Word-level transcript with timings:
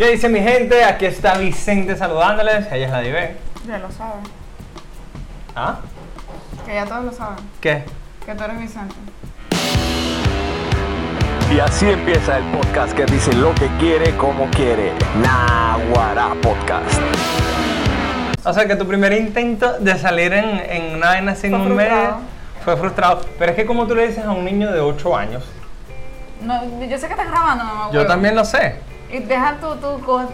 ¿Qué 0.00 0.12
dice 0.12 0.30
mi 0.30 0.40
gente? 0.40 0.82
Aquí 0.82 1.04
está 1.04 1.36
Vicente 1.36 1.94
saludándoles. 1.94 2.66
Ella 2.72 2.86
es 2.86 2.90
la 2.90 3.00
Dive. 3.00 3.36
Ya 3.68 3.76
lo 3.80 3.90
saben. 3.92 4.22
¿Ah? 5.54 5.76
Que 6.64 6.72
ya 6.72 6.86
todos 6.86 7.04
lo 7.04 7.12
saben. 7.12 7.36
¿Qué? 7.60 7.84
Que 8.24 8.34
tú 8.34 8.44
eres 8.44 8.58
Vicente. 8.60 8.94
Y 11.54 11.60
así 11.60 11.90
empieza 11.90 12.38
el 12.38 12.44
podcast 12.44 12.94
que 12.94 13.04
dice 13.04 13.34
lo 13.34 13.54
que 13.54 13.66
quiere, 13.78 14.16
como 14.16 14.46
quiere. 14.50 14.94
Naguará 15.20 16.30
Podcast. 16.40 16.98
O 18.42 18.54
sea 18.54 18.66
que 18.66 18.76
tu 18.76 18.86
primer 18.86 19.12
intento 19.12 19.78
de 19.80 19.98
salir 19.98 20.32
en, 20.32 20.60
en 20.60 20.94
una 20.96 21.08
vaina 21.08 21.34
sin 21.34 21.50
Fue 21.50 21.58
un 21.60 21.66
frustrado. 21.66 22.00
medio 22.00 22.16
fue 22.64 22.76
frustrado. 22.78 23.20
Pero 23.38 23.50
es 23.52 23.56
que 23.56 23.66
como 23.66 23.86
tú 23.86 23.94
le 23.94 24.06
dices 24.08 24.24
a 24.24 24.30
un 24.30 24.46
niño 24.46 24.72
de 24.72 24.80
8 24.80 25.14
años, 25.14 25.44
No, 26.40 26.58
yo 26.88 26.96
sé 26.96 27.06
que 27.06 27.12
estás 27.12 27.28
grabando, 27.30 27.64
mamá. 27.64 27.88
yo 27.92 27.98
huevo. 27.98 28.06
también 28.06 28.34
lo 28.34 28.46
sé. 28.46 28.76
Y 29.12 29.18
deja 29.20 29.56
tu, 29.60 29.74
tu 29.76 30.00
co- 30.04 30.28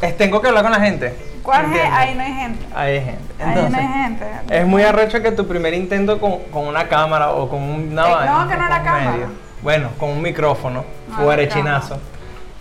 Es, 0.00 0.16
tengo 0.16 0.40
que 0.40 0.48
hablar 0.48 0.62
con 0.62 0.72
la 0.72 0.80
gente. 0.80 1.14
¿Cuál 1.42 1.72
es? 1.74 1.82
Ahí 1.90 2.14
no 2.14 2.22
hay 2.22 2.32
gente. 2.34 2.66
Ahí 2.74 2.92
hay 2.98 3.04
gente. 3.04 3.44
Ahí 3.44 3.68
no 3.70 3.78
hay 3.78 3.86
gente. 4.04 4.26
Es 4.50 4.66
muy 4.66 4.82
arrecho 4.82 5.20
que 5.20 5.32
tu 5.32 5.46
primer 5.46 5.74
intento 5.74 6.20
con, 6.20 6.38
con 6.52 6.66
una 6.68 6.86
cámara 6.88 7.30
o 7.32 7.48
con 7.48 7.60
una 7.62 8.06
Eh, 8.08 8.26
no, 8.30 8.48
que 8.48 8.56
no 8.56 8.66
era 8.66 8.76
con 8.76 8.84
cámara. 8.84 9.10
medio. 9.10 9.26
Bueno, 9.62 9.90
con 9.98 10.10
un 10.10 10.22
micrófono 10.22 10.84
No 11.08 11.18
o 11.18 11.32
era 11.32 11.42
arechinazo. 11.42 11.98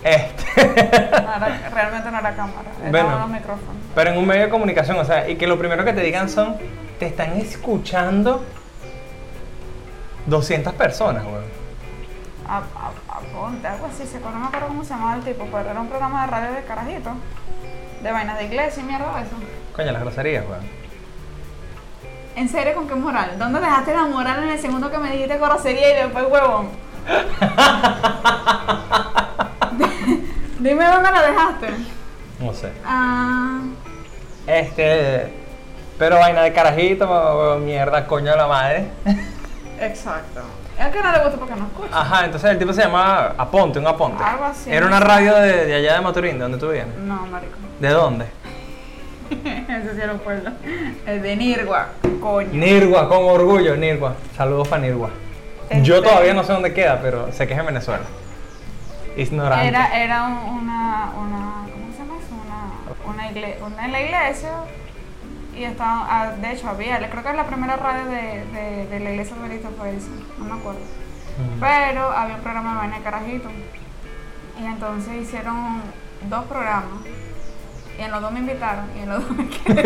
Este. 0.03 0.43
No 0.66 1.35
era- 1.35 1.69
realmente 1.71 2.11
no 2.11 2.19
era 2.19 2.31
cámara. 2.35 2.69
Eran 2.80 2.91
Bueno. 2.91 3.16
unos 3.17 3.30
micrófonos. 3.30 3.75
Pero 3.93 4.09
en 4.11 4.17
un 4.17 4.25
medio 4.25 4.43
de 4.43 4.49
comunicación, 4.49 4.97
o 4.97 5.05
sea, 5.05 5.30
y 5.30 5.35
que 5.35 5.45
lo 5.45 5.59
primero 5.59 5.85
que 5.85 5.93
te 5.93 6.02
digan 6.02 6.27
son, 6.30 6.55
te 6.97 7.05
están 7.05 7.33
escuchando 7.38 8.43
200 10.25 10.73
personas, 10.73 11.23
weón. 11.23 11.60
A, 12.51 12.61
ponte, 13.33 13.67
algo 13.67 13.87
así. 13.87 14.05
Se 14.05 14.17
acuerda, 14.17 14.37
no 14.37 14.41
me 14.41 14.47
acuerdo 14.47 14.67
cómo 14.67 14.83
se 14.83 14.89
llamaba 14.89 15.15
el 15.15 15.23
tipo, 15.23 15.45
pero 15.51 15.69
era 15.69 15.79
un 15.79 15.87
programa 15.87 16.25
de 16.25 16.31
radio 16.31 16.51
de 16.51 16.63
carajito. 16.63 17.11
De 18.03 18.11
vainas 18.11 18.37
de 18.37 18.45
iglesia 18.45 18.83
y 18.83 18.85
mierda 18.85 19.15
de 19.15 19.21
eso. 19.23 19.35
Coño, 19.75 19.91
las 19.91 20.01
groserías, 20.01 20.45
weón. 20.49 20.81
¿En 22.35 22.49
serio 22.49 22.73
con 22.75 22.88
qué 22.88 22.95
moral? 22.95 23.38
¿Dónde 23.38 23.59
dejaste 23.59 23.93
la 23.93 24.05
moral 24.05 24.43
en 24.43 24.49
el 24.49 24.59
segundo 24.59 24.89
que 24.91 24.97
me 24.97 25.11
dijiste 25.11 25.38
grosería 25.38 25.91
y 25.91 25.95
después 26.03 26.25
huevón? 26.30 26.69
Dime 30.59 30.86
dónde 30.86 31.11
la 31.11 31.21
dejaste. 31.21 31.67
No 32.39 32.53
sé. 32.53 32.71
Ah, 32.86 33.59
Este. 34.47 35.33
Pero 35.97 36.17
vaina 36.17 36.41
de 36.41 36.53
carajito, 36.53 37.59
mierda, 37.63 38.08
coño 38.08 38.31
de 38.31 38.38
la 38.38 38.47
madre. 38.47 38.88
exacto. 39.80 40.41
Es 40.80 40.88
que 40.88 41.02
no 41.03 41.11
le 41.11 41.19
gusta 41.19 41.38
porque 41.38 41.55
no 41.55 41.66
escucha. 41.67 42.00
Ajá, 42.00 42.25
entonces 42.25 42.50
el 42.52 42.58
tipo 42.59 42.73
se 42.73 42.81
llamaba 42.81 43.36
Aponte, 43.38 43.80
un 43.80 43.88
Aponte. 43.88 44.23
Algo 44.23 44.45
así, 44.45 44.72
Era 44.72 44.86
una 44.88 45.00
radio 45.00 45.36
de, 45.36 45.66
de 45.66 45.75
allá 45.75 45.94
de 45.95 46.02
Maturín, 46.02 46.33
de 46.33 46.39
donde 46.39 46.58
tú 46.58 46.69
vienes. 46.69 46.95
No, 46.97 47.25
marico. 47.27 47.53
¿De 47.80 47.89
dónde? 47.89 48.25
Ese 49.31 49.95
sí 49.95 50.02
era 50.02 50.14
un 50.14 50.19
pueblo. 50.19 50.52
El 51.05 51.22
de 51.22 51.36
Nirgua, 51.36 51.88
coño. 52.19 52.49
Nirgua, 52.52 53.08
con 53.08 53.19
orgullo, 53.25 53.75
Nirgua. 53.77 54.16
Saludos 54.36 54.67
para 54.67 54.81
Nirgua. 54.81 55.09
Yo 55.83 55.97
Este- 55.97 56.09
todavía 56.09 56.33
no 56.33 56.44
sé 56.44 56.52
dónde 56.53 56.73
queda, 56.73 56.99
pero 57.02 57.31
sé 57.31 57.47
que 57.47 57.53
es 57.53 57.59
en 57.59 57.66
Venezuela. 57.66 58.03
Ignorante. 59.16 59.67
Era, 59.67 59.97
era 60.03 60.23
un- 60.23 60.33
una, 60.61 61.11
una, 61.17 61.64
¿cómo 61.72 61.92
se 61.94 61.99
llama 61.99 62.16
eso? 62.17 62.33
Una, 63.05 63.14
una, 63.14 63.31
igle- 63.31 63.55
una 63.61 64.02
iglesia 64.02 64.49
y 65.55 65.63
estaba, 65.63 66.07
ah, 66.09 66.31
de 66.39 66.52
hecho 66.52 66.69
había, 66.69 66.97
creo 67.09 67.23
que 67.23 67.33
la 67.33 67.45
primera 67.45 67.75
radio 67.75 68.05
de, 68.05 68.45
de, 68.45 68.88
de 68.88 68.99
la 68.99 69.11
iglesia 69.11 69.35
adventista 69.35 69.69
fue 69.77 69.95
esa, 69.95 70.09
no 70.38 70.45
me 70.45 70.59
acuerdo. 70.59 70.80
Pero 71.59 72.11
había 72.11 72.35
un 72.35 72.41
programa 72.41 72.71
de 72.71 72.77
vaina 72.77 72.97
de 72.97 73.03
carajito 73.03 73.49
y 74.61 74.66
entonces 74.66 75.13
hicieron 75.21 75.81
dos 76.30 76.45
programas 76.45 77.05
y 77.97 78.02
en 78.02 78.11
los 78.11 78.21
dos 78.21 78.31
me 78.31 78.39
invitaron 78.39 78.85
y 78.95 78.99
en 79.02 79.09
los 79.09 79.27
dos 79.27 79.38
me 79.38 79.49
quedé 79.49 79.81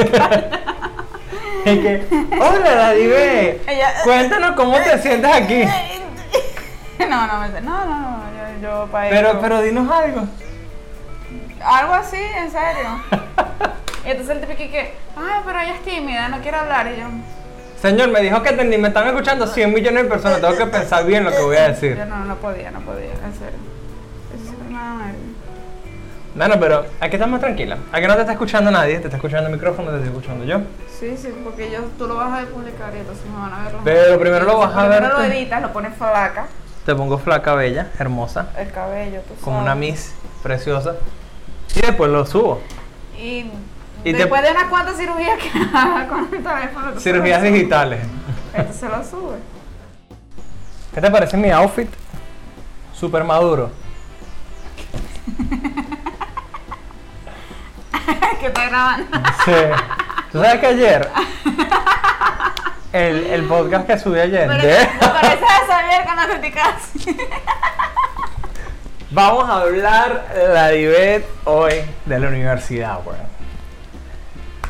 Es 1.65 1.79
que, 1.79 2.07
hola 2.39 2.75
Dadive, 2.75 3.61
cuéntanos 4.03 4.55
cómo 4.55 4.77
te 4.77 4.97
sientes 4.99 5.31
aquí. 5.31 5.63
No, 6.97 7.27
no, 7.27 7.47
no, 7.47 7.61
no, 7.61 7.85
no, 7.85 8.19
yo, 8.31 8.61
yo 8.61 8.87
para 8.91 9.09
Pero, 9.09 9.39
pero 9.39 9.61
dinos 9.61 9.89
algo. 9.91 10.23
Algo 11.63 11.93
así, 11.93 12.17
en 12.17 12.49
serio. 12.49 13.01
Y 14.05 14.09
entonces 14.11 14.35
el 14.35 14.41
tipo 14.41 14.55
que, 14.57 14.93
ay, 15.15 15.41
pero 15.45 15.59
ella 15.59 15.73
es 15.75 15.81
tímida, 15.83 16.29
no 16.29 16.39
quiere 16.41 16.57
hablar. 16.57 16.87
Y 16.95 16.99
yo, 16.99 17.05
Señor, 17.81 18.09
me 18.09 18.21
dijo 18.21 18.41
que 18.43 18.51
te- 18.53 18.63
ni 18.65 18.77
me 18.77 18.87
están 18.89 19.07
escuchando 19.07 19.47
100 19.47 19.73
millones 19.73 20.03
de 20.03 20.09
personas. 20.09 20.41
Tengo 20.41 20.55
que 20.57 20.65
pensar 20.67 21.05
bien 21.05 21.23
lo 21.23 21.31
que 21.31 21.41
voy 21.41 21.57
a 21.57 21.69
decir. 21.69 21.97
yo 21.97 22.05
no, 22.05 22.23
no 22.25 22.35
podía, 22.35 22.71
no 22.71 22.79
podía, 22.81 23.11
en 23.11 23.33
serio. 23.33 23.59
Eso 24.33 24.53
da 24.73 24.93
nervio. 25.05 25.35
Bueno, 26.35 26.55
pero 26.59 26.85
aquí 26.99 27.15
estamos 27.15 27.39
tranquila. 27.39 27.77
Aquí 27.93 28.05
no 28.07 28.13
te 28.15 28.19
está 28.21 28.33
escuchando 28.33 28.69
nadie, 28.69 28.99
te 28.99 29.05
está 29.05 29.15
escuchando 29.17 29.47
el 29.49 29.55
micrófono, 29.55 29.89
te 29.91 29.97
estoy 29.97 30.09
escuchando 30.09 30.43
yo. 30.45 30.59
Sí, 30.99 31.15
sí, 31.17 31.29
porque 31.43 31.71
yo, 31.71 31.79
tú 31.97 32.07
lo 32.07 32.15
vas 32.15 32.43
a 32.43 32.45
publicar 32.47 32.93
y 32.93 32.99
entonces 32.99 33.25
me 33.25 33.39
van 33.39 33.53
a 33.53 33.63
ver 33.63 33.73
las 33.73 33.83
Pero 33.83 34.19
primero 34.19 34.45
lo 34.45 34.57
vas 34.59 34.75
a 34.75 34.87
ver 34.87 34.97
Primero 34.99 35.17
lo 35.19 35.23
editas, 35.25 35.61
lo 35.61 35.71
pones 35.73 35.93
flaca, 35.97 36.47
Te 36.85 36.93
pongo 36.93 37.17
flaca, 37.17 37.53
bella, 37.55 37.87
hermosa, 37.99 38.49
el 38.57 38.69
cabello, 38.71 39.21
tú 39.21 39.35
como 39.41 39.57
sabes. 39.57 39.63
una 39.65 39.75
miss 39.75 40.13
preciosa. 40.43 40.95
Y 41.73 41.81
después 41.81 42.11
lo 42.11 42.25
subo. 42.25 42.61
Y, 43.17 43.45
Y 44.05 44.11
te- 44.13 44.17
después 44.19 44.41
de 44.43 44.51
unas 44.51 44.65
cuantas 44.65 44.95
cirugías 44.97 45.37
que 45.39 45.49
haga 45.77 46.07
con 46.07 46.29
el 46.33 46.43
teléfono. 46.43 46.99
Cirugías 46.99 47.41
se 47.41 47.51
digitales. 47.51 47.99
subes. 48.01 48.13
Entonces 48.53 48.89
lo 48.89 49.03
sube. 49.03 49.37
¿Qué 50.93 51.01
te 51.01 51.11
parece 51.11 51.35
mi 51.37 51.51
outfit? 51.51 51.89
Super 52.93 53.23
maduro. 53.25 53.69
que 58.39 58.47
está 58.47 58.65
grabando. 58.69 59.17
Sí. 59.43 59.51
¿Tú 60.31 60.41
sabes 60.41 60.59
que 60.59 60.67
ayer? 60.67 61.09
El, 62.93 63.25
el 63.25 63.43
podcast 63.45 63.87
que 63.87 63.99
subí 63.99 64.19
ayer. 64.19 64.47
Pero 64.47 64.61
de- 64.67 64.87
me 65.01 65.07
parece 65.09 65.45
saber 65.67 66.05
con 66.05 66.15
las 66.15 66.27
criticas. 66.27 66.91
Vamos 69.11 69.49
a 69.49 69.61
hablar 69.61 70.25
la 70.53 70.69
Divet 70.69 71.25
hoy 71.45 71.73
de 72.05 72.19
la 72.19 72.27
universidad, 72.27 72.99
weón. 73.05 73.34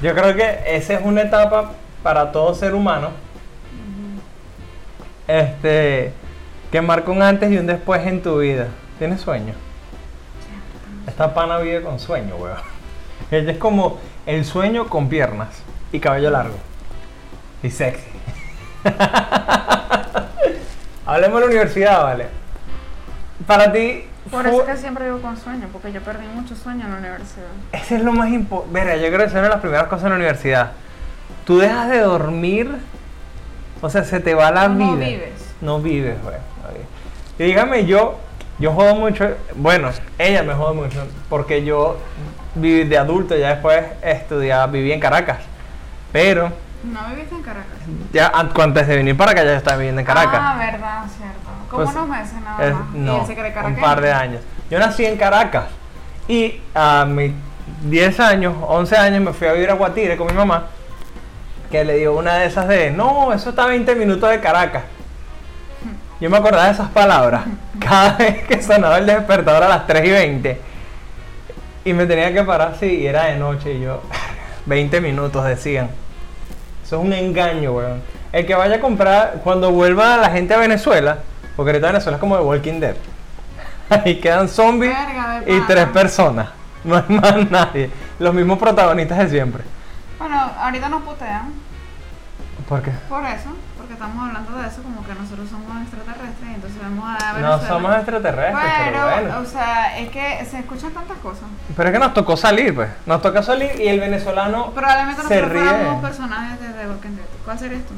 Yo 0.02 0.14
creo 0.14 0.36
que 0.36 0.60
esa 0.68 0.96
es 0.96 1.02
una 1.04 1.22
etapa 1.22 1.72
para 2.04 2.32
todo 2.32 2.54
ser 2.54 2.76
humano. 2.76 3.12
Este 5.28 6.14
que 6.72 6.82
marca 6.82 7.12
un 7.12 7.22
antes 7.22 7.52
y 7.52 7.58
un 7.58 7.68
después 7.68 8.06
en 8.06 8.22
tu 8.22 8.40
vida. 8.40 8.68
¿Tienes 9.00 9.22
sueño? 9.22 9.54
Esta 11.08 11.34
pana 11.34 11.60
vive 11.60 11.82
con 11.82 12.00
sueño, 12.00 12.36
weón. 12.36 12.58
Ella 13.32 13.54
es 13.54 13.58
como 13.58 14.00
el 14.26 14.44
sueño 14.44 14.88
con 14.88 15.08
piernas 15.08 15.62
y 15.92 16.00
cabello 16.00 16.32
largo. 16.32 16.58
Y 17.64 17.70
sexy. 17.70 18.04
Hablemos 21.06 21.36
de 21.36 21.40
la 21.40 21.46
universidad, 21.46 22.04
¿vale? 22.04 22.28
Para 23.48 23.72
ti, 23.72 24.06
Por 24.32 24.48
eso 24.48 24.66
que 24.66 24.76
siempre 24.78 25.06
vivo 25.06 25.20
con 25.22 25.38
sueño, 25.38 25.68
porque 25.72 25.92
yo 25.92 26.02
perdí 26.02 26.26
mucho 26.28 26.56
sueño 26.56 26.86
en 26.86 26.92
la 26.94 26.98
universidad. 26.98 27.46
Ese 27.72 27.98
es 27.98 28.04
lo 28.04 28.12
más 28.12 28.30
importante. 28.30 28.74
Verga, 28.80 28.96
yo 28.96 29.08
creo 29.08 29.20
que 29.20 29.26
esa 29.26 29.28
es 29.28 29.34
una 29.34 29.44
de 29.44 29.50
las 29.50 29.60
primeras 29.60 29.88
cosas 29.88 30.06
en 30.06 30.10
la 30.12 30.16
universidad. 30.16 30.72
Tú 31.46 31.60
dejas 31.60 31.90
de 31.90 32.00
dormir, 32.00 32.76
o 33.82 33.90
sea, 33.90 34.04
se 34.04 34.20
te 34.20 34.34
va 34.34 34.50
la 34.52 34.68
No, 34.68 34.76
vida. 34.76 34.88
no 34.92 34.98
vives. 34.98 35.56
No 35.62 35.80
vives, 35.80 36.18
güey. 36.24 36.36
Y 37.38 37.44
dígame, 37.44 37.86
yo, 37.86 38.18
yo 38.60 38.72
jodo 38.74 38.96
mucho. 38.96 39.30
Bueno, 39.56 39.90
ella 40.18 40.42
me 40.44 40.54
jode 40.54 40.74
mucho, 40.74 41.06
porque 41.30 41.64
yo 41.64 41.98
viví 42.56 42.86
de 42.86 42.98
adulto, 42.98 43.36
ya 43.36 43.50
después 43.50 43.84
estudiaba, 44.02 44.68
viví 44.68 44.92
en 44.92 45.00
Caracas. 45.00 45.38
Pero, 46.12 46.52
¿No 46.84 47.00
viviste 47.10 47.36
en 47.36 47.42
Caracas? 47.42 47.66
ya 48.14 48.28
an- 48.34 48.52
antes 48.60 48.88
de 48.88 48.96
venir 48.96 49.18
para 49.18 49.32
acá, 49.32 49.44
ya 49.44 49.56
estaba 49.58 49.78
viviendo 49.78 50.00
en 50.02 50.08
Caracas. 50.08 50.40
Ah, 50.42 50.56
verdad, 50.58 51.04
cierto. 51.16 51.45
Como 51.76 51.86
Pues, 51.86 51.96
unos 51.96 52.08
meses 52.10 52.34
nada 52.42 52.66
Es- 52.68 52.74
más. 52.74 52.84
y 52.94 52.98
no, 52.98 53.22
él 53.22 53.28
se 53.28 53.34
cree 53.36 53.54
un 53.66 53.76
par 53.78 54.02
de 54.02 54.12
años. 54.12 54.42
Yo 54.70 54.80
nací 54.80 55.06
en 55.06 55.18
Caracas 55.18 55.66
y 56.28 56.60
a 56.74 57.06
mis 57.06 57.34
10 57.84 58.20
años, 58.20 58.56
11 58.68 58.96
años 58.98 59.22
me 59.22 59.34
fui 59.34 59.48
a 59.48 59.54
vivir 59.54 59.70
a 59.70 59.74
Guatire 59.74 60.18
con 60.18 60.28
mi 60.28 60.34
mamá, 60.34 60.68
que 61.72 61.84
le 61.84 61.98
dio 61.98 62.14
una 62.16 62.36
de 62.36 62.46
esas 62.48 62.68
de, 62.68 62.92
no, 62.92 63.34
eso 63.34 63.50
está 63.50 63.64
a 63.66 63.68
20 63.68 63.96
minutos 63.96 64.30
de 64.30 64.40
Caracas. 64.40 64.84
Yo 66.22 66.30
me 66.30 66.38
acordaba 66.38 66.66
de 66.66 66.72
esas 66.72 66.90
palabras 66.90 67.44
cada 67.80 68.12
vez 68.18 68.44
que 68.44 68.62
sonaba 68.64 68.98
el 69.00 69.06
despertador 69.06 69.64
a 69.64 69.68
las 69.70 69.86
3 69.86 70.06
y 70.06 70.12
20 70.12 70.62
y 71.84 71.94
me 71.94 72.06
tenía 72.06 72.34
que 72.34 72.44
parar 72.44 72.72
así 72.76 72.86
y 72.88 73.06
era 73.08 73.26
de 73.26 73.36
noche 73.36 73.74
y 73.74 73.82
yo, 73.82 74.02
20 74.66 75.02
minutos 75.02 75.44
decían. 75.46 75.90
Eso 76.84 76.98
es 77.00 77.02
un 77.06 77.14
engaño, 77.14 77.74
weón. 77.74 78.02
El 78.32 78.46
que 78.46 78.54
vaya 78.56 78.76
a 78.76 78.80
comprar, 78.80 79.42
cuando 79.44 79.72
vuelva 79.72 80.18
la 80.18 80.30
gente 80.30 80.54
a 80.54 80.58
Venezuela, 80.58 81.20
porque 81.56 81.72
ahorita 81.72 81.88
Venezuela 81.88 82.18
es 82.18 82.20
como 82.22 82.38
The 82.38 82.44
Walking 82.44 82.80
Dead. 82.80 82.96
Ahí 83.90 84.20
quedan 84.20 84.48
zombies 84.50 84.94
Verga, 84.94 85.42
de 85.42 85.54
y 85.56 85.62
tres 85.62 85.86
personas. 85.88 86.50
No 86.86 86.96
hay 86.98 87.04
más 87.10 87.50
nadie. 87.50 87.90
Los 88.20 88.32
mismos 88.36 88.60
protagonistas 88.60 89.18
de 89.18 89.30
siempre. 89.30 89.64
Bueno, 90.20 90.40
ahorita 90.60 90.88
nos 90.88 91.02
putean. 91.02 91.52
¿Por 92.70 92.80
qué? 92.84 92.92
Por 93.10 93.26
eso, 93.26 93.50
porque 93.76 93.94
estamos 93.94 94.28
hablando 94.28 94.52
de 94.56 94.68
eso, 94.68 94.84
como 94.84 95.04
que 95.04 95.16
nosotros 95.16 95.50
somos 95.50 95.82
extraterrestres 95.82 96.48
y 96.52 96.54
entonces 96.54 96.80
vamos 96.82 97.06
a 97.08 97.28
No 97.30 97.36
Venezuela. 97.40 97.68
somos 97.68 97.96
extraterrestres, 97.96 98.74
pero, 98.86 99.00
Pero, 99.02 99.22
bueno. 99.24 99.40
o 99.40 99.46
sea, 99.46 99.98
es 99.98 100.10
que 100.10 100.46
se 100.46 100.60
escuchan 100.60 100.92
tantas 100.92 101.18
cosas. 101.18 101.46
Pero 101.76 101.90
es 101.90 101.94
que 101.94 102.00
nos 102.00 102.14
tocó 102.14 102.38
salir, 102.38 102.76
pues. 102.76 102.90
Nos 103.08 103.20
toca 103.24 103.42
salir 103.42 103.72
y 103.82 103.88
el 103.88 104.00
venezolano 104.00 104.70
Probablemente 104.70 105.24
se 105.24 105.42
nosotros 105.42 105.52
ríe. 105.64 106.02
personajes 106.02 106.60
de 106.60 106.68
The 106.70 106.88
Walking 106.88 107.16
Dead. 107.16 107.26
¿Cuál 107.46 107.58
serías 107.58 107.82
tú? 107.86 107.94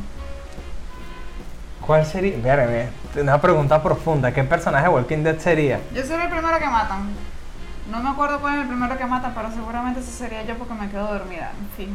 ¿Cuál 1.87 2.05
sería? 2.05 2.35
Espérame, 2.35 2.89
una 3.15 3.39
pregunta 3.39 3.81
profunda. 3.81 4.33
¿Qué 4.33 4.43
personaje 4.43 4.83
de 4.83 4.89
Walking 4.89 5.23
Dead 5.23 5.39
sería? 5.39 5.79
Yo 5.95 6.03
soy 6.03 6.21
el 6.21 6.29
primero 6.29 6.59
que 6.59 6.67
matan. 6.67 7.11
No 7.89 8.03
me 8.03 8.09
acuerdo 8.09 8.41
cuál 8.41 8.55
es 8.55 8.61
el 8.63 8.67
primero 8.67 8.97
que 8.97 9.05
matan, 9.05 9.33
pero 9.33 9.49
seguramente 9.51 10.01
ese 10.01 10.11
sería 10.11 10.43
yo 10.43 10.55
porque 10.55 10.73
me 10.73 10.89
quedo 10.89 11.07
dormida, 11.07 11.53
fijo. 11.77 11.93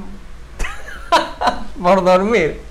Por 1.83 2.03
dormir. 2.03 2.63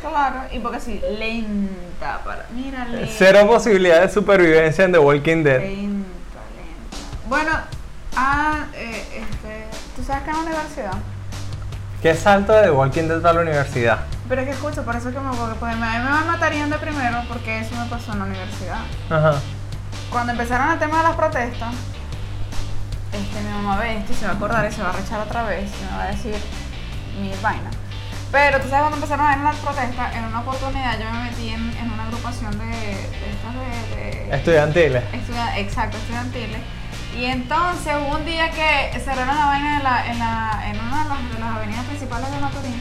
Claro, 0.00 0.40
y 0.50 0.58
porque 0.58 0.80
sí, 0.80 1.02
lenta 1.18 2.20
para. 2.24 2.46
Mira, 2.54 2.86
lenta. 2.86 3.12
Cero 3.16 3.46
posibilidad 3.46 4.00
de 4.00 4.10
supervivencia 4.10 4.84
en 4.84 4.92
The 4.92 4.98
Walking 4.98 5.42
Dead. 5.42 5.60
Lenta, 5.60 6.40
lenta. 6.56 7.28
Bueno, 7.28 7.50
ah, 8.16 8.66
eh, 8.74 9.04
este, 9.16 9.66
¿tú 9.96 10.02
sabes 10.02 10.22
que 10.22 10.30
en 10.30 10.36
la 10.36 10.42
universidad? 10.42 10.92
¿Qué 12.02 12.14
salto 12.14 12.52
de 12.54 12.62
The 12.64 12.70
Walking 12.70 13.08
Dead 13.08 13.24
a 13.24 13.32
la 13.34 13.40
universidad? 13.40 14.00
Pero 14.30 14.40
es 14.42 14.46
que 14.48 14.54
escucho, 14.54 14.82
por 14.84 14.94
eso 14.96 15.08
es 15.10 15.14
que 15.14 15.20
me 15.20 15.30
porque 15.36 15.56
pues, 15.58 15.72
a 15.72 15.76
mí 15.76 15.80
me 15.82 16.24
matarían 16.30 16.70
de 16.70 16.78
primero 16.78 17.22
porque 17.28 17.60
eso 17.60 17.74
me 17.74 17.84
pasó 17.86 18.12
en 18.12 18.20
la 18.20 18.24
universidad. 18.26 18.78
Ajá. 19.10 19.34
Cuando 20.10 20.32
empezaron 20.32 20.70
el 20.70 20.78
tema 20.78 20.98
de 20.98 21.02
las 21.02 21.16
protestas, 21.16 21.74
este, 23.12 23.40
mi 23.42 23.50
mamá 23.50 23.76
ve 23.78 23.98
esto 23.98 24.12
y 24.12 24.16
se 24.16 24.24
va 24.26 24.32
a 24.32 24.34
acordar 24.36 24.64
y 24.70 24.72
se 24.72 24.82
va 24.82 24.90
a 24.90 24.92
rechar 24.92 25.20
otra 25.20 25.42
vez 25.42 25.68
y 25.80 25.84
me 25.84 25.96
va 25.98 26.04
a 26.04 26.06
decir 26.08 26.36
mi 27.20 27.32
vaina. 27.42 27.70
Pero 28.30 28.60
tú 28.60 28.68
sabes, 28.68 28.82
cuando 28.82 28.96
empezaron 28.98 29.26
a 29.26 29.30
ver 29.30 29.38
las 29.40 29.56
protestas, 29.56 30.14
en 30.14 30.24
una 30.24 30.40
oportunidad 30.40 30.96
yo 30.98 31.10
me 31.10 31.24
metí 31.24 31.48
en, 31.48 31.76
en 31.76 31.90
una 31.90 32.04
agrupación 32.04 32.56
de, 32.56 32.66
de 32.66 33.10
de- 33.50 34.26
de, 34.30 34.36
Estudiantiles. 34.36 35.02
Estudia- 35.12 35.58
exacto, 35.58 35.96
estudiantiles. 35.96 36.60
Y 37.16 37.24
entonces 37.24 37.92
hubo 37.96 38.16
un 38.16 38.24
día 38.24 38.48
que 38.52 38.96
cerraron 39.00 39.36
la 39.36 39.46
vaina 39.46 39.76
en, 39.78 39.82
la, 39.82 40.06
en, 40.06 40.18
la, 40.20 40.62
en 40.70 40.78
una 40.80 41.02
de 41.02 41.08
las, 41.08 41.32
de 41.34 41.38
las 41.40 41.56
avenidas 41.56 41.84
principales 41.86 42.30
de 42.30 42.38
Maturín 42.38 42.80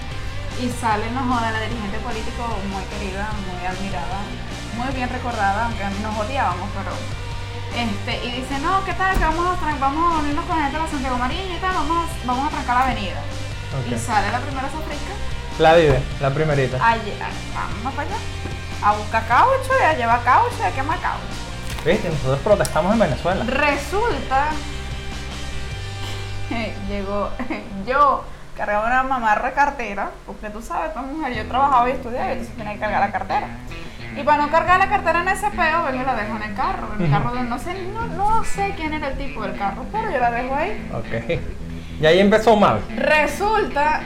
y 0.62 0.70
sale 0.82 1.10
nos 1.12 1.24
joda 1.24 1.52
la 1.52 1.62
dirigente 1.62 1.98
político 2.00 2.44
muy 2.72 2.84
querida, 2.92 3.30
muy 3.48 3.66
admirada, 3.66 4.20
muy 4.76 4.94
bien 4.94 5.10
recordada, 5.10 5.66
aunque 5.66 5.84
nos 6.02 6.18
odiábamos, 6.18 6.70
pero 6.76 6.92
este, 7.76 8.26
y 8.26 8.32
dice, 8.42 8.58
no, 8.60 8.84
¿qué 8.84 8.94
tal? 8.94 9.18
Que 9.18 9.24
vamos 9.24 9.58
a, 9.62 9.76
vamos 9.80 10.16
a 10.16 10.18
unirnos 10.20 10.46
con 10.46 10.58
la 10.58 10.64
gente 10.64 10.78
de 10.78 10.84
la 10.84 10.90
Santiago 10.90 11.18
Mariño 11.18 11.56
y 11.56 11.60
tal, 11.60 11.74
vamos, 11.76 12.06
a- 12.10 12.26
vamos 12.28 12.48
a 12.48 12.50
trancar 12.50 12.76
la 12.78 12.84
avenida. 12.86 13.22
Y 13.88 13.98
sale 14.00 14.32
la 14.32 14.40
primera 14.40 14.68
sofrica, 14.72 15.14
La 15.60 15.76
vive, 15.76 16.02
la 16.20 16.30
primerita. 16.34 16.78
allí, 16.86 17.14
vamos 17.54 17.94
para 17.94 18.08
allá, 18.10 18.18
a 18.84 18.92
buscar 18.94 19.28
caucho 19.28 19.72
y 19.80 19.84
a 19.84 19.94
llevar 19.94 20.24
caucho 20.24 20.56
y 20.60 20.64
a 20.64 20.72
quemar 20.72 21.00
caucho. 21.00 21.24
Viste, 21.86 22.10
nosotros 22.10 22.40
protestamos 22.40 22.94
en 22.94 23.00
Venezuela. 23.00 23.44
Resulta 23.46 24.50
que 26.50 26.74
llegó 26.90 27.30
yo 27.88 28.24
cargaba 28.60 28.88
una 28.88 29.04
mamarra 29.04 29.54
cartera, 29.54 30.12
porque 30.26 30.50
tú 30.50 30.62
sabes, 30.62 30.94
toda 30.94 31.06
mujer, 31.06 31.34
yo 31.34 31.48
trabajaba 31.48 31.88
y 31.90 31.94
estudiaba 31.94 32.28
y 32.28 32.32
entonces 32.34 32.58
tenía 32.58 32.74
que 32.74 32.80
cargar 32.80 33.00
la 33.00 33.12
cartera. 33.12 33.48
Y 34.18 34.24
para 34.24 34.42
no 34.42 34.52
cargar 34.52 34.80
la 34.80 34.90
cartera 34.90 35.22
en 35.22 35.30
ese 35.30 35.50
peo, 35.52 35.84
vengo 35.86 36.02
y 36.02 36.06
la 36.06 36.16
dejo 36.16 36.36
en 36.36 36.44
el 36.44 36.56
carro. 36.56 36.88
En 36.98 37.06
el 37.06 37.10
carro 37.10 37.32
de 37.32 37.44
no 37.44 37.58
sé, 37.58 37.74
no, 37.94 38.06
no 38.08 38.44
sé 38.44 38.74
quién 38.76 38.94
era 38.94 39.08
el 39.08 39.18
tipo 39.18 39.44
del 39.44 39.58
carro, 39.58 39.86
pero 39.94 40.12
yo 40.12 40.20
la 40.20 40.32
dejo 40.32 40.54
ahí. 40.54 40.90
Ok. 40.94 41.40
Y 42.02 42.06
ahí 42.06 42.20
empezó 42.20 42.58
mal. 42.58 42.82
Resulta 42.98 44.02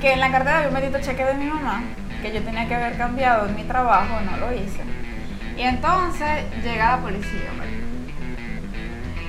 que 0.00 0.12
en 0.12 0.20
la 0.20 0.30
cartera 0.30 0.58
había 0.58 0.68
un 0.68 0.74
bendito 0.74 1.00
cheque 1.00 1.24
de 1.24 1.34
mi 1.34 1.46
mamá, 1.46 1.82
que 2.22 2.32
yo 2.32 2.42
tenía 2.42 2.68
que 2.68 2.76
haber 2.76 2.96
cambiado 2.96 3.48
en 3.48 3.56
mi 3.56 3.64
trabajo, 3.64 4.20
no 4.20 4.36
lo 4.36 4.52
hice. 4.52 4.82
Y 5.56 5.62
entonces 5.62 6.44
llega 6.62 6.92
la 6.92 7.02
policía, 7.02 7.50
marico. 7.58 7.85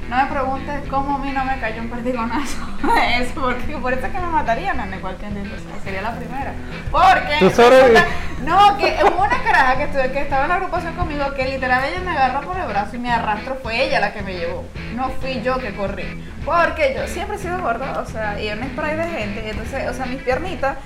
No 0.10 0.16
me 0.16 0.26
preguntes 0.28 0.82
cómo 0.90 1.16
a 1.16 1.18
mí 1.20 1.32
no 1.32 1.44
me 1.44 1.60
cayó 1.60 1.82
un 1.82 1.90
perdigonazo. 1.90 2.58
es 3.20 3.28
porque 3.34 3.76
por 3.78 3.92
eso 3.92 4.06
es 4.06 4.12
que 4.14 4.20
me 4.20 4.28
matarían 4.28 4.80
en 4.94 5.00
cualquier 5.02 5.34
sea, 5.34 5.82
sería 5.84 6.02
la 6.02 6.12
primera. 6.16 6.54
Porque. 6.92 7.40
Resulta- 7.42 8.06
No, 8.46 8.78
que 8.78 8.98
hubo 9.04 9.18
una 9.24 9.44
caraja 9.44 9.78
que, 9.78 9.84
estuve- 9.84 10.12
que 10.14 10.22
estaba 10.22 10.44
en 10.44 10.50
la 10.50 10.56
agrupación 10.56 10.94
conmigo 10.96 11.34
que 11.34 11.46
literal 11.48 11.84
ella 11.84 12.00
me 12.06 12.12
agarró 12.12 12.42
por 12.48 12.58
el 12.58 12.68
brazo 12.68 12.96
y 12.96 13.00
me 13.00 13.12
arrastró. 13.12 13.58
Fue 13.62 13.84
ella 13.84 14.00
la 14.00 14.14
que 14.14 14.22
me 14.22 14.34
llevó. 14.38 14.64
No 14.96 15.10
fui 15.20 15.42
yo 15.42 15.58
que 15.60 15.76
corrí. 15.76 16.24
Porque 16.46 16.94
yo 16.96 17.06
siempre 17.08 17.36
he 17.36 17.40
sido 17.40 17.60
gorda, 17.60 18.00
o 18.00 18.06
sea, 18.06 18.42
y 18.42 18.50
un 18.50 18.64
spray 18.64 18.96
de 18.96 19.04
gente. 19.10 19.44
y 19.46 19.50
Entonces, 19.50 19.90
o 19.90 19.94
sea, 19.94 20.06
mis 20.06 20.22
piernitas. 20.22 20.78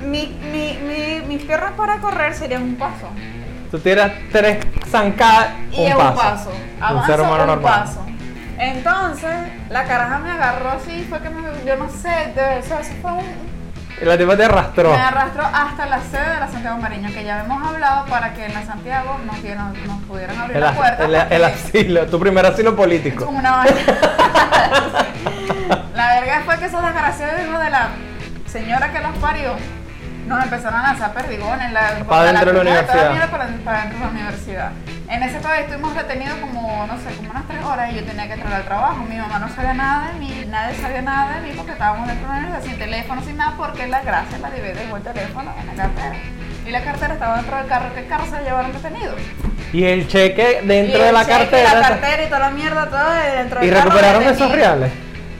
Mi, 0.00 0.26
mi, 0.50 0.78
mi- 0.86 1.26
mis 1.26 1.42
piernas 1.44 1.72
para 1.72 1.98
correr 1.98 2.34
serían 2.34 2.62
un 2.62 2.76
paso. 2.76 3.08
Tú 3.70 3.78
tiras 3.80 4.12
tres 4.32 4.58
zancadas, 4.90 5.48
Y 5.72 5.80
un 5.80 5.86
es 5.88 5.94
paso. 5.96 6.10
un 6.12 6.16
paso. 6.16 6.50
Un 6.78 6.82
Avanzo 6.82 7.06
ser 7.12 7.20
humano 7.20 7.42
un 7.42 7.48
normal. 7.48 7.62
paso. 7.84 8.06
Entonces, 8.58 9.34
la 9.68 9.84
caraja 9.84 10.18
me 10.18 10.30
agarró 10.30 10.70
así, 10.70 11.04
fue 11.08 11.20
que 11.20 11.30
me, 11.30 11.42
yo 11.66 11.76
no 11.76 11.88
sé, 11.90 12.32
de, 12.34 12.58
o 12.58 12.62
sea, 12.62 12.80
eso 12.80 12.92
fue 13.02 13.12
un, 13.12 13.24
Y 14.00 14.04
la 14.04 14.16
tipa 14.16 14.36
te 14.36 14.44
arrastró. 14.44 14.90
me 14.90 14.96
arrastró 15.00 15.42
hasta 15.44 15.86
la 15.86 16.00
sede 16.00 16.34
de 16.34 16.40
la 16.40 16.48
Santiago 16.48 16.78
Mariño, 16.78 17.08
que 17.12 17.24
ya 17.24 17.40
hemos 17.44 17.66
hablado 17.66 18.06
para 18.06 18.32
que 18.34 18.46
en 18.46 18.54
la 18.54 18.62
Santiago 18.64 19.18
nos, 19.26 19.36
nos 19.86 20.02
pudieran 20.04 20.38
abrir 20.38 20.56
El, 20.56 20.62
la 20.62 20.72
puerta. 20.72 21.04
el- 21.04 21.44
asilo, 21.44 22.06
tu 22.06 22.18
primer 22.20 22.46
asilo 22.46 22.74
político. 22.76 23.26
una 23.26 23.56
vaina. 23.56 23.76
la 25.94 26.14
verga 26.14 26.42
fue 26.44 26.58
que 26.58 26.64
esos 26.66 26.82
desgraciados 26.82 27.40
hijos 27.46 27.60
de 27.60 27.70
la 27.70 27.88
señora 28.46 28.92
que 28.92 29.00
los 29.00 29.16
parió 29.18 29.54
nos 30.26 30.42
empezaron 30.44 30.80
a 30.80 30.82
lanzar 30.84 31.12
perdigones 31.12 31.72
la, 31.72 31.80
Pa' 32.08 32.24
dentro 32.24 32.52
de 32.52 32.64
la 32.64 32.70
cuña 32.70 32.86
toda 32.86 33.10
universidad. 33.10 33.30
para, 33.30 33.46
para 33.64 33.80
dentro 33.82 33.98
de 33.98 34.04
la 34.04 34.10
universidad. 34.10 34.70
En 35.08 35.22
ese 35.22 35.38
todavía 35.38 35.64
estuvimos 35.64 35.94
retenidos 35.94 36.38
como, 36.38 36.86
no 36.86 36.98
sé, 36.98 37.14
como 37.16 37.30
unas 37.30 37.46
tres 37.46 37.62
horas 37.62 37.92
y 37.92 37.96
yo 37.96 38.04
tenía 38.04 38.26
que 38.26 38.34
entrar 38.34 38.54
al 38.54 38.64
trabajo. 38.64 39.04
Mi 39.04 39.16
mamá 39.16 39.38
no 39.38 39.48
sabía 39.54 39.74
nada 39.74 40.12
de 40.12 40.18
mí, 40.18 40.46
nadie 40.48 40.74
sabía 40.76 41.02
nada 41.02 41.34
de 41.34 41.46
mí 41.46 41.52
porque 41.56 41.72
estábamos 41.72 42.08
dentro 42.08 42.26
de 42.26 42.32
la 42.32 42.38
universidad 42.40 42.70
sin 42.70 42.78
teléfono, 42.78 43.22
sin 43.22 43.36
nada, 43.36 43.54
porque 43.56 43.86
la 43.86 44.02
gracia 44.02 44.38
la 44.38 44.50
debí 44.50 44.68
dejó 44.68 44.96
el 44.96 45.02
teléfono 45.02 45.52
en 45.60 45.66
la 45.66 45.74
cartera. 45.74 46.16
Y 46.66 46.70
la 46.70 46.82
cartera 46.82 47.14
estaba 47.14 47.36
dentro 47.36 47.56
del 47.58 47.66
carro, 47.66 47.94
que 47.94 48.00
el 48.00 48.06
carro 48.06 48.24
se 48.24 48.30
lo 48.32 48.42
llevaron 48.42 48.72
detenido. 48.72 49.14
Y 49.74 49.84
el 49.84 50.08
cheque 50.08 50.62
dentro 50.64 50.98
Y 50.98 51.02
de 51.02 51.12
la 51.12 51.20
cheque, 51.26 51.38
cartera. 51.38 51.74
La 51.74 51.88
cartera 51.88 52.22
y 52.22 52.26
toda 52.26 52.38
la 52.38 52.50
mierda, 52.50 52.88
todo 52.88 53.10
dentro 53.10 53.62
y 53.62 53.66
del 53.66 53.74
carro 53.74 53.90
recuperaron 53.90 54.20
detenido. 54.24 54.46
esos 54.46 54.56
reales. 54.56 54.92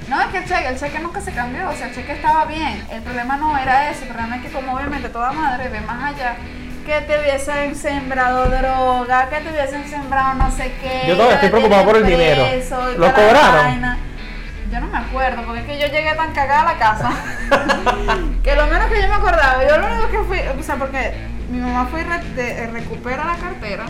No, 0.08 0.20
es 0.20 0.26
que 0.26 0.38
el 0.38 0.44
cheque, 0.44 0.69
el 0.69 0.78
cheque 0.78 0.99
nunca 1.00 1.20
se 1.22 1.32
cambió, 1.32 1.70
o 1.70 1.72
sea, 1.72 1.87
el 1.88 1.94
cheque 1.94 2.12
estaba 2.12 2.44
bien. 2.44 2.84
El 2.93 3.00
problema 3.00 3.38
no 3.38 3.56
era 3.56 3.90
ese, 3.90 4.02
el 4.02 4.08
problema 4.11 4.37
es 4.37 4.43
que 4.43 4.50
como 4.50 4.75
obviamente 4.75 5.08
toda 5.08 5.32
madre 5.32 5.69
ve 5.70 5.81
más 5.81 6.12
allá, 6.14 6.37
que 6.85 7.01
te 7.03 7.19
hubiesen 7.19 7.75
sembrado 7.75 8.47
droga, 8.47 9.29
que 9.29 9.37
te 9.41 9.51
hubiesen 9.51 9.89
sembrado 9.89 10.35
no 10.35 10.51
sé 10.51 10.73
qué. 10.83 11.03
Yo 11.09 11.15
todavía 11.15 11.35
estoy 11.37 11.49
preocupado 11.51 11.85
por 11.85 11.97
el 11.97 12.07
dinero. 12.07 12.45
¿Lo 12.99 13.07
cobraron? 13.15 13.97
Yo 14.73 14.81
no 14.81 14.87
me 14.89 14.99
acuerdo, 14.99 15.43
porque 15.45 15.61
es 15.61 15.67
que 15.67 15.79
yo 15.79 15.87
llegué 15.87 16.15
tan 16.15 16.33
cagada 16.33 16.63
a 16.63 16.73
la 16.73 16.79
casa 16.79 17.11
que 18.43 18.57
lo 18.57 18.67
menos 18.67 18.87
que 18.91 19.00
yo 19.03 19.09
me 19.09 19.14
acordaba, 19.14 19.62
yo 19.69 19.79
lo 19.79 19.87
único 19.87 20.09
que 20.11 20.19
fui, 20.26 20.38
o 20.59 20.62
sea, 20.62 20.76
porque 20.76 21.14
mi 21.50 21.59
mamá 21.61 21.87
fue 21.91 22.00
y 22.00 22.05
re- 22.05 22.25
de- 22.35 22.67
recupera 22.69 23.25
la 23.25 23.37
cartera. 23.37 23.85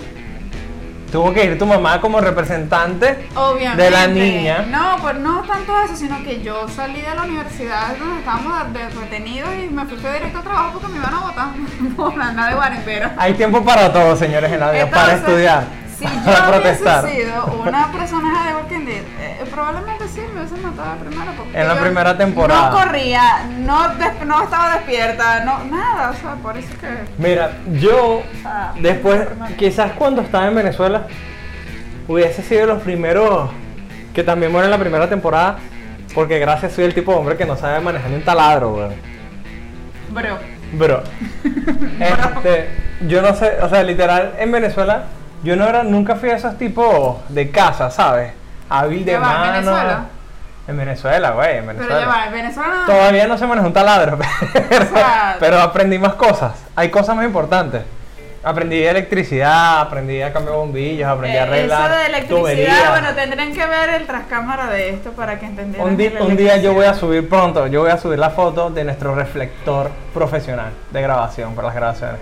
Tuvo 1.15 1.33
que 1.33 1.45
ir 1.45 1.57
tu 1.57 1.65
mamá 1.65 2.01
como 2.01 2.21
representante 2.21 3.29
Obviamente. 3.37 3.85
de 3.85 3.91
la 3.93 4.09
niña. 4.09 4.67
No, 4.69 4.97
pues 5.01 5.15
no 5.15 5.45
tanto 5.45 5.73
eso, 5.85 5.95
sino 5.95 6.21
que 6.25 6.43
yo 6.43 6.67
salí 6.67 7.01
de 7.03 7.15
la 7.15 7.23
universidad 7.23 7.97
donde 7.97 8.19
estábamos 8.19 8.53
retenidos 9.01 9.49
y 9.55 9.73
me 9.73 9.85
fui 9.87 9.97
directo 9.97 10.39
a 10.39 10.43
trabajo 10.43 10.73
porque 10.73 10.89
me 10.89 10.97
iban 10.97 11.15
a 11.15 11.21
votar 11.21 11.49
por 11.97 12.21
andar 12.21 12.51
de 12.51 12.57
guarimbera. 12.57 13.15
Hay 13.17 13.35
tiempo 13.35 13.65
para 13.65 13.93
todo, 13.93 14.17
señores, 14.17 14.51
en 14.51 14.59
la 14.59 14.73
vida, 14.73 14.91
para 14.91 15.13
estudiar, 15.13 15.63
Si 15.99 16.05
yo 16.27 16.51
protestar. 16.51 17.05
hubiese 17.05 17.23
sido 17.25 17.45
una 17.63 17.93
personaje 17.93 18.49
de 18.49 18.55
Walking 18.57 18.85
Dead, 18.87 19.03
eh, 19.21 19.45
probablemente 19.51 20.09
sí 20.09 20.21
me 20.33 20.41
hubiesen 20.41 20.63
matado 20.63 20.97
primero. 20.99 21.33
Porque 21.37 21.61
En 21.61 21.69
la 21.69 21.75
yo 21.75 21.81
primera 21.81 22.17
temporada. 22.17 22.71
No 22.71 22.77
corría, 22.77 23.47
no, 23.59 23.89
no 24.27 24.43
estaba 24.45 24.75
despierta, 24.75 25.45
no, 25.45 25.65
nada, 25.65 26.11
o 26.11 26.15
sea, 26.15 26.35
por 26.43 26.57
eso 26.57 26.69
que. 26.81 26.89
Mira, 27.19 27.53
yo 27.73 28.23
Ah, 28.45 28.73
después, 28.81 29.27
quizás 29.57 29.93
cuando 29.93 30.23
estaba 30.23 30.47
en 30.49 30.55
Venezuela, 30.55 31.07
hubiese 32.09 32.43
sido 32.43 32.67
los 32.67 32.83
primeros 32.83 33.51
que 34.15 34.23
también 34.23 34.53
mueren 34.53 34.67
en 34.67 34.71
la 34.73 34.79
primera 34.79 35.09
temporada, 35.09 35.57
porque 36.15 36.39
gracias 36.39 36.73
soy 36.73 36.85
el 36.85 36.95
tipo 36.95 37.13
de 37.13 37.19
hombre 37.19 37.37
que 37.37 37.47
no 37.47 37.57
sabe 37.57 37.81
manejar 37.81 38.11
ni 38.11 38.17
un 38.17 38.23
taladro, 38.23 38.75
weón. 38.75 38.95
Bro. 40.11 40.39
Bro, 40.73 41.03
este, 42.01 42.69
yo 43.07 43.23
no 43.23 43.35
sé, 43.37 43.59
o 43.63 43.69
sea, 43.69 43.83
literal, 43.85 44.35
en 44.39 44.51
Venezuela, 44.51 45.05
yo 45.45 45.55
no 45.57 45.67
era, 45.69 45.85
nunca 45.85 46.17
fui 46.17 46.31
a 46.31 46.37
esos 46.37 46.57
tipos 46.59 47.19
de 47.29 47.51
casa, 47.51 47.91
¿sabes? 47.91 48.33
Hábil 48.69 49.05
de 49.05 49.13
Ya 49.13 49.19
va, 49.21 49.33
¿en 49.35 49.41
mano. 49.41 49.53
Venezuela? 49.53 50.05
En 50.67 50.77
Venezuela, 50.79 51.31
güey, 51.33 51.59
en 51.59 51.67
Pero 51.67 51.79
Venezuela. 51.79 52.01
ya 52.01 52.07
va, 52.09 52.27
en 52.27 52.33
Venezuela. 52.33 52.75
Todavía 52.87 53.27
no 53.27 53.37
se 53.39 53.47
maneja 53.47 53.67
un 53.67 53.73
taladro, 53.75 54.19
pero, 54.69 54.87
sea- 54.87 55.37
pero 55.39 55.61
aprendí 55.61 55.99
más 55.99 56.15
cosas. 56.15 56.53
Hay 56.75 56.91
cosas 56.91 57.15
más 57.15 57.27
importantes. 57.27 57.83
Aprendí 58.43 58.83
electricidad, 58.85 59.81
aprendí 59.81 60.21
a 60.21 60.31
cambiar 60.31 60.57
bombillos, 60.57 61.09
aprendí 61.09 61.37
a 61.37 61.41
Eh, 61.41 61.47
arreglar 61.49 61.91
Eso 61.91 61.99
de 61.99 62.07
electricidad, 62.07 62.39
tuberías. 62.41 62.91
bueno, 62.91 63.09
tendrían 63.15 63.53
que 63.55 63.67
ver 63.67 63.89
el 63.91 64.07
trascámara 64.07 64.67
de 64.69 64.91
esto 64.91 65.13
para 65.13 65.39
que 65.39 65.47
entendieran. 65.47 65.89
Un, 65.89 65.97
que 65.97 66.17
un 66.21 66.37
día 66.37 66.59
yo 66.59 66.75
voy 66.75 66.85
a 66.85 66.93
subir 66.95 67.27
pronto, 67.27 67.67
yo 67.69 67.81
voy 67.81 67.91
a 67.91 67.97
subir 67.97 68.19
la 68.19 68.29
foto 68.31 68.69
de 68.69 68.85
nuestro 68.85 69.15
reflector 69.15 69.91
profesional 70.13 70.73
de 70.91 71.01
grabación 71.03 71.55
para 71.55 71.69
las 71.69 71.77
grabaciones. 71.77 72.21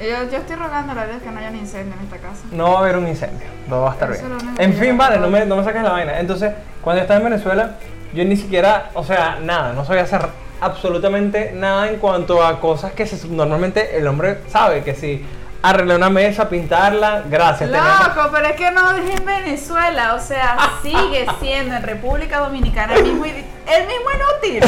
Yo, 0.00 0.30
yo 0.30 0.38
estoy 0.38 0.56
rogando 0.56 0.98
a 0.98 1.06
Dios 1.06 1.22
que 1.22 1.30
no 1.30 1.38
haya 1.38 1.48
un 1.48 1.56
incendio 1.56 1.94
en 1.94 2.04
esta 2.04 2.18
casa. 2.18 2.44
No 2.52 2.72
va 2.72 2.78
a 2.78 2.80
haber 2.82 2.96
un 2.98 3.08
incendio, 3.08 3.46
todo 3.68 3.82
va 3.82 3.90
a 3.90 3.94
estar 3.94 4.10
Eso 4.10 4.26
bien. 4.26 4.54
En 4.58 4.74
fin, 4.74 4.96
vale, 4.96 5.18
no 5.18 5.28
me, 5.28 5.46
no 5.46 5.56
me 5.56 5.64
saques 5.64 5.82
la 5.82 5.92
vaina. 5.92 6.20
Entonces, 6.20 6.52
cuando 6.82 7.02
estaba 7.02 7.18
en 7.18 7.24
Venezuela, 7.24 7.76
yo 8.12 8.24
ni 8.24 8.36
siquiera, 8.36 8.90
o 8.94 9.04
sea, 9.04 9.38
nada, 9.42 9.72
no 9.72 9.84
sabía 9.84 10.02
hacer 10.02 10.26
absolutamente 10.60 11.52
nada 11.54 11.88
en 11.88 11.98
cuanto 11.98 12.44
a 12.44 12.60
cosas 12.60 12.92
que 12.92 13.06
se, 13.06 13.26
normalmente 13.28 13.96
el 13.96 14.06
hombre 14.06 14.38
sabe, 14.48 14.82
que 14.82 14.94
si 14.94 15.24
arreglar 15.70 15.96
una 15.98 16.10
mesa, 16.10 16.48
pintarla, 16.48 17.22
gracias. 17.28 17.70
tenemos- 17.70 18.06
Loco, 18.16 18.28
pero 18.32 18.46
es 18.48 18.56
que 18.56 18.70
no 18.70 18.92
es 18.92 19.18
en 19.18 19.24
Venezuela, 19.26 20.14
o 20.14 20.20
sea, 20.20 20.56
sigue 20.82 21.26
siendo 21.40 21.74
en 21.76 21.82
República 21.82 22.38
Dominicana 22.40 22.94
el 22.94 23.02
mismo, 23.04 23.24
el 23.24 23.86
mismo 23.86 24.08
inútil. 24.14 24.64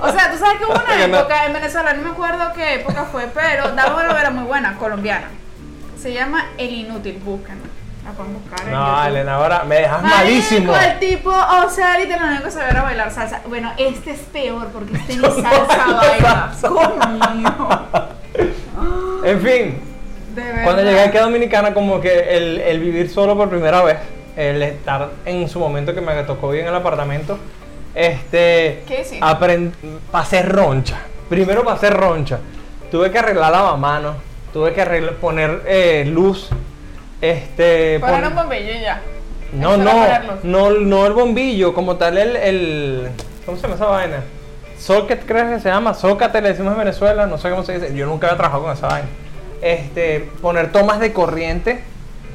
O 0.00 0.12
sea, 0.12 0.30
tú 0.32 0.38
sabes 0.38 0.58
que 0.58 0.64
hubo 0.64 0.74
una 0.74 1.04
época 1.18 1.46
en 1.46 1.52
Venezuela, 1.52 1.92
no 1.94 2.02
me 2.02 2.10
acuerdo 2.10 2.52
qué 2.54 2.74
época 2.74 3.04
fue, 3.10 3.28
pero 3.32 3.70
daba 3.72 3.94
una 3.96 4.08
novela 4.08 4.30
muy 4.30 4.44
buena, 4.44 4.76
colombiana. 4.76 5.28
Se 6.00 6.12
llama 6.12 6.46
El 6.58 6.72
Inútil, 6.72 7.20
búsquenlo. 7.24 7.70
La 8.04 8.10
pueden 8.10 8.34
buscar 8.34 8.60
en 8.66 8.72
No, 8.72 8.84
YouTube. 8.96 9.06
Elena, 9.06 9.34
ahora 9.36 9.62
me 9.62 9.76
dejas 9.76 10.02
Marico, 10.02 10.16
malísimo. 10.18 10.74
El 10.76 10.98
tipo, 10.98 11.30
o 11.30 11.70
sea, 11.70 11.92
ahorita 11.92 12.16
lo 12.16 12.26
único 12.26 12.42
que 12.42 12.50
sabe 12.50 12.70
era 12.70 12.82
bailar 12.82 13.12
salsa. 13.12 13.40
Bueno, 13.46 13.72
este 13.76 14.10
es 14.10 14.18
peor 14.22 14.66
porque 14.72 14.96
este 14.96 15.16
ni 15.18 15.22
salsa 15.42 15.86
baila. 15.86 16.52
Coño. 16.60 17.88
En 19.24 19.40
fin, 19.40 19.91
De 20.34 20.42
verdad. 20.42 20.64
Cuando 20.64 20.82
llegué 20.82 21.00
aquí 21.00 21.16
a 21.18 21.22
Dominicana, 21.22 21.74
como 21.74 22.00
que 22.00 22.36
el, 22.36 22.60
el 22.60 22.80
vivir 22.80 23.08
solo 23.10 23.36
por 23.36 23.48
primera 23.50 23.82
vez, 23.82 23.98
el 24.36 24.62
estar 24.62 25.10
en 25.26 25.48
su 25.48 25.58
momento 25.58 25.94
que 25.94 26.00
me 26.00 26.14
tocó 26.24 26.48
vivir 26.48 26.62
en 26.62 26.68
el 26.70 26.74
apartamento, 26.74 27.38
este, 27.94 28.82
¿Qué 28.88 29.04
aprend- 29.20 29.72
pasé 30.10 30.42
roncha. 30.42 31.00
Primero 31.28 31.64
pasé 31.64 31.90
roncha. 31.90 32.38
Tuve 32.90 33.10
que 33.10 33.18
arreglar 33.18 33.52
lavamanos, 33.52 34.16
tuve 34.52 34.72
que 34.72 34.80
arreglar, 34.82 35.14
poner 35.14 35.62
eh, 35.66 36.04
luz, 36.06 36.48
este, 37.20 37.98
Poner 38.00 38.20
pon- 38.22 38.28
un 38.32 38.36
bombillo 38.36 38.72
ya. 38.80 39.00
no, 39.52 39.76
no, 39.76 39.94
no, 40.42 40.70
no 40.70 41.06
el 41.06 41.12
bombillo, 41.12 41.72
como 41.74 41.96
tal 41.96 42.18
el, 42.18 42.36
el 42.36 43.08
¿cómo 43.44 43.56
se 43.56 43.62
llama 43.64 43.74
esa 43.76 43.86
vaina? 43.86 44.16
Socket 44.78 45.24
creo 45.26 45.48
que 45.48 45.60
se 45.60 45.68
llama, 45.68 45.94
Zócate 45.94 46.40
le 46.42 46.48
decimos 46.50 46.72
en 46.72 46.78
Venezuela, 46.80 47.26
no 47.26 47.38
sé 47.38 47.50
cómo 47.50 47.62
se 47.62 47.78
dice, 47.78 47.94
yo 47.94 48.06
nunca 48.06 48.26
había 48.26 48.36
trabajado 48.38 48.64
con 48.64 48.72
esa 48.72 48.88
vaina. 48.88 49.08
Este, 49.62 50.28
poner 50.42 50.72
tomas 50.72 50.98
de 51.00 51.12
corriente, 51.12 51.82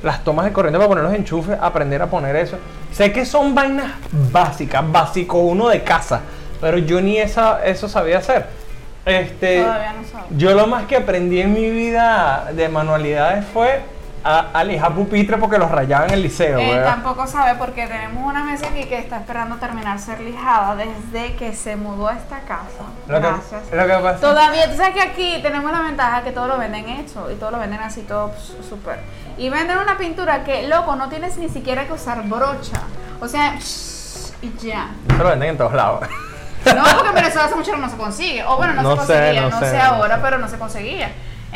las 0.02 0.24
tomas 0.24 0.46
de 0.46 0.54
corriente 0.54 0.78
para 0.80 0.88
poner 0.88 1.04
los 1.04 1.14
enchufes, 1.14 1.58
aprender 1.62 2.02
a 2.02 2.08
poner 2.08 2.36
eso. 2.38 2.58
Sé 2.92 3.12
que 3.12 3.26
son 3.26 3.54
vainas 3.54 3.92
básicas, 4.32 4.90
básico 4.92 5.38
uno 5.40 5.68
de 5.68 5.84
casa, 5.84 6.22
pero 6.62 6.78
yo 6.78 7.02
ni 7.02 7.18
esa, 7.18 7.64
eso 7.66 7.90
sabía 7.90 8.20
hacer. 8.20 8.48
Este, 9.06 9.62
Todavía 9.62 9.94
no 9.94 10.08
sabe. 10.08 10.26
yo 10.38 10.54
lo 10.54 10.68
más 10.68 10.86
que 10.86 10.96
aprendí 10.98 11.40
en 11.42 11.54
mi 11.54 11.70
vida 11.70 12.50
de 12.54 12.68
manualidades 12.70 13.46
fue 13.54 13.82
a, 14.28 14.50
a 14.54 14.64
lijar 14.66 14.94
pupitre 14.94 15.38
porque 15.38 15.58
los 15.58 15.72
rayaba 15.72 16.06
en 16.08 16.14
el 16.16 16.22
liceo. 16.22 16.60
Él 16.60 16.76
¿verdad? 16.76 16.96
tampoco 16.96 17.26
sabe 17.28 17.58
porque 17.58 17.88
tenemos 17.88 18.22
una 18.26 18.44
mesa 18.44 18.68
aquí 18.68 18.84
que 18.84 19.00
está 19.00 19.18
esperando 19.18 19.56
terminar 19.56 19.98
ser 20.00 20.20
lijada 20.20 20.76
desde 20.76 21.36
que 21.36 21.54
se 21.54 21.78
mudó 21.78 22.10
a 22.10 22.16
esta 22.16 22.40
casa. 22.42 22.84
Lo 23.08 23.22
que, 23.22 23.28
Gracias. 23.28 23.62
lo 23.72 23.88
que 23.88 23.94
pasa 24.04 24.20
Todavía, 24.20 24.70
tú 24.70 24.76
sabes 24.76 24.94
que 24.94 25.02
aquí 25.02 25.40
tenemos 25.42 25.72
la 25.72 25.80
ventaja 25.80 26.24
que 26.24 26.32
todo 26.32 26.48
lo 26.48 26.58
venden 26.58 26.90
hecho 26.90 27.32
y 27.32 27.36
todo 27.36 27.52
lo 27.52 27.60
venden 27.60 27.80
así 27.80 28.02
todo 28.02 28.34
súper. 28.68 29.00
Y 29.38 29.50
venden 29.50 29.78
una 29.78 29.98
pintura 29.98 30.44
que, 30.44 30.68
loco, 30.68 30.98
no 30.98 31.08
tienes 31.08 31.38
ni 31.38 31.48
siquiera 31.48 31.88
que 31.88 31.94
usar 31.94 32.24
brocha. 32.24 32.82
O 33.22 33.28
sea, 33.30 33.56
y 34.42 34.54
ya. 34.60 34.90
eso 35.08 35.24
lo 35.24 35.30
venden 35.30 35.50
en 35.52 35.58
todos 35.58 35.74
lados. 35.74 36.02
No, 36.66 36.84
porque 36.84 37.10
en 37.10 37.16
Venezuela 37.16 37.46
hace 37.46 37.56
mucho 37.56 37.78
no 37.78 37.90
se 37.90 37.96
consigue. 37.96 38.44
O 38.44 38.58
bueno, 38.58 38.74
no, 38.74 38.82
No 38.82 38.98
se 38.98 39.06
sé, 39.06 39.14
conseguía, 39.14 39.42
no 39.42 39.50
no, 39.50 39.60
sé, 39.60 39.80
ahora, 39.80 40.20
pero 40.22 40.38
no 40.38 40.48
se 40.50 40.58
conseguía. 40.58 41.12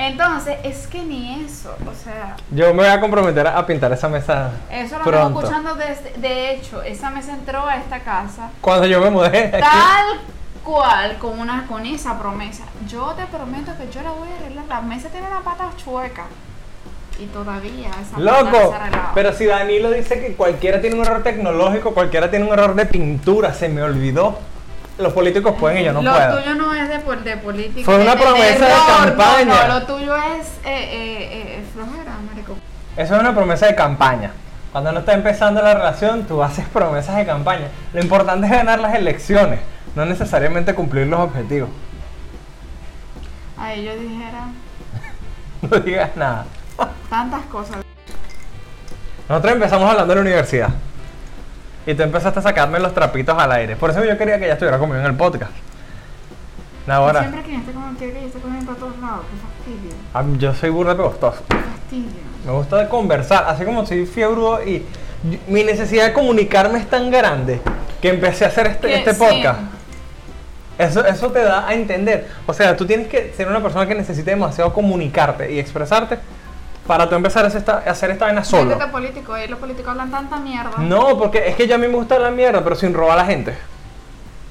Entonces, 0.07 0.57
es 0.63 0.87
que 0.87 1.03
ni 1.03 1.43
eso, 1.45 1.75
o 1.89 1.93
sea, 2.03 2.35
Yo 2.51 2.67
me 2.73 2.83
voy 2.83 2.87
a 2.91 2.99
comprometer 2.99 3.45
a 3.47 3.65
pintar 3.65 3.91
esa 3.93 4.09
mesa 4.09 4.51
eso 4.71 4.97
lo 4.97 5.03
vengo 5.05 5.11
pronto. 5.11 5.39
escuchando 5.41 5.75
desde, 5.75 6.13
de 6.17 6.51
hecho, 6.55 6.81
esa 6.81 7.09
mesa 7.11 7.33
entró 7.33 7.65
a 7.67 7.75
esta 7.77 7.99
casa 7.99 8.49
Cuando 8.61 8.87
yo 8.87 8.99
me 8.99 9.09
mudé 9.11 9.45
aquí. 9.47 9.59
tal 9.61 10.19
cual 10.63 11.17
con 11.17 11.39
una 11.39 11.65
con 11.67 11.85
esa 11.85 12.17
promesa. 12.19 12.63
Yo 12.87 13.13
te 13.17 13.25
prometo 13.25 13.71
que 13.77 13.89
yo 13.91 14.01
la 14.01 14.11
voy 14.11 14.27
a 14.29 14.43
arreglar. 14.43 14.65
La 14.67 14.81
mesa 14.81 15.09
tiene 15.09 15.27
una 15.27 15.41
pata 15.41 15.69
chueca. 15.77 16.25
Y 17.19 17.25
todavía 17.25 17.89
esa 17.89 18.17
pata 18.17 18.17
no 18.17 18.23
Loco, 18.51 18.73
arreglado. 18.73 19.09
pero 19.13 19.33
si 19.33 19.45
Danilo 19.45 19.91
dice 19.91 20.19
que 20.19 20.33
cualquiera 20.35 20.81
tiene 20.81 20.95
un 20.95 21.01
error 21.05 21.21
tecnológico, 21.23 21.93
cualquiera 21.93 22.29
tiene 22.31 22.45
un 22.45 22.53
error 22.53 22.73
de 22.73 22.85
pintura, 22.87 23.53
se 23.53 23.69
me 23.69 23.83
olvidó. 23.83 24.39
Los 25.01 25.13
políticos 25.13 25.55
pueden 25.59 25.79
y 25.79 25.83
yo 25.85 25.93
no 25.93 26.01
lo 26.01 26.11
puedo. 26.13 26.37
tuyo 26.39 26.55
no 26.55 26.73
es 26.73 26.87
de, 26.89 26.97
de 27.29 27.37
política. 27.37 27.85
Fue 27.85 27.95
una 28.01 28.15
de- 28.15 28.21
promesa 28.21 28.65
de 28.65 28.73
campaña. 29.07 29.45
No, 29.45 29.67
no, 29.67 29.79
lo 29.79 29.85
tuyo 29.85 30.15
es 30.15 30.47
eh, 30.63 30.65
eh, 30.65 31.29
eh, 31.59 31.65
flojera, 31.73 32.11
marico. 32.29 32.55
Eso 32.95 33.15
es 33.15 33.19
una 33.19 33.33
promesa 33.33 33.65
de 33.67 33.75
campaña. 33.75 34.31
Cuando 34.71 34.91
no 34.91 34.99
está 34.99 35.13
empezando 35.13 35.61
la 35.61 35.73
relación, 35.73 36.23
tú 36.25 36.41
haces 36.43 36.65
promesas 36.67 37.15
de 37.17 37.25
campaña. 37.25 37.67
Lo 37.93 38.01
importante 38.01 38.45
es 38.45 38.51
ganar 38.53 38.79
las 38.79 38.93
elecciones, 38.95 39.59
no 39.95 40.05
necesariamente 40.05 40.73
cumplir 40.73 41.07
los 41.07 41.19
objetivos. 41.19 41.69
Ahí 43.57 43.83
yo 43.85 43.95
dijera 43.95 44.45
No 45.61 45.77
digas 45.79 46.11
nada. 46.15 46.45
tantas 47.09 47.41
cosas. 47.45 47.77
Nosotros 49.29 49.53
empezamos 49.53 49.89
hablando 49.89 50.11
de 50.11 50.15
la 50.15 50.21
universidad. 50.21 50.69
Y 51.85 51.93
tú 51.95 52.03
empezaste 52.03 52.39
a 52.39 52.41
sacarme 52.41 52.79
los 52.79 52.93
trapitos 52.93 53.37
al 53.37 53.51
aire. 53.51 53.75
Por 53.75 53.89
eso 53.89 54.03
yo 54.05 54.17
quería 54.17 54.37
que 54.37 54.45
ella 54.45 54.53
estuviera 54.53 54.77
conmigo 54.77 54.99
en 54.99 55.05
el 55.07 55.15
podcast. 55.15 55.51
Ahora, 56.87 57.21
Siempre 57.21 57.43
que 57.43 57.51
yo 57.51 57.57
esté 57.59 57.71
con 57.71 57.95
que 57.95 58.25
esté 58.25 58.39
con 58.39 58.55
él 58.55 58.65
para 58.65 58.77
todos 58.77 58.99
lados. 58.99 59.25
Qué 59.31 59.37
fastidio. 59.71 59.95
a 60.13 60.23
mí- 60.23 60.37
yo 60.39 60.53
soy 60.53 60.69
burda 60.69 60.95
pegostoso. 60.95 61.41
Qué 61.47 61.55
fastidio. 61.55 62.21
Me 62.45 62.51
gusta 62.51 62.89
conversar, 62.89 63.45
así 63.47 63.63
como 63.63 63.85
soy 63.85 64.05
fiebrudo 64.05 64.63
y 64.63 64.85
mi 65.47 65.63
necesidad 65.63 66.05
de 66.07 66.13
comunicarme 66.13 66.79
es 66.79 66.89
tan 66.89 67.11
grande 67.11 67.61
que 68.01 68.09
empecé 68.09 68.45
a 68.45 68.47
hacer 68.47 68.67
este, 68.67 68.93
este 68.95 69.13
sí. 69.13 69.19
podcast. 69.19 69.59
Eso, 70.79 71.05
eso 71.05 71.31
te 71.31 71.43
da 71.43 71.67
a 71.67 71.73
entender. 71.75 72.27
O 72.47 72.53
sea, 72.53 72.75
tú 72.75 72.85
tienes 72.87 73.07
que 73.07 73.31
ser 73.37 73.47
una 73.47 73.61
persona 73.61 73.85
que 73.87 73.93
necesite 73.93 74.31
demasiado 74.31 74.73
comunicarte 74.73 75.51
y 75.51 75.59
expresarte 75.59 76.17
para 76.91 77.07
tú 77.07 77.15
empezar 77.15 77.45
a 77.45 77.47
hacer 77.47 77.59
esta, 77.59 77.77
a 77.87 77.89
hacer 77.91 78.11
esta 78.11 78.25
vaina 78.25 78.43
solo. 78.43 78.65
Métete 78.75 78.91
político, 78.91 79.33
ahí 79.33 79.47
los 79.47 79.59
políticos 79.59 79.91
hablan 79.91 80.11
tanta 80.11 80.35
mierda. 80.41 80.71
No, 80.79 81.17
porque 81.17 81.47
es 81.47 81.55
que 81.55 81.65
ya 81.65 81.75
a 81.75 81.77
mí 81.77 81.87
me 81.87 81.93
gusta 81.95 82.19
la 82.19 82.31
mierda, 82.31 82.61
pero 82.61 82.75
sin 82.75 82.93
robar 82.93 83.13
a 83.17 83.21
la 83.21 83.25
gente. 83.25 83.55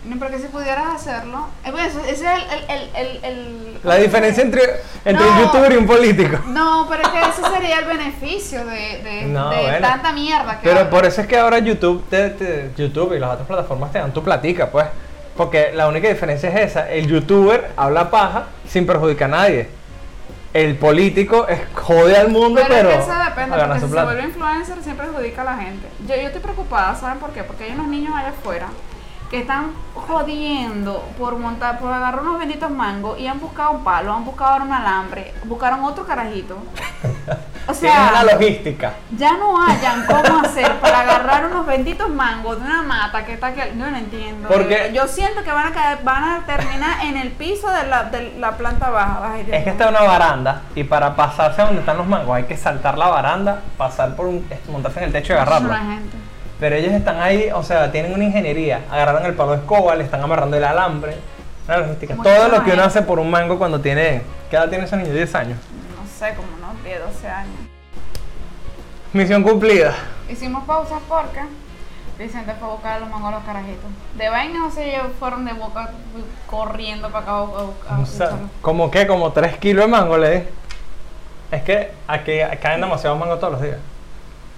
No, 0.06 0.18
porque 0.18 0.38
si 0.38 0.46
pudieras 0.46 0.86
hacerlo. 0.94 1.48
Eh, 1.66 1.68
pues, 1.70 1.94
ese 1.96 2.12
es 2.12 2.20
el, 2.22 2.70
el, 2.70 2.88
el, 2.96 3.24
el, 3.24 3.78
La 3.84 3.96
diferencia 3.96 4.42
entre, 4.42 4.62
entre 5.04 5.22
un 5.28 5.38
youtuber 5.38 5.70
y 5.70 5.76
un 5.76 5.86
político. 5.86 6.38
No, 6.46 6.86
pero 6.88 7.02
es 7.02 7.08
que 7.10 7.20
ese 7.20 7.42
sería 7.54 7.80
el 7.80 7.84
beneficio 7.84 8.64
de, 8.64 9.02
de, 9.04 9.22
No, 9.26 9.50
de 9.50 9.60
bueno. 9.60 9.86
tanta 9.86 10.12
mierda 10.14 10.58
que 10.60 10.66
Pero 10.66 10.88
por 10.88 11.04
eso 11.04 11.20
es 11.20 11.26
que 11.26 11.36
ahora 11.36 11.58
YouTube, 11.58 12.02
te- 12.08 12.30
te- 12.30 12.70
YouTube 12.74 13.12
y 13.14 13.18
las 13.18 13.32
otras 13.32 13.46
plataformas 13.48 13.92
te 13.92 13.98
dan 13.98 14.14
tu 14.14 14.24
platica, 14.24 14.70
pues. 14.70 14.86
Porque 15.36 15.72
la 15.74 15.86
única 15.88 16.08
diferencia 16.08 16.48
es 16.48 16.70
esa. 16.70 16.90
El 16.90 17.06
youtuber 17.06 17.72
habla 17.76 18.10
paja 18.10 18.44
sin 18.66 18.86
perjudicar 18.86 19.28
a 19.28 19.36
nadie. 19.36 19.68
El 20.52 20.76
político 20.76 21.46
es, 21.46 21.60
jode 21.74 22.16
al 22.16 22.28
mundo, 22.30 22.60
Pero, 22.60 22.68
pero, 22.68 22.90
es 22.90 22.96
que 22.96 23.02
eso 23.02 23.24
depende, 23.24 23.56
porque 23.56 23.80
si 23.80 23.88
se 23.88 24.04
vuelve 24.04 24.22
influencer 24.24 24.82
siempre 24.82 25.06
perjudica 25.06 25.42
a 25.42 25.44
la 25.44 25.56
gente. 25.58 25.88
Yo, 26.08 26.16
yo 26.16 26.22
estoy 26.22 26.40
preocupada, 26.40 26.94
¿saben 26.96 27.18
por 27.18 27.30
qué? 27.30 27.44
Porque 27.44 27.64
hay 27.64 27.72
unos 27.72 27.86
niños 27.86 28.14
allá 28.16 28.30
afuera 28.30 28.66
que 29.30 29.38
están 29.40 29.70
jodiendo 29.94 31.08
por 31.16 31.36
montar, 31.38 31.78
por 31.78 31.92
agarrar 31.92 32.22
unos 32.22 32.38
benditos 32.40 32.68
mangos 32.70 33.18
y 33.18 33.28
han 33.28 33.38
buscado 33.38 33.70
un 33.70 33.84
palo, 33.84 34.12
han 34.12 34.24
buscado 34.24 34.62
un 34.64 34.72
alambre, 34.72 35.32
buscaron 35.44 35.84
otro 35.84 36.04
carajito. 36.04 36.58
O 37.68 37.74
sea, 37.74 38.10
la 38.24 38.32
logística. 38.34 38.94
ya 39.16 39.36
no 39.36 39.62
hayan 39.62 40.04
cómo 40.06 40.40
hacer 40.40 40.72
para 40.80 41.00
agarrar 41.00 41.46
unos 41.46 41.64
benditos 41.64 42.08
mangos 42.10 42.58
de 42.58 42.64
una 42.66 42.82
mata 42.82 43.24
que 43.24 43.34
está 43.34 43.48
aquí. 43.48 43.60
Yo 43.78 43.88
no 43.90 43.96
entiendo. 43.96 44.48
Porque- 44.48 44.90
yo 44.92 45.06
siento 45.06 45.44
que 45.44 45.52
van 45.52 45.68
a 45.68 45.72
caer, 45.72 45.98
van 46.02 46.24
a 46.24 46.40
terminar 46.46 47.04
en 47.04 47.16
el 47.16 47.30
piso 47.30 47.70
de 47.70 47.86
la, 47.86 48.04
de 48.04 48.34
la 48.38 48.56
planta 48.56 48.90
baja. 48.90 49.34
Dios 49.34 49.46
Es 49.46 49.46
que 49.46 49.58
mío. 49.60 49.70
esta 49.70 49.84
es 49.84 49.90
una 49.90 50.02
baranda 50.02 50.62
y 50.74 50.82
para 50.82 51.14
pasarse 51.14 51.62
a 51.62 51.66
donde 51.66 51.80
están 51.80 51.98
los 51.98 52.06
mangos 52.08 52.34
hay 52.36 52.44
que 52.44 52.56
saltar 52.56 52.98
la 52.98 53.06
baranda, 53.06 53.60
pasar 53.76 54.16
por 54.16 54.26
un, 54.26 54.44
montarse 54.72 54.98
en 54.98 55.04
el 55.04 55.12
techo 55.12 55.34
y 55.34 55.36
agarrarlo. 55.36 55.68
Mucha 55.68 55.80
gente. 55.84 56.16
Pero 56.60 56.76
ellos 56.76 56.92
están 56.92 57.20
ahí, 57.20 57.50
o 57.52 57.62
sea, 57.62 57.90
tienen 57.90 58.12
una 58.12 58.24
ingeniería. 58.24 58.82
Agarraron 58.90 59.24
el 59.24 59.34
palo 59.34 59.52
de 59.52 59.58
escoba, 59.58 59.96
le 59.96 60.04
están 60.04 60.22
amarrando 60.22 60.58
el 60.58 60.64
alambre. 60.64 61.16
Una 61.66 61.78
logística. 61.78 62.14
Todo 62.14 62.48
lo 62.48 62.62
que 62.62 62.72
uno 62.72 62.82
hace 62.82 63.00
por 63.00 63.18
un 63.18 63.30
mango 63.30 63.58
cuando 63.58 63.80
tiene. 63.80 64.22
¿Qué 64.50 64.56
edad 64.56 64.68
tiene 64.68 64.84
ese 64.84 64.96
niño? 64.98 65.12
10 65.14 65.34
años. 65.36 65.58
No 65.96 66.06
sé, 66.06 66.34
como 66.34 66.48
unos 66.58 66.84
10, 66.84 67.00
12 67.00 67.28
años. 67.28 67.54
Misión 69.14 69.42
cumplida. 69.42 69.94
Hicimos 70.28 70.64
pausas 70.64 71.00
porque 71.08 71.40
Vicente 72.18 72.52
fue 72.58 72.68
a 72.68 72.72
buscar 72.72 72.92
a 72.96 73.00
los 73.00 73.08
mangos 73.08 73.32
a 73.32 73.36
los 73.36 73.44
carajitos. 73.44 73.90
De 74.18 74.28
vaina, 74.28 74.66
o 74.66 74.70
sea, 74.70 74.84
ellos 74.84 75.12
fueron 75.18 75.46
de 75.46 75.54
boca 75.54 75.92
corriendo 76.46 77.10
para 77.10 77.24
acá 77.24 77.32
a, 77.32 77.94
a 77.94 78.00
O 78.00 78.06
sea. 78.06 78.30
¿Como 78.60 78.90
qué? 78.90 79.06
Como 79.06 79.32
3 79.32 79.56
kilos 79.56 79.86
de 79.86 79.90
mango 79.90 80.18
le 80.18 80.30
di. 80.30 80.46
Es 81.52 81.62
que 81.62 81.90
aquí 82.06 82.32
caen 82.60 82.82
demasiados 82.82 83.18
mangos 83.18 83.40
todos 83.40 83.54
los 83.54 83.62
días. 83.62 83.78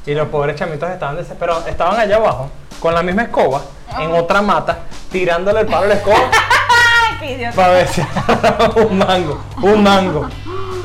Y 0.06 0.14
los 0.14 0.28
pobres 0.28 0.56
chamitos 0.56 0.90
estaban 0.90 1.16
desesperados. 1.16 1.66
Estaban 1.66 1.98
allá 1.98 2.16
abajo, 2.16 2.50
con 2.80 2.94
la 2.94 3.02
misma 3.02 3.22
escoba, 3.22 3.62
en 3.98 4.12
otra 4.14 4.42
mata, 4.42 4.78
tirándole 5.10 5.60
el 5.60 5.66
palo 5.66 5.84
a 5.84 5.88
la 5.88 5.94
escoba 5.94 6.16
para 7.54 7.68
ver 7.68 7.88
si 7.88 8.00
un 8.76 8.98
mango. 8.98 9.40
Un 9.62 9.82
mango. 9.82 10.28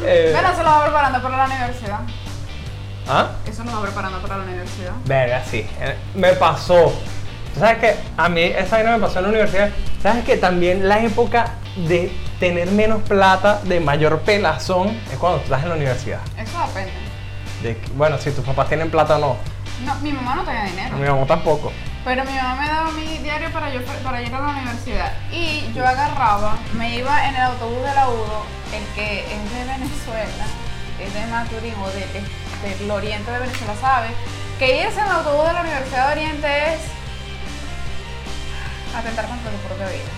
Eh, 0.10 0.30
Bueno, 0.32 0.56
se 0.56 0.64
lo 0.64 0.70
va 0.70 0.84
preparando 0.84 1.22
para 1.22 1.38
la 1.38 1.46
universidad. 1.48 2.00
¿Ah? 3.10 3.28
Eso 3.46 3.64
lo 3.66 3.72
va 3.74 3.82
preparando 3.82 4.20
para 4.22 4.38
la 4.38 4.44
universidad. 4.44 4.92
Verga, 5.04 5.44
sí. 5.44 5.68
Eh, 5.82 5.98
Me 6.16 6.32
pasó. 6.34 6.94
¿Tú 7.54 7.60
¿Sabes 7.60 7.80
que 7.80 7.96
A 8.16 8.30
mí 8.30 8.42
esa 8.44 8.78
vaina 8.78 8.92
me 8.96 9.00
pasó 9.00 9.18
en 9.20 9.24
la 9.24 9.30
universidad. 9.30 9.70
¿Sabes 10.02 10.24
que 10.24 10.38
también 10.38 10.88
la 10.88 11.00
época 11.00 11.56
de 11.76 12.16
tener 12.40 12.72
menos 12.72 13.02
plata, 13.02 13.60
de 13.64 13.82
mayor 13.82 14.20
pelazón, 14.20 14.90
es 15.12 15.18
cuando 15.18 15.40
estás 15.40 15.64
en 15.64 15.70
la 15.70 15.76
universidad? 15.76 16.20
Eso 16.38 16.58
depende. 16.68 16.92
De 17.62 17.78
bueno, 17.96 18.18
si 18.18 18.32
tus 18.32 18.46
papás 18.46 18.68
tienen 18.68 18.90
plata 18.92 19.16
o 19.18 19.20
no. 19.20 19.38
No, 19.86 19.96
mi 20.02 20.12
mamá 20.12 20.36
no 20.36 20.44
tenía 20.44 20.64
dinero. 20.66 20.96
Mi 20.98 21.08
mamá 21.08 21.26
tampoco. 21.26 21.72
Pero 22.06 22.24
mi 22.24 22.32
mamá 22.34 22.56
me 22.56 22.68
daba 22.68 22.92
mi 22.92 23.18
diario 23.20 23.52
para 23.52 23.70
yo 23.72 23.82
para 24.04 24.22
ir 24.22 24.34
a 24.34 24.40
la 24.40 24.48
universidad. 24.48 25.14
Y 25.32 25.72
yo 25.76 25.86
agarraba, 25.86 26.58
me 26.74 26.96
iba 26.96 27.28
en 27.28 27.36
el 27.36 27.42
autobús 27.42 27.84
de 27.84 27.94
la 27.94 28.08
UDO, 28.10 28.44
el 28.74 28.84
que 28.96 29.20
es 29.22 29.54
de 29.54 29.64
Venezuela, 29.66 30.46
es 31.04 31.14
de 31.14 31.26
Maturín 31.28 31.74
o 31.84 31.88
de, 31.90 32.00
de- 32.08 32.78
del 32.78 32.90
oriente 32.92 33.30
de 33.30 33.40
Venezuela, 33.40 33.74
¿sabe? 33.80 34.08
Que 34.58 34.84
irse 34.84 35.00
en 35.00 35.06
el 35.06 35.12
autobús 35.12 35.48
de 35.48 35.54
la 35.54 35.62
Universidad 35.62 36.08
de 36.08 36.12
Oriente 36.14 36.48
es 36.74 36.80
atentar 38.98 39.28
contra 39.28 39.52
tu 39.52 39.58
propia 39.68 39.88
vida. 39.88 40.10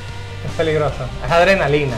Es 0.45 0.51
peligroso. 0.55 1.05
Es 1.25 1.31
adrenalina. 1.31 1.95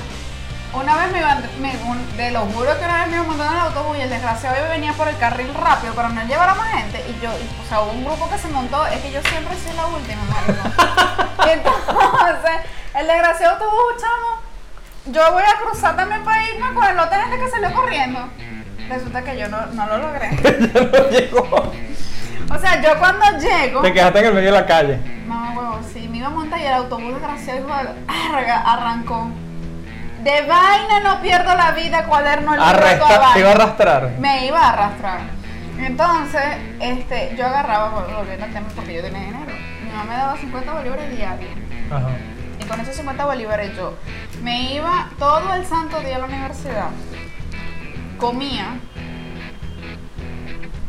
Una 0.74 0.96
vez 0.96 1.12
me 1.12 1.20
iban, 1.20 1.44
me, 1.60 1.76
un- 1.86 2.08
te 2.16 2.32
lo 2.32 2.42
juro 2.46 2.80
que 2.80 2.86
una 2.86 3.00
vez 3.02 3.08
me 3.10 3.16
iban 3.16 3.28
montando 3.28 3.54
en 3.54 3.61
autobús 3.72 3.98
y 3.98 4.02
el 4.02 4.10
desgraciado 4.10 4.70
venía 4.70 4.94
por 4.94 5.08
el 5.08 5.18
carril 5.18 5.54
rápido 5.54 5.94
para 5.94 6.10
no 6.10 6.24
llevar 6.26 6.50
a 6.50 6.56
más 6.56 6.68
gente. 6.74 7.04
Y 7.10 7.24
yo, 7.24 7.32
y, 7.32 7.64
o 7.64 7.68
sea, 7.68 7.82
hubo 7.82 7.92
un 7.92 8.04
grupo 8.04 8.30
que 8.30 8.38
se 8.38 8.48
montó, 8.50 8.86
es 8.88 9.00
que 9.00 9.12
yo 9.12 9.22
siempre 9.22 9.56
soy 9.58 9.76
la 9.76 9.88
última, 9.88 10.22
marico. 10.30 10.64
entonces, 11.52 12.52
el 12.94 13.08
desgraciado 13.08 13.54
autobús, 13.54 13.96
chamo, 13.98 14.42
yo 15.06 15.34
voy 15.34 15.44
a 15.44 15.60
cruzar 15.60 15.96
también 15.96 16.24
para 16.24 16.44
irme 16.44 16.74
con 16.74 16.84
el 16.84 16.96
lote 16.96 17.16
de 17.16 17.22
gente 17.22 17.40
que 17.40 17.50
salió 17.50 17.74
corriendo. 17.74 18.20
Resulta 18.90 19.24
que 19.24 19.38
yo 19.38 19.48
no, 19.48 19.66
no 19.68 19.86
lo 19.88 19.98
logré. 20.00 20.30
ya 20.44 20.82
no 20.82 21.10
llegó. 21.10 21.72
O 22.54 22.60
sea, 22.60 22.82
yo 22.82 23.00
cuando 23.00 23.26
llego. 23.40 23.82
Te 23.82 23.94
quedaste 23.94 24.20
en 24.20 24.26
el 24.26 24.34
medio 24.34 24.52
de 24.52 24.60
la 24.60 24.66
calle. 24.66 25.00
Mamá 25.26 25.54
huevo, 25.58 25.80
sí, 25.94 26.10
me 26.10 26.18
iba 26.18 26.28
a 26.28 26.32
montar 26.32 26.60
y 26.60 26.66
el 26.66 26.74
autobús 26.74 27.14
desgraciado 27.14 27.60
hijo 27.60 27.70
de 27.70 28.52
arrancó. 28.52 29.30
De 30.24 30.42
vaina 30.44 31.00
no 31.04 31.22
pierdo 31.22 31.56
la 31.56 31.72
vida, 31.72 32.06
cuaderno 32.06 32.52
libro, 32.52 32.66
Arresta, 32.66 33.34
te 33.34 33.40
iba 33.40 33.50
a 33.50 33.52
arrastrar. 33.54 34.10
Me 34.20 34.46
iba 34.46 34.60
a 34.60 34.70
arrastrar. 34.74 35.20
Entonces, 35.80 36.44
este, 36.80 37.36
yo 37.36 37.48
agarraba, 37.48 37.92
vol- 37.92 38.16
volviendo 38.16 38.46
al 38.46 38.54
tema, 38.54 38.68
porque 38.76 38.94
yo 38.94 39.02
tenía 39.02 39.20
dinero. 39.22 39.52
Mi 39.84 39.90
mamá 39.92 40.04
me 40.04 40.14
daba 40.16 40.38
50 40.38 40.74
bolívares 40.74 41.10
diarios. 41.18 41.52
Ajá. 41.92 42.10
Y 42.60 42.64
con 42.66 42.80
esos 42.80 42.96
50 42.96 43.26
bolívares 43.26 43.76
yo 43.76 43.98
me 44.44 44.74
iba 44.74 45.10
todo 45.18 45.56
el 45.56 45.66
santo 45.66 46.00
día 46.02 46.18
a 46.18 46.20
la 46.20 46.26
universidad. 46.26 46.90
Comía, 48.20 48.76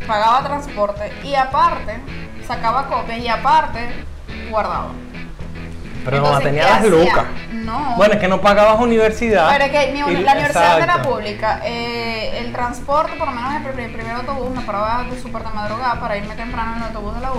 pagaba 0.06 0.42
transporte 0.42 1.10
y 1.24 1.34
aparte 1.34 2.00
sacaba 2.46 2.86
copias 2.86 3.18
y 3.18 3.28
aparte 3.28 4.04
guardaba. 4.50 4.90
Pero 6.04 6.16
mamá 6.18 6.28
Entonces, 6.38 6.44
tenía 6.50 6.62
¿qué 6.64 6.70
las 6.70 6.78
hacía? 6.80 6.90
lucas. 6.90 7.24
No. 7.52 7.94
Bueno, 7.96 8.14
es 8.14 8.20
que 8.20 8.28
no 8.28 8.40
pagabas 8.40 8.80
universidad. 8.80 9.48
Pero 9.52 9.64
es 9.64 9.70
que 9.70 9.92
mi- 9.92 9.98
y- 10.00 10.22
la 10.24 10.32
universidad 10.32 10.80
era 10.80 11.02
pública. 11.02 11.60
eh, 11.64 12.38
el 12.38 12.52
transporte, 12.52 13.12
por 13.16 13.28
lo 13.28 13.34
menos 13.34 13.54
el, 13.54 13.62
pri- 13.62 13.84
el 13.84 13.92
primer 13.92 14.16
autobús, 14.16 14.50
me 14.50 14.62
paraba 14.62 15.04
de 15.04 15.20
súper 15.20 15.42
de 15.44 15.50
madrugada 15.50 16.00
para 16.00 16.16
irme 16.16 16.34
temprano 16.34 16.72
en 16.72 16.78
el 16.78 16.84
autobús 16.88 17.14
de 17.14 17.20
la. 17.20 17.30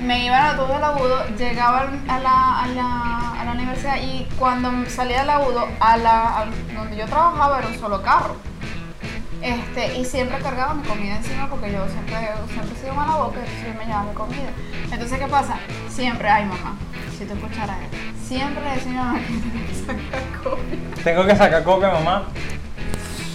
Me 0.00 0.24
iba 0.24 0.36
en 0.38 0.44
el 0.44 0.50
autobús 0.52 0.74
de 0.74 0.80
la 0.80 0.90
UDO, 0.92 1.26
llegaba 1.36 1.80
al- 1.80 2.00
a 2.08 2.18
la, 2.18 2.62
a 2.62 2.66
la, 2.68 3.40
a 3.40 3.44
la 3.44 3.52
universidad 3.52 3.96
y 4.02 4.28
cuando 4.38 4.70
salía 4.90 5.20
de 5.20 5.26
la 5.26 5.40
UDO, 5.40 5.68
a 5.80 5.96
la, 5.96 6.38
a 6.40 6.44
donde 6.74 6.96
yo 6.96 7.06
trabajaba 7.06 7.58
era 7.58 7.68
un 7.68 7.78
solo 7.78 8.02
carro. 8.02 8.36
Este, 9.42 9.98
y 9.98 10.04
siempre 10.04 10.38
cargaba 10.38 10.74
mi 10.74 10.84
comida 10.84 11.16
encima 11.16 11.48
porque 11.48 11.72
yo 11.72 11.86
siempre, 11.88 12.16
siempre 12.52 12.76
he 12.76 12.80
sido 12.80 12.94
mala 12.94 13.16
boca, 13.16 13.40
entonces 13.40 13.66
yo 13.66 13.78
me 13.78 13.84
llevaba 13.84 14.04
mi 14.04 14.14
comida. 14.14 14.50
Entonces, 14.90 15.18
¿qué 15.18 15.26
pasa? 15.26 15.56
Siempre, 15.88 16.28
ay 16.28 16.44
mamá, 16.44 16.76
si 17.18 17.24
tú 17.24 17.34
escucharas 17.34 17.78
siempre 18.32 18.64
le 18.64 18.70
decía 18.70 18.92
mamá 18.92 19.18
que 19.20 19.26
tenía 19.26 19.66
que 19.66 19.74
sacar 19.74 20.42
comida. 20.42 20.94
Tengo 21.04 21.26
que 21.26 21.36
sacar 21.36 21.64
copia, 21.64 21.90
mamá. 21.90 22.24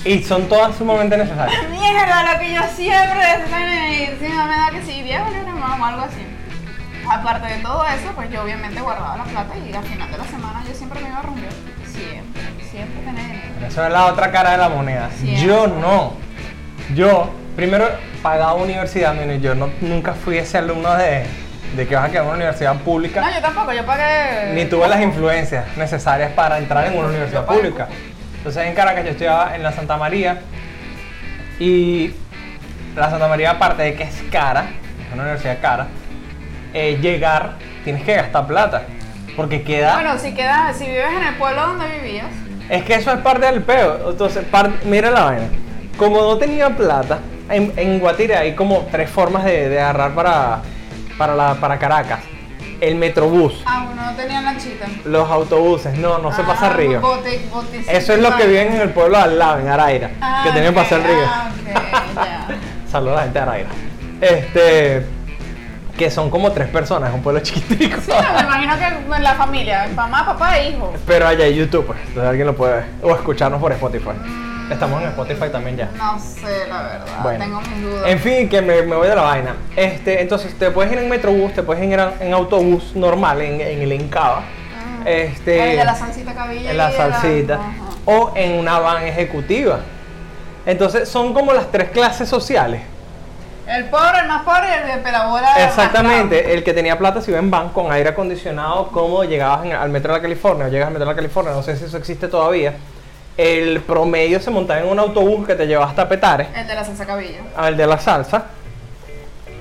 Y 0.03 0.23
son 0.23 0.47
todas 0.47 0.75
sumamente 0.75 1.17
necesarias. 1.17 1.69
Mierda, 1.69 2.33
lo 2.33 2.39
que 2.39 2.53
yo 2.53 2.61
siempre 2.75 3.19
decía 3.37 4.09
encima 4.09 4.45
me 4.45 4.55
da 4.55 4.69
que 4.71 4.81
si 4.83 5.03
viejo 5.03 5.29
libre 5.29 5.51
mamá 5.51 5.77
o 5.79 5.85
algo 5.85 6.01
así. 6.01 6.25
Aparte 7.09 7.53
de 7.53 7.59
todo 7.61 7.85
eso, 7.85 8.11
pues 8.15 8.31
yo 8.31 8.43
obviamente 8.43 8.81
guardaba 8.81 9.17
la 9.17 9.23
plata 9.23 9.53
y 9.57 9.73
al 9.73 9.83
final 9.83 10.11
de 10.11 10.17
la 10.17 10.25
semana 10.25 10.63
yo 10.67 10.73
siempre 10.73 10.99
me 11.01 11.09
iba 11.09 11.19
a 11.19 11.21
rumbear. 11.21 11.53
Siempre, 11.85 12.41
siempre 12.71 13.01
tenía 13.03 13.23
dinero. 13.23 13.46
Eso 13.65 13.85
es 13.85 13.91
la 13.91 14.05
otra 14.05 14.31
cara 14.31 14.51
de 14.51 14.57
la 14.57 14.69
moneda. 14.69 15.09
Yo 15.23 15.67
no. 15.67 16.13
Yo, 16.95 17.29
primero, 17.55 17.87
pagaba 18.21 18.53
universidad, 18.55 19.13
mire, 19.13 19.39
yo 19.39 19.55
no, 19.55 19.69
nunca 19.81 20.13
fui 20.13 20.37
ese 20.37 20.57
alumno 20.57 20.93
de, 20.95 21.25
de 21.75 21.87
que 21.87 21.95
vas 21.95 22.05
a 22.05 22.09
quedar 22.09 22.23
en 22.23 22.27
una 22.27 22.35
universidad 22.37 22.75
pública. 22.77 23.21
No, 23.21 23.33
yo 23.33 23.41
tampoco, 23.41 23.73
yo 23.73 23.85
pagué. 23.85 24.53
ni 24.53 24.65
tuve 24.65 24.87
las 24.87 25.01
influencias 25.01 25.65
necesarias 25.77 26.31
para 26.31 26.57
entrar 26.57 26.87
en 26.87 26.97
una 26.97 27.07
universidad 27.09 27.45
pública. 27.45 27.87
Entonces 28.37 28.65
en 28.65 28.73
Caracas 28.75 29.03
yo 29.03 29.11
estudiaba 29.11 29.55
en 29.55 29.63
la 29.63 29.71
Santa 29.71 29.97
María 29.97 30.39
y 31.59 32.13
la 32.95 33.09
Santa 33.09 33.27
María 33.27 33.51
aparte 33.51 33.83
de 33.83 33.95
que 33.95 34.03
es 34.03 34.23
cara, 34.31 34.65
es 35.05 35.13
una 35.13 35.23
universidad 35.23 35.57
cara, 35.61 35.87
eh, 36.73 36.97
llegar 37.01 37.55
tienes 37.83 38.03
que 38.03 38.15
gastar 38.15 38.47
plata 38.47 38.83
porque 39.35 39.63
queda... 39.63 39.93
Bueno, 39.93 40.17
si 40.17 40.33
quedas, 40.33 40.77
si 40.77 40.85
vives 40.85 41.11
en 41.11 41.23
el 41.23 41.35
pueblo 41.35 41.67
donde 41.67 41.87
vivías, 41.99 42.31
Es 42.69 42.83
que 42.83 42.95
eso 42.95 43.11
es 43.11 43.19
parte 43.19 43.45
del 43.45 43.61
peo. 43.63 44.09
Entonces, 44.11 44.45
mira 44.85 45.09
la 45.11 45.23
vaina. 45.23 45.47
Como 45.97 46.21
no 46.21 46.37
tenía 46.37 46.69
plata, 46.75 47.19
en, 47.49 47.73
en 47.77 47.99
Guatire 47.99 48.35
hay 48.37 48.55
como 48.55 48.87
tres 48.91 49.09
formas 49.09 49.43
de, 49.45 49.69
de 49.69 49.79
agarrar 49.81 50.13
para, 50.13 50.61
para, 51.17 51.35
la, 51.35 51.55
para 51.55 51.79
Caracas. 51.79 52.19
El 52.79 52.95
metrobús, 52.95 53.63
ah, 53.65 53.85
bueno, 53.87 54.03
no 54.05 54.15
tenía 54.15 54.39
lanchita. 54.39 54.85
los 55.05 55.27
autobuses, 55.31 55.97
no, 55.97 56.19
no 56.19 56.31
se 56.31 56.43
pasa 56.43 56.67
Ah, 56.67 56.73
río. 56.73 57.01
bote- 57.01 57.41
botecito, 57.51 57.89
Eso 57.91 58.13
es 58.13 58.21
lo 58.21 58.35
que 58.37 58.45
viven 58.45 58.73
en 58.75 58.81
el 58.81 58.89
pueblo 58.91 59.17
de 59.17 59.23
al 59.23 59.39
lado, 59.39 59.57
en 59.59 59.67
Araira, 59.67 60.11
Ah, 60.21 60.41
que 60.43 60.51
tienen 60.51 60.69
ok, 60.69 60.75
que 60.75 60.81
pasar 60.83 61.01
río. 61.01 61.25
Ah. 61.25 61.49
Saludos 62.91 63.13
a 63.13 63.15
la 63.15 63.23
gente 63.23 63.39
de 63.39 63.45
Araira. 63.45 63.69
Este, 64.21 65.05
que 65.97 66.11
son 66.11 66.29
como 66.29 66.51
tres 66.51 66.67
personas, 66.69 67.09
es 67.09 67.15
un 67.15 67.21
pueblo 67.23 67.41
chiquitico. 67.41 67.99
Sí, 68.01 68.11
no, 68.11 68.33
me 68.33 68.41
imagino 68.41 68.77
que 68.77 69.15
en 69.15 69.23
la 69.23 69.33
familia, 69.35 69.89
mamá, 69.95 70.25
papá 70.25 70.57
e 70.59 70.69
hijo. 70.71 70.93
Pero 71.05 71.27
allá 71.27 71.45
hay 71.45 71.55
YouTube, 71.55 71.85
pues, 71.87 71.99
entonces 72.07 72.29
alguien 72.29 72.47
lo 72.47 72.55
puede 72.55 72.73
ver. 72.75 72.85
O 73.01 73.11
escucharnos 73.11 73.59
por 73.59 73.71
Spotify. 73.71 74.11
Estamos 74.69 75.01
en 75.01 75.07
Spotify 75.09 75.49
también 75.49 75.77
ya. 75.77 75.89
No 75.97 76.19
sé, 76.19 76.67
la 76.67 76.81
verdad, 76.83 77.05
Bueno. 77.23 77.45
tengo 77.45 77.61
mis 77.61 77.81
dudas. 77.81 78.03
En 78.07 78.19
fin, 78.19 78.49
que 78.49 78.61
me, 78.61 78.81
me 78.81 78.95
voy 78.97 79.07
de 79.07 79.15
la 79.15 79.21
vaina. 79.21 79.55
Este, 79.75 80.21
entonces 80.21 80.53
te 80.59 80.71
puedes 80.71 80.91
ir 80.91 80.97
en 80.99 81.09
metrobús, 81.09 81.53
te 81.53 81.63
puedes 81.63 81.81
ir 81.83 81.93
en, 81.93 82.09
en 82.19 82.33
autobús 82.33 82.91
normal, 82.93 83.41
en, 83.41 83.61
en 83.61 83.81
el 83.81 83.91
Encaba. 83.93 84.39
Ah. 84.39 85.03
Este, 85.09 85.71
El 85.71 85.77
de 85.77 85.85
la 85.85 85.95
salsita 85.95 86.33
cabilla. 86.33 86.71
en 86.71 86.77
la 86.77 86.91
salsita. 86.91 87.59
O 88.05 88.33
en 88.35 88.59
una 88.59 88.77
van 88.79 89.03
ejecutiva. 89.05 89.79
Entonces 90.65 91.07
son 91.07 91.33
como 91.33 91.53
las 91.53 91.71
tres 91.71 91.89
clases 91.91 92.27
sociales. 92.27 92.81
El 93.67 93.85
pobre, 93.85 94.19
el 94.21 94.27
más 94.27 94.43
pobre 94.43 94.67
y 94.69 94.81
el 94.81 94.95
de 94.97 95.03
pelabola. 95.03 95.53
Exactamente, 95.65 96.53
el 96.53 96.63
que 96.63 96.73
tenía 96.73 96.97
plata 96.97 97.21
se 97.21 97.31
iba 97.31 97.39
en 97.39 97.51
van 97.51 97.69
con 97.69 97.91
aire 97.91 98.09
acondicionado, 98.09 98.87
como 98.87 99.23
llegabas 99.25 99.65
en- 99.65 99.73
al 99.73 99.89
metro 99.89 100.13
de 100.13 100.19
la 100.19 100.21
California 100.21 100.67
o 100.67 100.69
llegas 100.69 100.87
al 100.87 100.93
metro 100.93 101.05
de 101.07 101.11
la 101.11 101.15
California, 101.15 101.51
no 101.53 101.61
sé 101.63 101.75
si 101.75 101.85
eso 101.85 101.97
existe 101.97 102.27
todavía. 102.27 102.73
El 103.35 103.81
promedio 103.81 104.39
se 104.39 104.49
montaba 104.49 104.79
en 104.79 104.87
un 104.87 104.97
autobús 104.99 105.45
que 105.45 105.55
te 105.55 105.67
llevaba 105.67 105.89
hasta 105.89 106.07
Petare. 106.09 106.47
El 106.55 106.65
de 106.67 106.75
la 106.75 106.83
salsa 106.83 107.05
cabilla. 107.05 107.39
al 107.55 107.77
de 107.77 107.85
la 107.87 107.99
salsa 107.99 108.45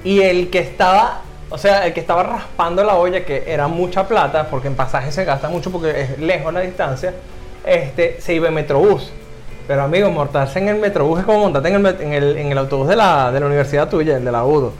y 0.04 0.22
el 0.22 0.50
que 0.50 0.60
estaba 0.60 1.20
o 1.50 1.58
sea 1.58 1.84
el 1.86 1.92
que 1.92 2.00
estaba 2.00 2.22
raspando 2.22 2.82
la 2.84 2.94
olla 2.94 3.24
que 3.24 3.44
era 3.46 3.68
mucha 3.68 4.06
plata 4.08 4.46
porque 4.48 4.68
en 4.68 4.74
pasaje 4.76 5.12
se 5.12 5.24
gasta 5.24 5.48
mucho 5.48 5.70
porque 5.70 6.00
es 6.00 6.18
lejos 6.18 6.52
la 6.52 6.60
distancia 6.60 7.12
este 7.64 8.20
se 8.20 8.34
iba 8.34 8.48
en 8.48 8.54
metrobús 8.54 9.12
pero 9.66 9.82
amigo 9.82 10.10
montarse 10.10 10.58
en 10.58 10.68
el 10.68 10.76
metrobús 10.76 11.20
es 11.20 11.24
como 11.26 11.40
montarte 11.40 11.68
en 11.68 11.84
el, 11.86 12.00
en 12.00 12.12
el, 12.12 12.36
en 12.36 12.52
el 12.52 12.58
autobús 12.58 12.88
de 12.88 12.96
la, 12.96 13.30
de 13.32 13.40
la 13.40 13.46
universidad 13.46 13.88
tuya 13.88 14.16
el 14.16 14.24
de 14.24 14.32
la 14.32 14.44
UDO 14.44 14.72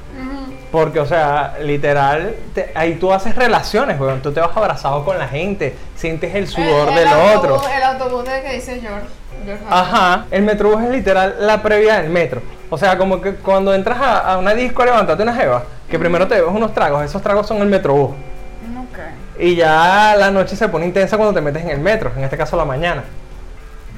porque 0.72 0.98
o 1.00 1.06
sea 1.06 1.54
literal 1.62 2.34
te- 2.54 2.72
ahí 2.74 2.96
tú 2.96 3.12
haces 3.12 3.34
relaciones 3.36 3.98
weón. 4.00 4.20
tú 4.20 4.32
te 4.32 4.40
vas 4.40 4.54
abrazado 4.54 5.04
con 5.04 5.16
la 5.18 5.28
gente 5.28 5.74
sientes 5.94 6.34
el 6.34 6.48
sudor 6.48 6.88
El- 6.88 6.98
el 6.98 7.04
del 7.04 7.08
autobús- 7.08 7.36
otro 7.38 7.62
El 7.76 7.82
autobús 7.82 8.24
de 8.24 8.42
que 8.42 8.52
dice 8.54 8.80
George. 8.80 9.06
George. 9.44 9.62
Ajá, 9.70 10.24
el 10.30 10.42
metrobús 10.42 10.82
es 10.82 10.90
literal 10.90 11.36
la 11.40 11.62
previa 11.62 12.00
del 12.02 12.10
metro. 12.10 12.42
O 12.68 12.76
sea, 12.76 12.98
como 12.98 13.20
que 13.20 13.34
cuando 13.36 13.72
entras 13.74 13.98
a, 14.00 14.32
a 14.32 14.38
una 14.38 14.54
disco 14.54 14.82
a 14.82 14.86
levantarte 14.86 15.22
una 15.22 15.34
jeva, 15.34 15.62
que 15.88 15.98
primero 16.00 16.26
te 16.26 16.34
bebes 16.34 16.52
unos 16.52 16.74
tragos, 16.74 17.04
esos 17.04 17.22
tragos 17.22 17.46
son 17.46 17.58
el 17.58 17.68
metrobús. 17.68 18.10
Ok. 18.10 18.98
Y 19.40 19.54
ya 19.54 20.16
la 20.18 20.30
noche 20.32 20.56
se 20.56 20.68
pone 20.68 20.84
intensa 20.84 21.16
cuando 21.16 21.32
te 21.32 21.40
metes 21.40 21.62
en 21.62 21.70
el 21.70 21.78
metro, 21.78 22.10
en 22.16 22.24
este 22.24 22.36
caso 22.36 22.56
la 22.56 22.64
mañana. 22.64 23.04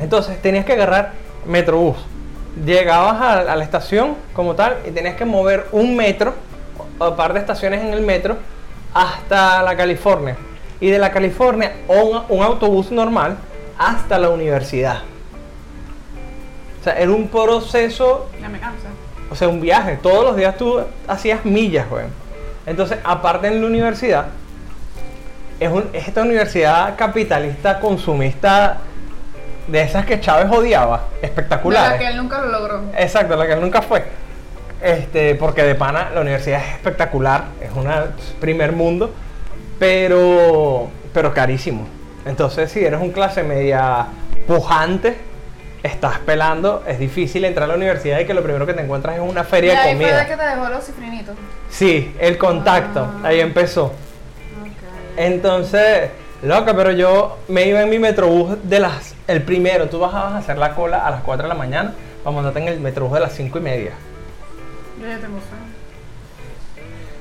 Entonces 0.01 0.41
tenías 0.41 0.65
que 0.65 0.73
agarrar 0.75 1.13
metrobús. 1.47 1.97
llegabas 2.65 3.21
a, 3.21 3.53
a 3.53 3.57
la 3.57 3.65
estación 3.65 4.15
como 4.33 4.55
tal 4.55 4.79
y 4.87 4.91
tenías 4.91 5.15
que 5.17 5.25
mover 5.25 5.67
un 5.73 5.95
metro, 5.97 6.35
o 6.99 7.11
un 7.11 7.17
par 7.17 7.33
de 7.33 7.41
estaciones 7.41 7.83
en 7.83 7.93
el 7.93 8.01
metro, 8.03 8.37
hasta 8.95 9.63
la 9.63 9.77
California. 9.77 10.37
Y 10.81 10.91
de 10.91 10.99
la 10.99 11.11
California, 11.13 11.73
un, 11.89 12.23
un 12.29 12.43
autobús 12.43 12.91
normal 12.91 13.37
hasta 13.79 14.19
la 14.19 14.29
universidad. 14.31 15.03
O 16.81 16.85
sea, 16.85 16.95
era 16.99 17.11
un 17.11 17.29
proceso 17.29 18.29
Ya 18.41 18.49
me 18.49 18.59
cansa. 18.61 18.87
o 19.31 19.35
sea, 19.35 19.49
un 19.49 19.61
viaje. 19.61 19.99
Todos 20.03 20.25
los 20.25 20.37
días 20.37 20.57
tú 20.57 20.81
hacías 21.07 21.45
millas, 21.45 21.89
güey. 21.91 22.05
Entonces, 22.67 22.99
aparte 23.05 23.49
en 23.49 23.61
la 23.61 23.67
universidad, 23.67 24.27
es, 25.59 25.71
un- 25.71 25.89
es 25.93 26.07
esta 26.07 26.23
universidad 26.23 26.97
capitalista, 26.97 27.81
consumista, 27.81 28.79
de 29.69 29.83
esas 29.83 30.05
que 30.07 30.21
Chávez 30.21 30.51
odiaba, 30.51 31.09
espectacular. 31.23 31.85
De 31.85 31.91
la 31.91 31.99
que 31.99 32.07
él 32.09 32.17
nunca 32.17 32.41
lo 32.41 32.49
logró. 32.49 32.83
Exacto, 32.97 33.37
la 33.37 33.47
que 33.47 33.53
él 33.53 33.61
nunca 33.61 33.83
fue. 33.83 34.05
Este, 34.83 35.35
porque 35.35 35.63
de 35.65 35.75
pana 35.75 36.11
la 36.15 36.21
universidad 36.21 36.61
es 36.61 36.75
espectacular, 36.75 37.45
es 37.61 37.71
un 37.73 37.89
primer 38.41 38.73
mundo, 38.73 39.13
pero, 39.79 40.89
pero 41.13 41.33
carísimo. 41.35 41.87
Entonces, 42.27 42.71
si 42.71 42.85
eres 42.85 43.01
un 43.01 43.11
clase 43.11 43.43
media 43.43 44.07
pujante, 44.47 45.17
estás 45.83 46.19
pelando, 46.21 46.83
es 46.87 46.99
difícil 46.99 47.45
entrar 47.45 47.65
a 47.65 47.69
la 47.69 47.75
universidad 47.75 48.19
y 48.21 48.25
que 48.27 48.35
lo 48.35 48.43
primero 48.43 48.67
que 48.67 48.75
te 48.75 48.83
encuentras 48.83 49.17
es 49.17 49.21
una 49.23 49.43
Y 49.43 49.45
feria 49.45 49.73
de 49.73 49.79
ahí 49.79 49.97
fue 49.97 50.05
comida. 50.05 50.21
de 50.21 50.27
que 50.27 50.37
te 50.37 50.45
dejó 50.45 50.69
los 50.69 50.85
cifrinitos. 50.85 51.35
Sí, 51.71 52.15
el 52.19 52.39
contacto, 52.39 53.01
Ah. 53.23 53.29
ahí 53.29 53.41
empezó. 53.41 53.93
Entonces, 55.17 56.11
loca, 56.43 56.75
pero 56.77 56.93
yo 56.93 57.39
me 57.49 57.67
iba 57.67 57.81
en 57.83 57.91
mi 57.91 57.99
metrobús 57.99 58.57
de 58.63 58.81
las. 58.81 59.15
El 59.27 59.43
primero, 59.43 59.89
tú 59.89 59.99
bajabas 59.99 60.33
a 60.35 60.39
hacer 60.39 60.59
la 60.59 60.75
cola 60.75 61.07
a 61.07 61.11
las 61.11 61.23
4 61.23 61.43
de 61.45 61.49
la 61.49 61.55
mañana 61.55 61.93
para 62.23 62.35
montarte 62.35 62.61
en 62.61 62.69
el 62.69 62.81
metrobús 62.81 63.15
de 63.15 63.21
las 63.21 63.33
5 63.33 63.59
y 63.59 63.61
media. 63.61 63.93
Yo 65.01 65.07
ya 65.07 65.17
tengo 65.19 65.39
sueño. 65.39 65.69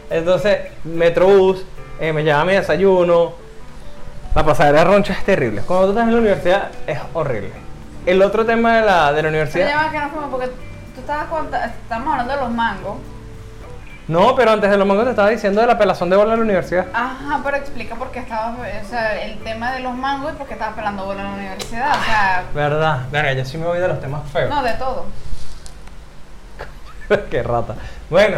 Entonces, 0.09 0.57
Metrobús, 0.83 1.65
eh, 1.99 2.13
me 2.13 2.23
llevaba 2.23 2.45
mi 2.45 2.53
desayuno. 2.53 3.33
La 4.35 4.45
pasadera 4.45 4.79
de 4.79 4.85
roncha 4.85 5.13
es 5.13 5.23
terrible. 5.25 5.61
Cuando 5.65 5.85
tú 5.87 5.91
estás 5.91 6.07
en 6.07 6.13
la 6.13 6.19
universidad, 6.19 6.69
es 6.85 6.99
horrible. 7.13 7.51
El 8.05 8.21
otro 8.21 8.45
tema 8.45 8.77
de 8.77 8.85
la, 8.85 9.07
de 9.11 9.15
la 9.15 9.15
Pero 9.15 9.29
universidad. 9.29 9.67
ya 9.67 9.77
va 9.83 9.91
que 9.91 9.99
no 9.99 10.09
fuimos 10.09 10.29
porque 10.29 10.47
tú 10.47 11.01
estabas 11.01 11.25
conta- 11.25 11.65
estamos 11.65 12.07
hablando 12.11 12.33
de 12.35 12.39
los 12.41 12.51
mangos. 12.51 12.97
No, 14.07 14.35
pero 14.35 14.51
antes 14.51 14.69
de 14.69 14.77
los 14.77 14.87
mangos 14.87 15.03
te 15.03 15.09
estaba 15.09 15.29
diciendo 15.29 15.59
de 15.59 15.67
la 15.67 15.77
pelazón 15.77 16.09
de 16.09 16.15
bola 16.15 16.33
en 16.33 16.39
la 16.39 16.45
universidad. 16.45 16.85
Ajá, 16.93 17.41
pero 17.43 17.57
explica 17.57 17.95
por 17.95 18.09
qué 18.11 18.19
estabas, 18.19 18.55
o 18.57 18.89
sea, 18.89 19.21
el 19.21 19.37
tema 19.39 19.73
de 19.73 19.81
los 19.81 19.93
mangos 19.95 20.33
y 20.33 20.35
por 20.37 20.47
qué 20.47 20.53
estabas 20.53 20.75
pelando 20.75 21.03
bola 21.05 21.21
en 21.21 21.27
la 21.27 21.33
universidad. 21.33 21.91
O 21.91 22.05
sea, 22.05 22.43
¿Verdad? 22.55 23.01
Verga, 23.11 23.33
yo 23.33 23.43
sí 23.43 23.57
me 23.57 23.65
voy 23.65 23.79
de 23.79 23.87
los 23.87 23.99
temas 23.99 24.21
feos. 24.31 24.49
no, 24.49 24.63
de 24.63 24.73
todo. 24.73 25.05
Qué 27.29 27.43
rata. 27.43 27.75
Bueno, 28.09 28.37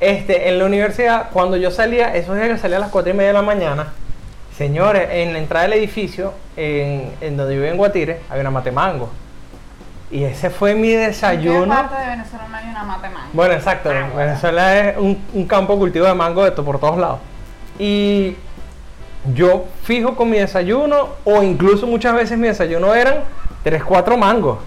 este, 0.00 0.50
en 0.50 0.58
la 0.58 0.66
universidad, 0.66 1.30
cuando 1.32 1.56
yo 1.56 1.70
salía, 1.70 2.14
esos 2.14 2.36
días 2.36 2.48
que 2.48 2.58
salía 2.58 2.76
a 2.76 2.80
las 2.80 2.90
4 2.90 3.10
y 3.10 3.14
media 3.14 3.28
de 3.28 3.34
la 3.34 3.42
mañana, 3.42 3.86
señores, 4.56 5.08
en 5.10 5.32
la 5.32 5.38
entrada 5.38 5.66
del 5.66 5.78
edificio, 5.78 6.34
en, 6.56 7.12
en 7.22 7.36
donde 7.38 7.54
yo 7.54 7.60
vivo 7.62 7.72
en 7.72 7.78
Guatire, 7.78 8.20
había 8.28 8.42
una 8.42 8.50
matemango. 8.50 9.10
Y 10.10 10.22
ese 10.24 10.50
fue 10.50 10.74
mi 10.74 10.90
¿En 10.92 11.00
qué 11.00 11.06
desayuno. 11.06 11.66
parte 11.74 11.96
de 12.00 12.06
Venezuela 12.06 12.46
no 12.48 12.56
hay 12.56 12.68
una 12.68 12.84
mate 12.84 13.08
mango? 13.08 13.28
Bueno, 13.32 13.54
exacto. 13.54 13.90
Ah, 13.90 14.08
bueno. 14.12 14.14
Venezuela 14.16 14.78
es 14.78 14.96
un, 14.98 15.20
un 15.32 15.46
campo 15.46 15.72
de 15.72 15.78
cultivo 15.80 16.06
de 16.06 16.14
mango 16.14 16.44
de 16.44 16.52
to- 16.52 16.64
por 16.64 16.78
todos 16.78 16.96
lados. 16.98 17.18
Y 17.78 18.36
yo 19.34 19.64
fijo 19.82 20.14
con 20.14 20.30
mi 20.30 20.38
desayuno, 20.38 21.08
o 21.24 21.42
incluso 21.42 21.86
muchas 21.88 22.14
veces 22.14 22.38
mi 22.38 22.46
desayuno 22.46 22.94
eran 22.94 23.16
3, 23.64 23.82
4 23.82 24.16
mangos. 24.16 24.58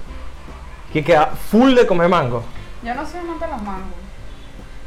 Que 0.91 1.03
queda 1.03 1.27
full 1.27 1.73
de 1.75 1.87
comer 1.87 2.09
mango. 2.09 2.43
Yo 2.83 2.93
no 2.95 3.05
soy 3.05 3.19
amante 3.21 3.45
de 3.45 3.51
los 3.51 3.61
mangos. 3.61 3.93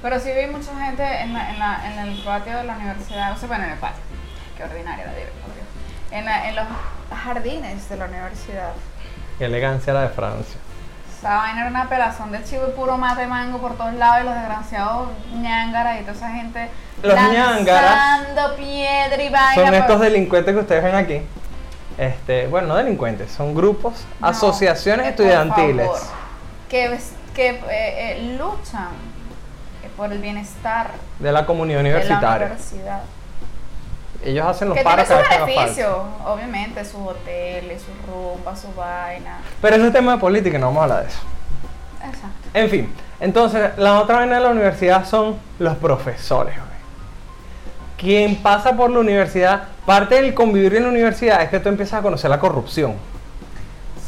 Pero 0.02 0.18
sí 0.18 0.30
vi 0.38 0.46
mucha 0.52 0.74
gente 0.84 1.02
en, 1.22 1.32
la, 1.32 1.50
en, 1.52 1.58
la, 1.60 1.92
en 1.92 1.98
el 2.08 2.22
patio 2.24 2.56
de 2.56 2.64
la 2.64 2.74
universidad, 2.76 3.32
o 3.32 3.36
sea, 3.36 3.46
bueno, 3.48 3.64
en 3.64 3.70
el 3.70 3.78
patio. 3.78 4.02
Qué 4.56 4.64
ordinaria 4.64 5.06
la 5.06 5.12
Dios. 5.14 5.28
En, 6.10 6.24
la- 6.26 6.48
en 6.48 6.56
los 6.56 6.64
jardines 7.24 7.88
de 7.88 7.96
la 7.96 8.04
universidad. 8.06 8.72
Qué 9.42 9.46
elegancia 9.46 9.92
la 9.92 10.02
de 10.02 10.08
Francia. 10.10 10.54
Esa 11.18 11.34
vaina 11.34 11.62
era 11.62 11.70
una 11.70 11.88
pelazón 11.88 12.30
de 12.30 12.44
chivo 12.44 12.62
y 12.68 12.76
puro 12.76 12.96
mate 12.96 13.26
mango 13.26 13.58
por 13.58 13.76
todos 13.76 13.92
lados 13.94 14.18
y 14.22 14.24
los 14.26 14.34
desgraciados 14.36 15.08
ñángaras 15.34 15.98
y 15.98 16.02
toda 16.02 16.12
esa 16.12 16.30
gente 16.30 16.68
Los 17.02 17.12
lanzando 17.16 18.54
piedra 18.56 19.20
y 19.20 19.28
vaina. 19.30 19.54
Son 19.56 19.64
por- 19.64 19.74
estos 19.74 20.00
delincuentes 20.00 20.54
que 20.54 20.60
ustedes 20.60 20.84
ven 20.84 20.94
aquí. 20.94 21.22
Este, 21.98 22.46
bueno, 22.46 22.68
no 22.68 22.76
delincuentes, 22.76 23.32
son 23.32 23.52
grupos, 23.52 24.04
No, 24.20 24.28
asociaciones 24.28 25.08
estudiantiles. 25.08 25.86
favor, 25.88 26.00
que 26.68 27.00
que 27.34 27.48
eh, 27.48 27.62
eh, 27.68 28.36
luchan 28.38 28.90
por 29.96 30.12
el 30.12 30.20
bienestar 30.20 30.92
de 31.18 31.32
la 31.32 31.44
comunidad 31.46 31.78
de 31.78 31.82
la 31.82 31.88
universitaria. 31.96 32.46
universidad. 32.46 33.00
Ellos 34.24 34.46
hacen 34.46 34.68
los 34.68 34.76
Que 34.76 34.84
tiene 34.84 35.04
paros 35.04 35.08
sus 35.08 35.46
beneficios, 35.46 35.96
obviamente, 36.24 36.84
sus 36.84 37.00
hoteles, 37.00 37.82
sus 37.82 38.06
rumbas, 38.06 38.60
su 38.60 38.72
vaina. 38.74 39.40
Pero 39.60 39.76
ese 39.76 39.86
es 39.88 39.92
tema 39.92 40.12
de 40.12 40.18
política 40.18 40.56
y 40.56 40.60
no 40.60 40.66
vamos 40.66 40.80
a 40.80 40.84
hablar 40.84 41.02
de 41.02 41.08
eso. 41.08 41.20
Exacto. 42.04 42.48
En 42.54 42.70
fin, 42.70 42.92
entonces 43.20 43.70
la 43.78 44.00
otra 44.00 44.16
vaina 44.16 44.36
de 44.36 44.42
la 44.42 44.50
universidad 44.50 45.04
son 45.04 45.36
los 45.58 45.76
profesores. 45.76 46.54
Quien 47.96 48.36
pasa 48.36 48.76
por 48.76 48.90
la 48.90 48.98
universidad, 48.98 49.64
parte 49.86 50.16
del 50.16 50.34
convivir 50.34 50.74
en 50.74 50.82
la 50.84 50.88
universidad 50.88 51.42
es 51.42 51.50
que 51.50 51.60
tú 51.60 51.68
empiezas 51.68 52.00
a 52.00 52.02
conocer 52.02 52.30
la 52.30 52.40
corrupción. 52.40 52.94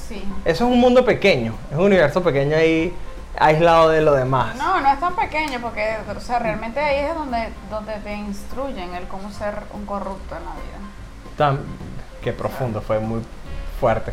Sí. 0.08 0.24
Eso 0.44 0.66
es 0.66 0.72
un 0.72 0.80
mundo 0.80 1.04
pequeño, 1.04 1.54
es 1.70 1.76
un 1.76 1.84
universo 1.84 2.22
pequeño 2.22 2.56
ahí 2.56 2.92
aislado 3.38 3.88
de 3.88 4.00
lo 4.00 4.12
demás. 4.14 4.54
No, 4.56 4.80
no 4.80 4.88
es 4.92 5.00
tan 5.00 5.14
pequeño 5.16 5.58
porque, 5.60 5.96
o 6.16 6.20
sea, 6.20 6.38
realmente 6.38 6.80
ahí 6.80 6.98
es 7.06 7.14
donde, 7.14 7.48
donde 7.70 7.94
te 7.96 8.14
instruyen 8.14 8.94
el 8.94 9.06
cómo 9.08 9.30
ser 9.30 9.54
un 9.72 9.84
corrupto 9.86 10.36
en 10.36 10.44
la 10.44 10.50
vida. 10.52 11.36
Tan, 11.36 11.60
qué 12.22 12.32
profundo, 12.32 12.80
fue 12.80 12.98
muy 13.00 13.22
fuerte. 13.80 14.12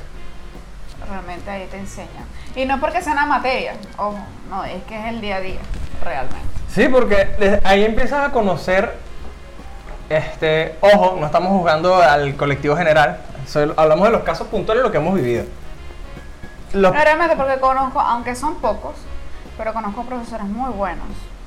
Realmente 1.10 1.50
ahí 1.50 1.68
te 1.68 1.78
enseñan. 1.78 2.26
Y 2.56 2.66
no 2.66 2.76
es 2.76 2.80
porque 2.80 3.02
sea 3.02 3.14
una 3.14 3.26
materia, 3.26 3.74
ojo, 3.98 4.18
no, 4.50 4.64
es 4.64 4.82
que 4.84 5.00
es 5.00 5.06
el 5.08 5.22
día 5.22 5.38
a 5.38 5.42
día, 5.42 5.60
realmente. 6.04 6.38
Sí, 6.70 6.88
porque 6.88 7.60
ahí 7.64 7.84
empiezas 7.84 8.28
a 8.30 8.32
conocer, 8.32 8.98
este, 10.10 10.78
ojo, 10.82 11.18
no 11.20 11.26
estamos 11.26 11.52
juzgando 11.52 11.96
al 12.02 12.36
colectivo 12.36 12.76
general, 12.76 13.18
solo 13.48 13.74
hablamos 13.78 14.06
de 14.06 14.12
los 14.12 14.24
casos 14.24 14.48
puntuales 14.48 14.82
de 14.84 14.88
lo 14.88 14.92
que 14.92 14.98
hemos 14.98 15.14
vivido. 15.16 15.44
Los- 16.74 16.94
No, 16.94 17.02
realmente 17.04 17.36
porque 17.36 17.60
conozco, 17.60 18.00
aunque 18.00 18.36
son 18.36 18.56
pocos, 18.56 18.96
pero 19.62 19.76
conozco 19.76 20.02
profesores 20.02 20.48
muy 20.48 20.72
buenos. 20.72 21.06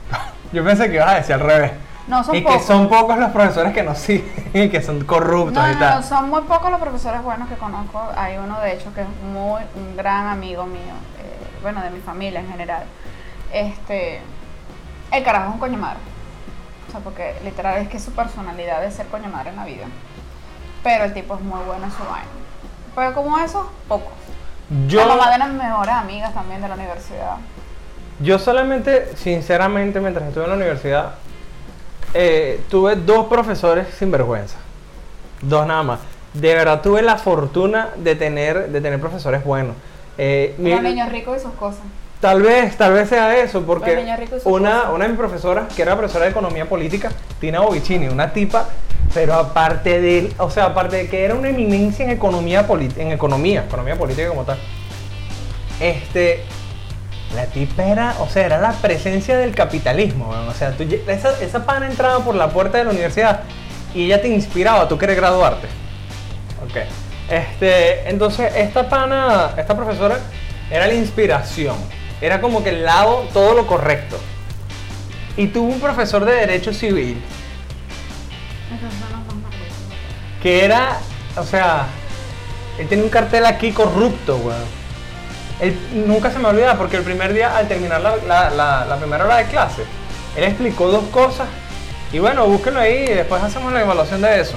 yo 0.52 0.64
pensé 0.64 0.88
que 0.88 0.94
ibas 0.94 1.08
a 1.08 1.14
decir 1.16 1.34
al 1.34 1.40
revés. 1.40 1.72
No, 2.06 2.22
son 2.22 2.36
y 2.36 2.42
pocos. 2.42 2.58
que 2.58 2.64
son 2.64 2.88
pocos 2.88 3.18
los 3.18 3.32
profesores 3.32 3.72
que 3.72 3.82
nos 3.82 3.98
siguen 4.06 4.50
y 4.52 4.68
que 4.68 4.80
son 4.80 5.04
corruptos 5.04 5.60
No, 5.60 5.68
y 5.68 5.74
no, 5.74 5.80
tal. 5.80 6.00
no, 6.00 6.06
son 6.06 6.30
muy 6.30 6.42
pocos 6.42 6.70
los 6.70 6.80
profesores 6.80 7.24
buenos 7.24 7.48
que 7.48 7.56
conozco. 7.56 8.00
Hay 8.16 8.36
uno, 8.36 8.60
de 8.60 8.74
hecho, 8.74 8.94
que 8.94 9.00
es 9.00 9.08
muy 9.32 9.62
un 9.74 9.96
gran 9.96 10.28
amigo 10.28 10.64
mío, 10.64 10.94
eh, 11.18 11.58
bueno, 11.60 11.82
de 11.82 11.90
mi 11.90 11.98
familia 11.98 12.38
en 12.38 12.48
general. 12.48 12.84
Este, 13.52 14.20
el 15.10 15.24
carajo 15.24 15.48
es 15.48 15.54
un 15.54 15.58
coño 15.58 15.78
madre. 15.78 15.98
O 16.86 16.92
sea, 16.92 17.00
porque 17.00 17.34
literal 17.42 17.78
es 17.82 17.88
que 17.88 17.98
su 17.98 18.12
personalidad 18.12 18.84
es 18.84 18.94
ser 18.94 19.08
coño 19.08 19.28
madre 19.28 19.50
en 19.50 19.56
la 19.56 19.64
vida. 19.64 19.86
Pero 20.84 21.02
el 21.02 21.12
tipo 21.12 21.34
es 21.34 21.40
muy 21.40 21.58
bueno 21.66 21.86
en 21.86 21.90
su 21.90 22.04
vaina. 22.04 22.28
Pero 22.94 23.12
como 23.12 23.38
esos, 23.38 23.66
pocos. 23.88 24.12
Yo, 24.86 25.00
La 25.00 25.16
mamá 25.16 25.32
de 25.32 25.38
las 25.38 25.50
mejores 25.50 25.94
amigas 25.94 26.32
también 26.32 26.62
de 26.62 26.68
la 26.68 26.74
universidad. 26.74 27.38
Yo 28.20 28.38
solamente, 28.38 29.08
sinceramente, 29.16 30.00
mientras 30.00 30.26
estuve 30.28 30.44
en 30.44 30.50
la 30.50 30.56
universidad, 30.56 31.14
eh, 32.14 32.60
tuve 32.70 32.96
dos 32.96 33.26
profesores 33.26 33.86
sin 33.98 34.10
vergüenza. 34.10 34.56
Dos 35.42 35.66
nada 35.66 35.82
más. 35.82 36.00
De 36.32 36.54
verdad 36.54 36.80
tuve 36.80 37.02
la 37.02 37.16
fortuna 37.16 37.90
de 37.96 38.14
tener, 38.14 38.68
de 38.70 38.80
tener 38.80 39.00
profesores 39.00 39.44
buenos. 39.44 39.74
Eh, 40.18 40.54
mi- 40.58 40.74
niños 40.74 41.08
ricos 41.10 41.38
y 41.38 41.40
sus 41.40 41.52
cosas. 41.54 41.80
Tal 42.20 42.40
vez, 42.42 42.76
tal 42.78 42.94
vez 42.94 43.08
sea 43.08 43.36
eso, 43.36 43.62
porque 43.62 43.92
una, 44.44 44.70
cosas. 44.78 44.92
una 44.94 45.04
de 45.04 45.08
mis 45.10 45.18
profesoras, 45.18 45.72
que 45.74 45.82
era 45.82 45.94
profesora 45.96 46.24
de 46.24 46.30
economía 46.30 46.66
política, 46.66 47.10
Tina 47.40 47.60
Bovicini, 47.60 48.08
una 48.08 48.32
tipa, 48.32 48.68
pero 49.12 49.34
aparte 49.34 50.00
de, 50.00 50.32
o 50.38 50.50
sea, 50.50 50.66
aparte 50.66 50.96
de 50.96 51.08
que 51.08 51.24
era 51.24 51.34
una 51.34 51.50
eminencia 51.50 52.04
en 52.04 52.12
economía, 52.12 52.66
en 52.96 53.12
economía, 53.12 53.64
economía 53.66 53.96
política 53.96 54.28
como 54.28 54.44
tal, 54.44 54.56
este, 55.80 56.42
la 57.34 57.46
tipa 57.46 57.84
era, 57.84 58.16
o 58.20 58.28
sea, 58.28 58.46
era 58.46 58.60
la 58.60 58.72
presencia 58.72 59.36
del 59.36 59.54
capitalismo, 59.54 60.30
weón. 60.30 60.48
o 60.48 60.54
sea, 60.54 60.74
esa, 61.08 61.40
esa 61.40 61.66
pana 61.66 61.86
entraba 61.86 62.24
por 62.24 62.34
la 62.34 62.48
puerta 62.50 62.78
de 62.78 62.84
la 62.84 62.90
universidad 62.90 63.40
y 63.94 64.04
ella 64.06 64.20
te 64.20 64.28
inspiraba, 64.28 64.88
tú 64.88 64.98
quieres 64.98 65.16
graduarte. 65.16 65.66
Ok. 66.64 66.76
Este, 67.30 68.08
entonces, 68.08 68.52
esta 68.56 68.88
pana, 68.88 69.52
esta 69.56 69.76
profesora, 69.76 70.18
era 70.70 70.86
la 70.86 70.94
inspiración. 70.94 71.76
Era 72.20 72.40
como 72.40 72.62
que 72.62 72.70
el 72.70 72.84
lado, 72.84 73.26
todo 73.32 73.54
lo 73.54 73.66
correcto. 73.66 74.16
Y 75.36 75.48
tuvo 75.48 75.72
un 75.72 75.80
profesor 75.80 76.24
de 76.24 76.32
Derecho 76.32 76.72
Civil 76.72 77.20
que 80.44 80.62
era, 80.62 80.98
o 81.38 81.42
sea, 81.42 81.86
él 82.78 82.86
tenía 82.86 83.02
un 83.02 83.10
cartel 83.10 83.46
aquí 83.46 83.72
corrupto, 83.72 84.36
weón. 84.36 84.83
Él 85.60 85.78
nunca 86.06 86.30
se 86.30 86.38
me 86.38 86.48
olvida 86.48 86.76
porque 86.76 86.96
el 86.96 87.02
primer 87.02 87.32
día, 87.32 87.56
al 87.56 87.68
terminar 87.68 88.00
la, 88.00 88.96
primera 88.98 89.24
hora 89.24 89.36
de 89.36 89.44
clase, 89.46 89.82
él 90.36 90.44
explicó 90.44 90.88
dos 90.88 91.04
cosas. 91.10 91.46
Y 92.12 92.18
bueno, 92.18 92.46
búsquenlo 92.46 92.80
ahí 92.80 93.06
y 93.08 93.14
después 93.14 93.42
hacemos 93.42 93.72
la 93.72 93.80
evaluación 93.80 94.20
de 94.20 94.40
eso. 94.40 94.56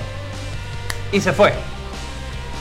Y 1.11 1.21
se 1.21 1.33
fue. 1.33 1.53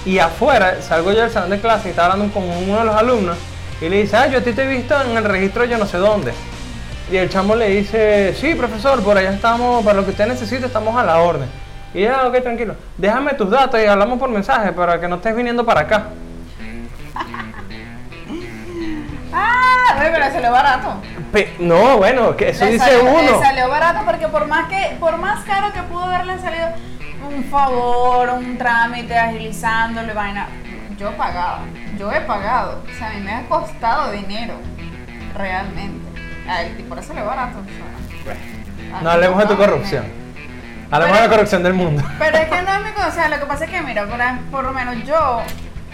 Y 0.04 0.18
afuera, 0.18 0.80
salgo 0.82 1.12
yo 1.12 1.22
del 1.22 1.30
salón 1.30 1.50
de 1.50 1.60
clase 1.60 1.88
y 1.88 1.90
estaba 1.90 2.12
hablando 2.12 2.32
con 2.32 2.44
uno 2.44 2.78
de 2.78 2.84
los 2.84 2.94
alumnos. 2.94 3.36
Y 3.80 3.88
le 3.88 4.02
dice, 4.02 4.16
ah, 4.16 4.26
yo 4.26 4.38
a 4.38 4.40
ti 4.40 4.52
te 4.52 4.62
he 4.62 4.66
visto 4.66 4.94
en 5.02 5.16
el 5.16 5.24
registro 5.24 5.64
yo 5.64 5.76
no 5.78 5.86
sé 5.86 5.98
dónde. 5.98 6.32
Y 7.10 7.16
el 7.16 7.28
chamo 7.28 7.54
le 7.54 7.68
dice, 7.68 8.34
sí, 8.34 8.54
profesor, 8.54 9.02
por 9.02 9.16
allá 9.16 9.32
estamos, 9.32 9.84
para 9.84 9.98
lo 9.98 10.04
que 10.04 10.10
usted 10.10 10.26
necesite, 10.26 10.66
estamos 10.66 10.96
a 10.96 11.04
la 11.04 11.18
orden. 11.18 11.48
Y 11.94 12.02
ya, 12.02 12.26
ok, 12.26 12.42
tranquilo. 12.42 12.74
Déjame 12.96 13.34
tus 13.34 13.50
datos 13.50 13.80
y 13.80 13.86
hablamos 13.86 14.18
por 14.18 14.28
mensaje 14.28 14.72
para 14.72 15.00
que 15.00 15.08
no 15.08 15.16
estés 15.16 15.34
viniendo 15.36 15.64
para 15.64 15.82
acá. 15.82 16.08
Ah, 19.38 19.94
pero 19.98 20.18
le 20.18 20.32
salió 20.32 20.50
barato. 20.50 21.02
Pe- 21.32 21.54
no, 21.58 21.98
bueno, 21.98 22.34
que 22.36 22.50
eso 22.50 22.64
Le 22.64 22.72
dice 22.72 22.84
salió- 22.86 23.04
uno. 23.10 23.20
Le 23.22 23.38
salió 23.38 23.68
barato 23.68 24.00
porque 24.06 24.28
por 24.28 24.46
más 24.46 24.68
que, 24.68 24.96
por 24.98 25.18
más 25.18 25.44
caro 25.44 25.72
que 25.72 25.82
pudo 25.82 26.04
haberle 26.04 26.38
salido 26.38 26.68
un 27.28 27.44
favor, 27.44 28.30
un 28.30 28.56
trámite, 28.56 29.18
agilizándole 29.18 30.12
vaina, 30.14 30.46
yo 30.98 31.12
pagaba, 31.16 31.60
yo 31.98 32.10
he 32.12 32.20
pagado, 32.22 32.82
o 32.90 32.98
sea, 32.98 33.08
a 33.08 33.12
mí 33.12 33.20
me 33.20 33.32
ha 33.34 33.42
costado 33.48 34.10
dinero, 34.12 34.54
realmente. 35.34 36.06
A 36.48 36.62
él, 36.62 36.76
y 36.78 36.82
por 36.84 36.98
eso 36.98 37.12
le 37.12 37.22
barato. 37.22 37.58
No 39.02 39.10
hablemos 39.10 39.38
de 39.38 39.46
tu 39.46 39.56
corrupción. 39.56 40.04
Hablemos 40.90 41.16
de 41.18 41.22
la 41.24 41.28
corrupción 41.30 41.62
del 41.64 41.74
mundo. 41.74 42.02
Pero 42.18 42.38
es 42.38 42.48
que 42.48 42.62
no 42.62 42.72
es 42.72 42.84
mi 42.84 42.90
cosa, 42.94 43.08
o 43.08 43.12
sea, 43.12 43.28
lo 43.28 43.38
que 43.40 43.46
pasa 43.46 43.64
es 43.64 43.70
que, 43.70 43.80
mira, 43.82 44.06
por, 44.06 44.18
por 44.50 44.64
lo 44.64 44.72
menos 44.72 44.94
yo 45.04 45.42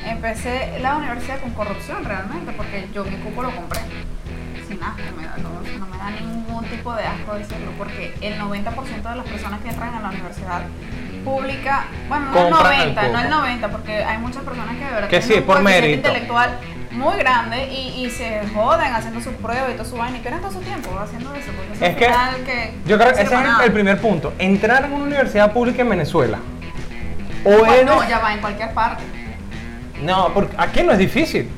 empecé 0.06 0.78
la 0.80 0.96
universidad 0.96 1.40
con 1.40 1.50
corrupción 1.52 2.04
realmente, 2.04 2.52
porque 2.52 2.88
yo 2.94 3.04
mi 3.04 3.16
cupo 3.16 3.42
lo 3.42 3.54
compré. 3.54 3.80
Sin 4.68 4.82
asco, 4.82 5.02
me 5.16 5.24
da, 5.24 5.36
no, 5.38 5.50
no 5.78 5.86
me 5.86 5.98
da 5.98 6.10
ningún 6.10 6.64
tipo 6.66 6.94
de 6.94 7.04
asco 7.04 7.34
decirlo, 7.34 7.72
porque 7.78 8.14
el 8.20 8.38
90% 8.40 9.02
de 9.10 9.16
las 9.16 9.26
personas 9.26 9.60
que 9.60 9.68
entran 9.70 9.94
a 9.94 10.00
la 10.00 10.08
universidad 10.10 10.62
pública, 11.24 11.84
bueno, 12.08 12.26
no 12.30 12.38
el 12.46 12.52
Compran 12.52 12.72
el 12.72 12.78
90, 12.94 13.02
no 13.02 13.18
el 13.18 13.24
cupo. 13.26 13.36
90, 13.36 13.68
porque 13.68 14.04
hay 14.04 14.18
muchas 14.18 14.42
personas 14.42 14.76
que 14.76 14.84
de 14.84 14.90
verdad 14.90 15.08
Que 15.08 15.18
tienen 15.20 15.28
sí, 15.28 15.40
un 15.40 15.46
por 15.46 15.62
mérito. 15.62 15.94
intelectual 16.08 16.50
muy 16.90 17.16
grande 17.16 17.68
y, 17.72 18.04
y 18.04 18.10
se 18.10 18.42
joden 18.54 18.92
haciendo 18.92 19.20
sus 19.20 19.32
pruebas 19.34 19.70
y 19.70 19.74
todo 19.76 19.84
su 19.86 19.96
vaina 19.96 20.18
y 20.18 20.20
pierden 20.20 20.40
todo 20.42 20.52
su 20.52 20.60
tiempo 20.60 20.90
haciendo 20.98 21.34
eso, 21.34 21.50
porque 21.56 21.86
Es 21.88 21.96
que 21.96 22.72
yo 22.86 22.98
creo 22.98 23.14
que 23.14 23.22
ese 23.22 23.34
es 23.34 23.40
el, 23.64 23.72
primer 23.72 23.98
punto. 24.00 24.32
Entrar 24.38 24.84
en 24.84 24.92
una 24.92 25.04
universidad 25.04 25.52
pública 25.52 25.82
en 25.82 25.88
Venezuela. 25.90 26.38
O 27.44 27.50
eres- 27.66 27.86
no, 27.86 28.06
ya 28.08 28.18
va 28.18 28.34
en 28.34 28.40
cualquier 28.40 28.72
parte. 28.74 29.02
No, 30.02 30.32
porque 30.34 30.54
aquí 30.58 30.82
no 30.82 30.92
es 30.92 30.98
difícil. 30.98 31.48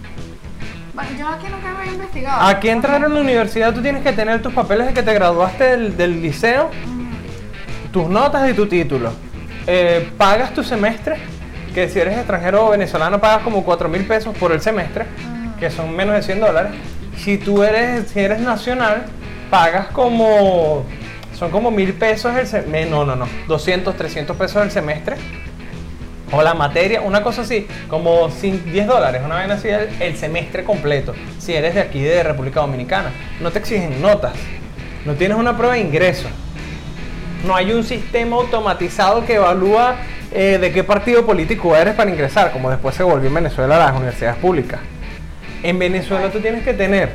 Bueno, 0.94 1.10
yo 1.18 1.28
aquí 1.28 1.46
nunca 1.50 1.76
había 1.76 1.92
investigado. 1.92 2.42
Aquí 2.42 2.68
entrar 2.68 3.02
en 3.02 3.14
la 3.14 3.20
universidad 3.20 3.74
tú 3.74 3.82
tienes 3.82 4.02
que 4.02 4.12
tener 4.12 4.42
tus 4.42 4.52
papeles 4.52 4.86
de 4.86 4.94
que 4.94 5.02
te 5.02 5.12
graduaste 5.12 5.64
del, 5.64 5.96
del 5.96 6.22
liceo, 6.22 6.70
tus 7.92 8.08
notas 8.08 8.48
y 8.48 8.54
tu 8.54 8.66
título. 8.66 9.12
Eh, 9.66 10.10
pagas 10.18 10.52
tu 10.52 10.62
semestre, 10.62 11.16
que 11.74 11.88
si 11.88 11.98
eres 11.98 12.16
extranjero 12.18 12.66
o 12.66 12.70
venezolano 12.70 13.20
pagas 13.20 13.42
como 13.42 13.64
4 13.64 13.88
mil 13.88 14.06
pesos 14.06 14.36
por 14.36 14.52
el 14.52 14.60
semestre, 14.60 15.06
que 15.58 15.70
son 15.70 15.94
menos 15.96 16.14
de 16.14 16.22
100 16.22 16.40
dólares. 16.40 16.72
Si 17.16 17.38
tú 17.38 17.62
eres, 17.62 18.08
si 18.10 18.20
eres 18.20 18.40
nacional, 18.40 19.04
pagas 19.50 19.86
como, 19.88 20.84
son 21.36 21.50
como 21.50 21.70
mil 21.70 21.94
pesos 21.94 22.36
el 22.36 22.46
semestre, 22.46 22.86
no, 22.86 23.04
no, 23.04 23.16
no, 23.16 23.26
200, 23.48 23.96
300 23.96 24.36
pesos 24.36 24.62
el 24.62 24.70
semestre. 24.70 25.16
O 26.32 26.42
la 26.42 26.54
materia, 26.54 27.00
una 27.02 27.22
cosa 27.22 27.42
así, 27.42 27.66
como 27.88 28.28
cin- 28.30 28.62
10 28.64 28.86
dólares, 28.86 29.22
una 29.24 29.36
vaina 29.36 29.54
así 29.54 29.68
el, 29.68 30.16
semestre 30.16 30.64
completo. 30.64 31.14
Si 31.38 31.52
eres 31.54 31.74
de 31.74 31.80
aquí, 31.80 32.00
de 32.00 32.22
República 32.22 32.60
Dominicana, 32.60 33.10
no 33.40 33.50
te 33.50 33.58
exigen 33.58 34.00
notas, 34.00 34.32
no 35.04 35.12
tienes 35.14 35.36
una 35.36 35.56
prueba 35.56 35.74
de 35.74 35.80
ingreso. 35.80 36.28
No 37.46 37.54
hay 37.54 37.72
un 37.72 37.84
sistema 37.84 38.36
automatizado 38.36 39.24
que 39.26 39.34
evalúa 39.34 39.96
eh, 40.32 40.58
de 40.58 40.72
qué 40.72 40.82
partido 40.82 41.26
político 41.26 41.76
eres 41.76 41.94
para 41.94 42.10
ingresar, 42.10 42.50
como 42.52 42.70
después 42.70 42.94
se 42.94 43.02
volvió 43.02 43.28
en 43.28 43.34
Venezuela 43.34 43.78
las 43.78 43.92
universidades 43.94 44.38
públicas. 44.38 44.80
En 45.62 45.78
Venezuela 45.78 46.30
tú 46.30 46.40
tienes 46.40 46.64
que 46.64 46.72
tener, 46.74 47.12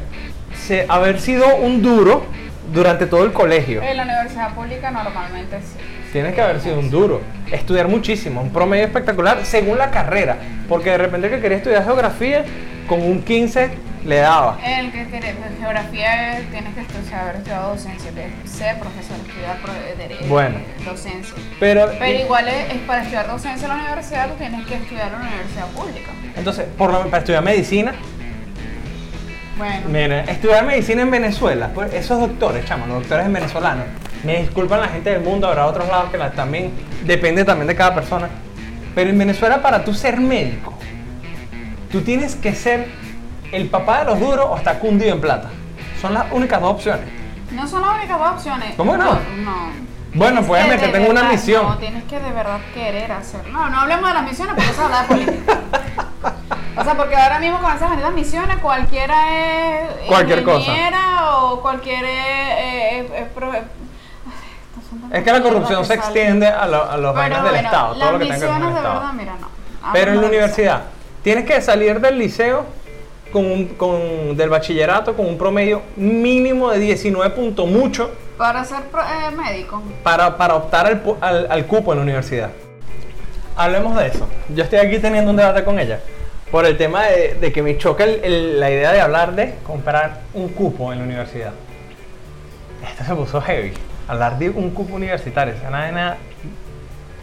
haber 0.88 1.20
sido 1.20 1.56
un 1.56 1.82
duro 1.82 2.26
durante 2.72 3.08
todo 3.08 3.26
el 3.26 3.34
colegio. 3.34 3.82
En 3.82 3.98
la 3.98 4.04
universidad 4.04 4.54
pública 4.54 4.92
normalmente 4.92 5.58
sí. 5.62 5.80
Tienes 6.12 6.34
que 6.34 6.42
haber 6.42 6.60
sido 6.62 6.80
un 6.80 6.90
duro. 6.90 7.22
Estudiar 7.52 7.88
muchísimo, 7.88 8.42
un 8.42 8.52
promedio 8.52 8.86
espectacular 8.86 9.40
según 9.46 9.78
la 9.78 9.92
carrera. 9.92 10.38
Porque 10.68 10.90
de 10.92 10.98
repente 10.98 11.28
el 11.28 11.34
que 11.36 11.42
quería 11.42 11.58
estudiar 11.58 11.84
geografía, 11.84 12.44
con 12.88 13.02
un 13.02 13.22
15 13.22 13.70
le 14.06 14.16
daba. 14.18 14.58
El 14.66 14.92
que 14.92 15.06
pues, 15.06 15.24
geografía 15.60 16.40
eh, 16.40 16.48
tienes 16.52 16.74
que 16.74 16.82
estudiar, 16.82 17.22
haber 17.22 17.36
estudiado 17.36 17.70
docencia, 17.74 18.12
ser 18.46 18.80
profesor, 18.80 19.18
estudiar 19.28 19.58
pro- 19.62 19.74
de- 19.74 20.08
de- 20.16 20.28
Bueno. 20.28 20.58
docencia. 20.86 21.36
Pero, 21.60 21.92
Pero 22.00 22.20
igual 22.20 22.48
es, 22.48 22.72
es 22.74 22.80
para 22.88 23.02
estudiar 23.02 23.28
docencia 23.28 23.68
en 23.68 23.78
la 23.78 23.84
universidad, 23.84 24.30
tú 24.30 24.36
tienes 24.38 24.66
que 24.66 24.76
estudiar 24.76 25.08
en 25.08 25.14
la 25.14 25.20
universidad 25.28 25.68
pública. 25.68 26.12
entonces, 26.36 26.66
por 26.78 26.92
lo, 26.92 27.04
para 27.06 27.18
estudiar 27.20 27.44
medicina, 27.44 27.94
Bueno, 29.60 29.82
mira, 29.90 30.22
estudiar 30.22 30.66
medicina 30.66 31.02
en 31.02 31.12
Venezuela, 31.12 31.70
pues 31.76 31.94
esos 31.94 32.20
doctores, 32.20 32.66
chamo, 32.66 32.88
los 32.88 33.00
doctores 33.02 33.32
venezolanos, 33.32 33.86
me 34.24 34.40
disculpan 34.42 34.80
la 34.82 34.88
gente 34.88 35.10
del 35.12 35.22
mundo, 35.22 35.48
habrá 35.48 35.66
otros 35.68 35.88
lados 35.88 36.10
que 36.12 36.18
la- 36.18 36.32
también, 36.32 36.72
depende 37.04 37.44
también 37.46 37.68
de 37.68 37.76
cada 37.76 37.94
persona. 37.94 38.30
Pero 38.96 39.10
en 39.10 39.18
Venezuela, 39.18 39.62
para 39.62 39.84
tú 39.84 39.94
ser 39.94 40.18
médico, 40.20 40.74
tú 41.92 42.02
tienes 42.02 42.36
que 42.36 42.56
ser 42.56 42.88
el 43.52 43.68
papá 43.68 44.00
de 44.00 44.06
los 44.06 44.20
duros 44.20 44.46
o 44.50 44.58
estar 44.58 44.80
cundido 44.80 45.14
en 45.14 45.22
plata. 45.22 45.50
Son 46.02 46.14
las 46.14 46.32
únicas 46.32 46.62
dos 46.62 46.72
opciones. 46.72 47.06
no 47.52 47.68
son 47.68 47.82
las 47.82 47.96
únicas 47.98 48.18
dos 48.18 48.30
opciones. 48.30 48.76
¿Cómo 48.78 48.96
no? 48.96 49.06
No. 49.44 49.90
Bueno, 50.14 50.42
pues 50.42 50.64
que 50.64 50.70
métete, 50.72 50.88
de 50.88 50.98
tengo 51.00 51.12
una 51.12 51.24
misión. 51.24 51.64
No, 51.68 51.78
tienes 51.78 52.04
que 52.06 52.20
de 52.20 52.32
verdad 52.32 52.60
querer 52.74 53.12
hacerlo. 53.12 53.52
No, 53.52 53.70
no 53.70 53.82
hablemos 53.82 54.08
de 54.08 54.14
las 54.16 54.24
misiones 54.24 54.56
porque 54.56 54.72
eso 54.72 54.86
habla 54.86 55.02
de 55.02 55.08
política. 55.08 55.60
O 56.80 56.84
sea, 56.84 56.96
porque 56.96 57.16
ahora 57.16 57.40
mismo 57.40 57.60
con 57.60 57.76
esas 57.76 57.90
benditas 57.90 58.14
misiones 58.14 58.58
cualquiera 58.60 59.82
es 59.82 59.90
Cualquier 60.08 60.44
cosa. 60.44 60.72
o 61.34 61.60
cualquiera 61.62 62.08
es, 62.10 63.06
es- 63.12 63.28
que 65.24 65.32
la 65.32 65.42
corrupción 65.42 65.82
que 65.82 65.88
se 65.88 65.94
extiende 65.96 66.48
a, 66.48 66.68
lo- 66.68 66.90
a 66.90 66.98
los 66.98 67.14
vainas 67.16 67.44
del 67.44 67.52
bueno, 67.52 67.68
Estado, 67.68 67.94
todo 67.96 68.12
lo 68.14 68.20
que 68.20 68.26
tenga 68.26 68.40
que 68.40 68.46
ver 68.46 68.50
con 68.50 68.58
misiones 68.60 68.68
el 68.68 68.74
de 68.74 68.80
Estado. 68.80 69.00
verdad, 69.00 69.14
mira, 69.14 69.36
no. 69.40 69.48
Pero 69.94 70.12
en 70.14 70.22
la 70.22 70.28
universidad, 70.28 70.82
tienes 71.24 71.46
que 71.46 71.62
salir 71.62 72.00
del 72.00 72.18
liceo 72.18 72.66
con, 73.32 73.46
un- 73.46 73.68
con- 73.76 74.36
del 74.38 74.50
bachillerato 74.50 75.16
con 75.16 75.26
un 75.28 75.38
promedio 75.38 75.82
mínimo 75.96 76.72
de 76.72 76.80
19 76.80 77.30
puntos 77.32 77.68
mucho 77.68 78.12
Para 78.38 78.64
ser 78.64 78.84
pro- 78.84 79.02
eh, 79.02 79.32
médico. 79.36 79.82
para, 80.04 80.38
para 80.38 80.56
optar 80.56 80.86
al, 80.88 81.02
al- 81.22 81.48
al 81.52 81.66
cupo 81.66 81.92
en 81.94 82.00
la 82.00 82.04
universidad. 82.04 82.50
Hablemos 83.56 83.96
de 83.98 84.08
eso. 84.08 84.28
Yo 84.50 84.64
estoy 84.64 84.80
aquí 84.80 85.00
teniendo 85.00 85.32
un 85.32 85.38
debate 85.38 85.64
con 85.64 85.80
ella 85.80 86.00
por 86.52 86.66
el 86.66 86.78
tema 86.78 87.06
de, 87.06 87.36
de 87.36 87.52
que 87.52 87.62
me 87.62 87.78
choca 87.78 88.04
el- 88.04 88.24
el- 88.24 88.60
la 88.60 88.72
idea 88.72 88.92
de 88.92 89.02
hablar 89.02 89.34
de 89.36 89.56
comprar 89.64 90.22
un 90.34 90.50
cupo 90.50 90.92
en 90.92 91.00
la 91.00 91.06
universidad. 91.06 91.52
Esto 92.84 93.04
se 93.04 93.16
puso 93.16 93.42
heavy. 93.42 93.74
Hablar 94.08 94.40
de 94.40 94.50
un 94.50 94.72
cupo 94.72 94.96
universitario, 94.96 95.54
es 95.54 95.62
una 95.62 95.80
vaina 95.80 96.18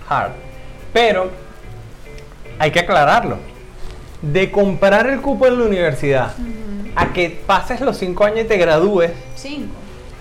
hard. 0.09 0.33
Pero 0.93 1.31
hay 2.59 2.71
que 2.71 2.81
aclararlo. 2.81 3.39
De 4.23 4.51
comprar 4.51 5.07
el 5.09 5.21
cupo 5.21 5.47
en 5.47 5.59
la 5.59 5.65
universidad 5.65 6.33
a 6.95 7.13
que 7.13 7.29
pases 7.47 7.81
los 7.81 7.99
5 7.99 8.25
años 8.25 8.41
y 8.41 8.45
te 8.45 8.57
gradúes, 8.57 9.11
Cinco. 9.35 9.75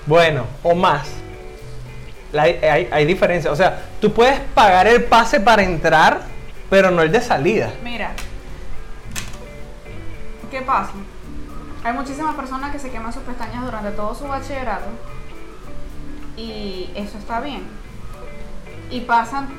bueno, 0.05 0.45
o 0.63 0.75
más. 0.75 1.07
La- 2.33 2.43
hay, 2.43 2.89
hay 2.91 3.05
diferencia. 3.05 3.51
O 3.51 3.55
sea, 3.55 3.83
tú 4.01 4.11
puedes 4.11 4.39
pagar 4.53 4.87
el 4.87 5.03
pase 5.05 5.39
para 5.39 5.63
entrar, 5.63 6.21
pero 6.69 6.91
no 6.91 7.01
el 7.03 7.11
de 7.11 7.21
salida. 7.21 7.71
Mira, 7.83 8.11
¿qué 10.55 10.61
pasa? 10.61 10.93
Hay 11.83 11.91
muchísimas 11.91 12.33
personas 12.33 12.71
que 12.71 12.79
se 12.79 12.89
queman 12.89 13.11
sus 13.11 13.23
pestañas 13.23 13.65
durante 13.65 13.91
todo 13.91 14.15
su 14.15 14.25
bachillerato 14.25 14.85
y 16.37 16.89
eso 16.95 17.17
está 17.17 17.41
bien. 17.41 17.63
Y 18.89 19.01
pasan, 19.01 19.49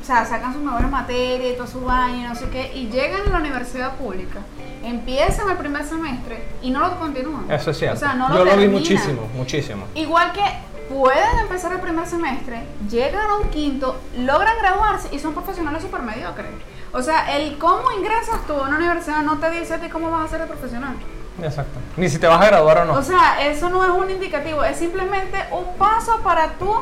o 0.00 0.04
sea, 0.04 0.24
sacan 0.24 0.54
sus 0.54 0.62
mejores 0.62 0.90
materias 0.90 1.52
y 1.52 1.56
toda 1.56 1.68
su 1.68 1.80
y 1.80 2.22
no 2.22 2.34
sé 2.34 2.48
qué, 2.48 2.72
y 2.74 2.88
llegan 2.88 3.26
a 3.26 3.30
la 3.30 3.38
universidad 3.40 3.96
pública, 3.96 4.40
empiezan 4.82 5.50
el 5.50 5.58
primer 5.58 5.84
semestre 5.84 6.48
y 6.62 6.70
no 6.70 6.80
lo 6.80 6.98
continúan. 6.98 7.50
Eso 7.50 7.70
es 7.70 7.78
cierto. 7.78 7.96
O 7.96 8.00
sea, 8.00 8.14
no 8.14 8.34
Yo 8.34 8.42
lo 8.42 8.56
vi 8.56 8.68
muchísimo, 8.68 9.28
muchísimo. 9.34 9.84
Igual 9.94 10.32
que 10.32 10.40
pueden 10.88 11.40
empezar 11.40 11.72
el 11.72 11.80
primer 11.80 12.06
semestre, 12.06 12.62
llegan 12.88 13.28
a 13.28 13.36
un 13.36 13.50
quinto, 13.50 14.00
logran 14.16 14.54
graduarse 14.62 15.14
y 15.14 15.18
son 15.18 15.34
profesionales 15.34 15.82
súper 15.82 16.00
mediocres. 16.00 16.52
O 16.94 17.02
sea, 17.02 17.36
el 17.36 17.58
cómo 17.58 17.90
ingresas 17.90 18.46
tú 18.46 18.52
a 18.52 18.68
una 18.68 18.76
universidad 18.76 19.22
no 19.22 19.38
te 19.38 19.50
dice 19.50 19.74
a 19.74 19.80
ti 19.80 19.88
cómo 19.88 20.10
vas 20.10 20.26
a 20.26 20.28
ser 20.28 20.42
el 20.42 20.46
profesional. 20.46 20.94
Exacto. 21.42 21.80
Ni 21.96 22.08
si 22.08 22.18
te 22.18 22.28
vas 22.28 22.40
a 22.40 22.46
graduar 22.46 22.78
o 22.78 22.84
no. 22.84 22.92
O 22.94 23.02
sea, 23.02 23.42
eso 23.42 23.68
no 23.68 23.84
es 23.84 23.90
un 23.90 24.10
indicativo, 24.10 24.62
es 24.62 24.78
simplemente 24.78 25.36
un 25.50 25.76
paso 25.76 26.20
para 26.22 26.52
tú 26.52 26.72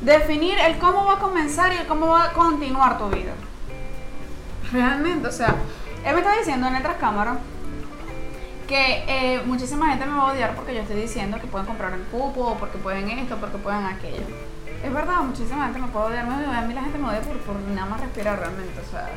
definir 0.00 0.58
el 0.58 0.78
cómo 0.78 1.04
va 1.04 1.14
a 1.14 1.18
comenzar 1.18 1.72
y 1.72 1.76
el 1.76 1.86
cómo 1.86 2.08
va 2.08 2.24
a 2.24 2.32
continuar 2.32 2.98
tu 2.98 3.08
vida. 3.08 3.32
Realmente, 4.72 5.28
o 5.28 5.32
sea, 5.32 5.54
él 6.04 6.12
me 6.12 6.20
está 6.20 6.36
diciendo 6.36 6.66
en 6.66 6.74
otras 6.74 6.96
cámaras 6.96 7.36
que 8.72 9.04
eh, 9.06 9.42
muchísima 9.44 9.88
gente 9.88 10.06
me 10.06 10.16
va 10.16 10.30
a 10.30 10.32
odiar 10.32 10.54
porque 10.54 10.74
yo 10.74 10.80
estoy 10.80 10.96
diciendo 10.96 11.38
que 11.38 11.46
pueden 11.46 11.66
comprar 11.66 11.92
en 11.92 12.04
cupo, 12.04 12.56
porque 12.58 12.78
pueden 12.78 13.10
esto, 13.10 13.36
porque 13.36 13.58
pueden 13.58 13.84
aquello. 13.84 14.24
Es 14.82 14.94
verdad, 14.94 15.20
muchísima 15.20 15.64
gente 15.64 15.78
me 15.78 15.88
puede 15.88 16.06
odiar, 16.06 16.26
me 16.26 16.56
a 16.56 16.62
mí 16.62 16.72
la 16.72 16.80
gente 16.80 16.96
me 16.96 17.10
odia 17.10 17.20
por, 17.20 17.36
por 17.40 17.56
nada 17.56 17.86
más 17.86 18.00
respirar 18.00 18.38
realmente, 18.38 18.80
o 18.80 18.90
sea. 18.90 19.10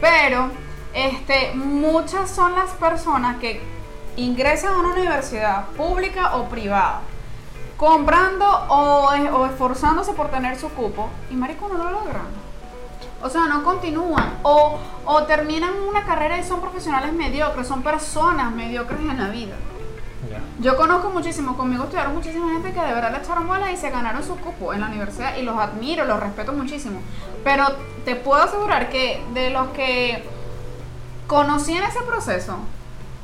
Pero, 0.00 0.52
este, 0.94 1.54
muchas 1.56 2.30
son 2.30 2.54
las 2.54 2.70
personas 2.70 3.38
que 3.38 3.60
ingresan 4.14 4.74
a 4.74 4.78
una 4.78 4.92
universidad 4.92 5.66
pública 5.70 6.36
o 6.36 6.48
privada, 6.48 7.00
comprando 7.76 8.46
o, 8.68 9.08
o 9.08 9.46
esforzándose 9.46 10.12
por 10.12 10.30
tener 10.30 10.56
su 10.56 10.68
cupo, 10.68 11.08
y 11.32 11.34
marico 11.34 11.68
no 11.68 11.78
lo 11.78 11.90
logran. 11.90 12.37
O 13.22 13.28
sea, 13.28 13.46
no 13.46 13.64
continúan. 13.64 14.38
O, 14.42 14.78
o 15.04 15.22
terminan 15.24 15.72
una 15.88 16.04
carrera 16.04 16.38
y 16.38 16.44
son 16.44 16.60
profesionales 16.60 17.12
mediocres, 17.12 17.66
son 17.66 17.82
personas 17.82 18.52
mediocres 18.52 19.00
en 19.00 19.18
la 19.18 19.28
vida. 19.28 19.54
Yo 20.60 20.76
conozco 20.76 21.10
muchísimo, 21.10 21.56
conmigo 21.56 21.84
estudiaron 21.84 22.14
muchísima 22.14 22.50
gente 22.52 22.72
que 22.72 22.80
de 22.80 22.92
verdad 22.92 23.12
le 23.12 23.18
echaron 23.18 23.46
bola 23.46 23.70
y 23.70 23.76
se 23.76 23.90
ganaron 23.90 24.24
su 24.24 24.36
cupo 24.36 24.74
en 24.74 24.80
la 24.80 24.88
universidad 24.88 25.36
y 25.36 25.42
los 25.42 25.56
admiro, 25.56 26.04
los 26.04 26.18
respeto 26.18 26.52
muchísimo. 26.52 27.00
Pero 27.44 27.64
te 28.04 28.16
puedo 28.16 28.42
asegurar 28.42 28.90
que 28.90 29.24
de 29.32 29.50
los 29.50 29.68
que 29.68 30.24
conocí 31.28 31.76
en 31.76 31.84
ese 31.84 32.00
proceso, 32.02 32.56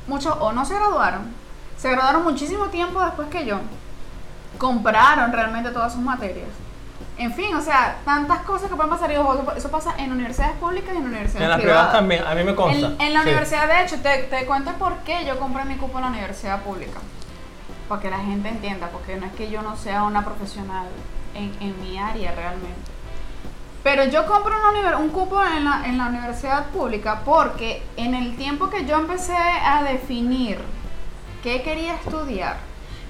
muchos 0.06 0.36
o 0.38 0.52
no 0.52 0.64
se 0.64 0.74
graduaron, 0.74 1.32
se 1.76 1.90
graduaron 1.90 2.22
muchísimo 2.22 2.66
tiempo 2.66 3.00
después 3.00 3.28
que 3.28 3.44
yo, 3.44 3.58
compraron 4.58 5.32
realmente 5.32 5.70
todas 5.70 5.92
sus 5.92 6.02
materias. 6.02 6.48
En 7.16 7.32
fin, 7.32 7.54
o 7.54 7.60
sea, 7.62 7.98
tantas 8.04 8.40
cosas 8.40 8.68
que 8.68 8.74
pueden 8.74 8.90
pasar 8.90 9.10
y 9.12 9.16
ojo, 9.16 9.52
eso- 9.56 9.70
pasa 9.70 9.94
en 9.98 10.10
universidades 10.10 10.56
públicas 10.56 10.92
y 10.94 10.96
en 10.98 11.04
universidades 11.04 11.44
En 11.44 11.48
las 11.50 11.60
privadas. 11.60 11.92
también, 11.92 12.24
a 12.26 12.34
mí 12.34 12.42
me 12.42 12.54
consta. 12.56 12.86
En, 12.88 13.00
en 13.00 13.12
la 13.14 13.22
Sí. 13.22 13.28
universidad, 13.28 13.68
de 13.68 13.82
hecho, 13.84 14.00
te, 14.00 14.24
te 14.24 14.46
cuento 14.46 14.72
por 14.72 14.96
qué 15.04 15.24
yo 15.24 15.38
compré 15.38 15.64
mi 15.64 15.76
cupo 15.76 15.98
en 15.98 16.04
la 16.04 16.10
universidad 16.10 16.60
pública. 16.62 16.98
Para 17.88 18.00
que 18.00 18.10
la 18.10 18.18
gente 18.18 18.48
entienda, 18.48 18.88
porque 18.88 19.14
no 19.16 19.26
es 19.26 19.32
que 19.34 19.48
yo 19.50 19.62
no 19.62 19.76
sea 19.76 20.02
una 20.02 20.24
profesional 20.24 20.86
en, 21.34 21.54
en 21.60 21.80
mi 21.82 21.98
área 21.98 22.32
realmente. 22.34 22.90
Pero 23.84 24.04
yo 24.06 24.26
compro 24.26 24.54
una 24.56 24.96
un 24.96 25.10
cupo 25.10 25.40
en 25.44 25.64
la, 25.66 25.82
en 25.86 25.98
la 25.98 26.06
universidad 26.06 26.66
pública 26.70 27.20
porque 27.24 27.82
en 27.98 28.14
el 28.14 28.34
tiempo 28.36 28.70
que 28.70 28.86
yo 28.86 28.96
empecé 28.96 29.36
a 29.36 29.82
definir 29.84 30.58
qué 31.42 31.62
quería 31.62 31.94
estudiar, 31.96 32.56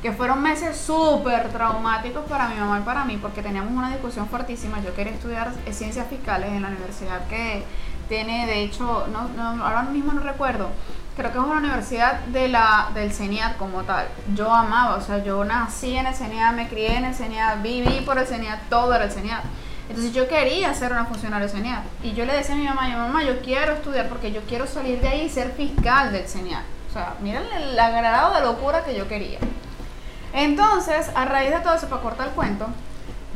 que 0.04 0.12
fueron 0.12 0.42
meses 0.42 0.76
súper 0.76 1.48
traumáticos 1.48 2.26
para 2.28 2.46
mi 2.48 2.56
mamá 2.56 2.78
y 2.78 2.82
para 2.82 3.06
mí, 3.06 3.16
porque 3.16 3.40
teníamos 3.40 3.72
una 3.72 3.88
discusión 3.88 4.28
fuertísima. 4.28 4.78
Yo 4.82 4.92
quería 4.92 5.14
estudiar 5.14 5.50
ciencias 5.70 6.06
fiscales 6.08 6.50
en 6.50 6.60
la 6.60 6.68
universidad 6.68 7.26
que 7.26 7.64
tiene, 8.06 8.44
de 8.44 8.64
hecho, 8.64 9.06
no, 9.06 9.64
ahora 9.64 9.80
mismo 9.84 10.12
no 10.12 10.20
recuerdo, 10.20 10.68
creo 11.16 11.32
que 11.32 11.38
es 11.38 11.44
una 11.44 11.56
universidad 11.56 12.20
de 12.20 12.48
la, 12.48 12.90
del 12.92 13.12
CENIAT 13.12 13.56
como 13.56 13.84
tal. 13.84 14.06
Yo 14.34 14.52
amaba, 14.52 14.96
o 14.96 15.00
sea, 15.00 15.24
yo 15.24 15.42
nací 15.42 15.96
en 15.96 16.04
el 16.04 16.14
CENIAT, 16.14 16.54
me 16.54 16.68
crié 16.68 16.98
en 16.98 17.06
el 17.06 17.14
CENIAT, 17.14 17.62
viví 17.62 18.02
por 18.04 18.18
el 18.18 18.26
CENIAT, 18.26 18.68
todo 18.68 18.94
era 18.94 19.04
el 19.06 19.10
CENIAT. 19.10 19.42
Entonces 19.88 20.12
yo 20.12 20.28
quería 20.28 20.74
ser 20.74 20.92
una 20.92 21.06
funcionaria 21.06 21.46
del 21.46 21.56
CENIAT. 21.56 21.82
Y 22.02 22.12
yo 22.12 22.26
le 22.26 22.34
decía 22.34 22.54
a 22.54 22.58
mi 22.58 22.66
mamá, 22.66 22.90
yo, 22.90 22.98
mamá, 22.98 23.24
yo 23.24 23.40
quiero 23.40 23.72
estudiar 23.72 24.10
porque 24.10 24.32
yo 24.32 24.42
quiero 24.42 24.66
salir 24.66 25.00
de 25.00 25.08
ahí 25.08 25.22
y 25.22 25.30
ser 25.30 25.52
fiscal 25.52 26.12
del 26.12 26.28
CENIAT. 26.28 26.64
O 26.90 26.92
sea, 26.92 27.14
miren 27.22 27.44
el 27.56 27.74
grado 27.74 28.34
de 28.34 28.42
locura 28.42 28.84
que 28.84 28.94
yo 28.94 29.08
quería. 29.08 29.38
Entonces, 30.34 31.10
a 31.14 31.24
raíz 31.24 31.50
de 31.50 31.60
todo 31.60 31.74
eso, 31.74 31.88
para 31.88 32.02
cortar 32.02 32.28
el 32.28 32.34
cuento, 32.34 32.66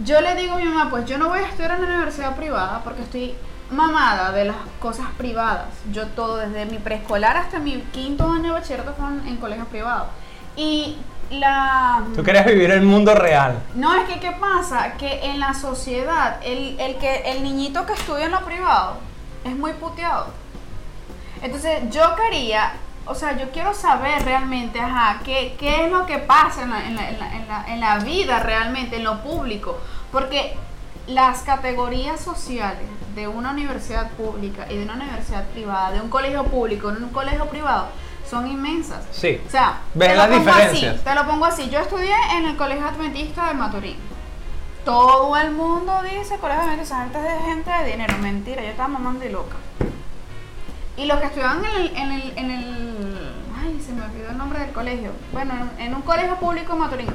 yo 0.04 0.20
le 0.20 0.34
digo 0.34 0.54
a 0.54 0.56
mi 0.56 0.64
mamá, 0.64 0.90
pues 0.90 1.06
yo 1.06 1.16
no 1.16 1.28
voy 1.28 1.38
a 1.38 1.46
estudiar 1.46 1.72
en 1.72 1.82
la 1.82 1.88
universidad 1.88 2.37
privada 2.37 2.80
porque 2.84 3.02
estoy 3.02 3.34
mamada 3.70 4.32
de 4.32 4.46
las 4.46 4.56
cosas 4.80 5.06
privadas. 5.16 5.66
Yo 5.92 6.06
todo, 6.08 6.37
desde 6.37 6.66
mi 6.66 6.78
preescolar 6.78 7.37
hasta 7.37 7.58
mi 7.58 7.80
quinto 7.92 8.30
año 8.30 8.44
de 8.44 8.50
bachillerato 8.50 8.94
fueron 8.94 9.26
en 9.26 9.37
colegios 9.37 9.68
privados. 9.68 10.08
Y 10.56 10.96
la... 11.30 12.02
Tú 12.14 12.22
querías 12.22 12.46
vivir 12.46 12.70
el 12.70 12.82
mundo 12.82 13.14
real. 13.14 13.58
No, 13.74 13.94
es 13.94 14.08
que 14.08 14.18
¿qué 14.18 14.32
pasa? 14.32 14.94
Que 14.94 15.30
en 15.30 15.38
la 15.38 15.54
sociedad, 15.54 16.38
el, 16.42 16.78
el 16.80 16.96
que, 16.96 17.30
el 17.30 17.42
niñito 17.42 17.87
que 17.87 17.92
estudia 17.92 18.26
en 18.26 18.32
lo 18.32 18.44
privado 18.44 18.96
es 19.44 19.54
muy 19.54 19.72
puteado. 19.74 20.26
Entonces 21.42 21.82
yo 21.90 22.14
quería, 22.16 22.72
o 23.09 23.14
sea, 23.14 23.37
yo 23.37 23.51
quiero 23.51 23.75
saber 23.75 24.23
realmente, 24.25 24.81
ajá, 24.81 25.21
qué, 25.25 25.57
qué 25.59 25.85
es 25.85 25.90
lo 25.90 26.07
que 26.07 26.18
pasa 26.18 26.62
en 26.62 26.71
la, 26.71 26.87
en, 26.87 26.94
la, 26.94 27.09
en, 27.09 27.49
la, 27.49 27.64
en, 27.66 27.81
la, 27.81 27.99
vida 27.99 28.38
realmente, 28.40 28.97
en 28.97 29.05
lo 29.05 29.23
público. 29.23 29.79
Porque 30.12 30.57
las 31.07 31.40
categorías 31.42 32.21
sociales 32.21 32.87
de 33.14 33.27
una 33.27 33.51
universidad 33.51 34.11
pública 34.11 34.66
y 34.71 34.77
de 34.77 34.85
una 34.85 34.94
universidad 34.94 35.44
privada, 35.47 35.92
de 35.92 36.01
un 36.01 36.11
colegio 36.11 36.44
público 36.44 36.92
y 36.92 37.03
un 37.03 37.09
colegio 37.09 37.47
privado, 37.47 37.88
son 38.29 38.47
inmensas. 38.47 39.07
Sí. 39.11 39.40
O 39.47 39.51
sea, 39.51 39.79
Ves 39.94 40.09
te 40.11 40.14
las 40.14 40.29
lo 40.29 40.37
pongo 40.37 40.51
diferencias. 40.51 40.94
así, 40.94 41.05
te 41.05 41.14
lo 41.14 41.27
pongo 41.27 41.44
así. 41.47 41.71
Yo 41.71 41.81
estudié 41.81 42.14
en 42.37 42.47
el 42.47 42.57
Colegio 42.57 42.87
Adventista 42.87 43.49
de 43.49 43.55
Maturín. 43.55 43.97
Todo 44.85 45.37
el 45.37 45.51
mundo 45.51 46.01
dice 46.03 46.37
Colegio 46.38 46.62
Adventista, 46.62 46.97
esa 46.97 47.03
gente 47.05 47.18
es 47.18 47.25
de 47.25 47.51
gente 47.51 47.71
de 47.71 47.90
dinero. 47.90 48.18
Mentira, 48.18 48.62
yo 48.62 48.68
estaba 48.68 48.88
mamando 48.88 49.25
y 49.25 49.31
loca. 49.31 49.57
Y 50.98 51.06
los 51.06 51.18
que 51.20 51.26
estudiaban 51.26 51.64
en 51.64 51.76
el, 51.80 51.96
en 51.96 52.12
el, 52.12 52.32
en 52.37 52.50
el- 52.50 53.32
ay, 53.56 53.80
se 53.80 53.92
me 53.92 54.02
olvidó 54.04 54.30
el 54.30 54.37
nombre 54.38 54.58
del 54.58 54.72
colegio. 54.72 55.12
Bueno, 55.32 55.54
en, 55.78 55.94
un 55.94 56.02
colegio 56.02 56.37
público 56.37 56.72
en 56.72 56.78
Maturín. 56.80 57.08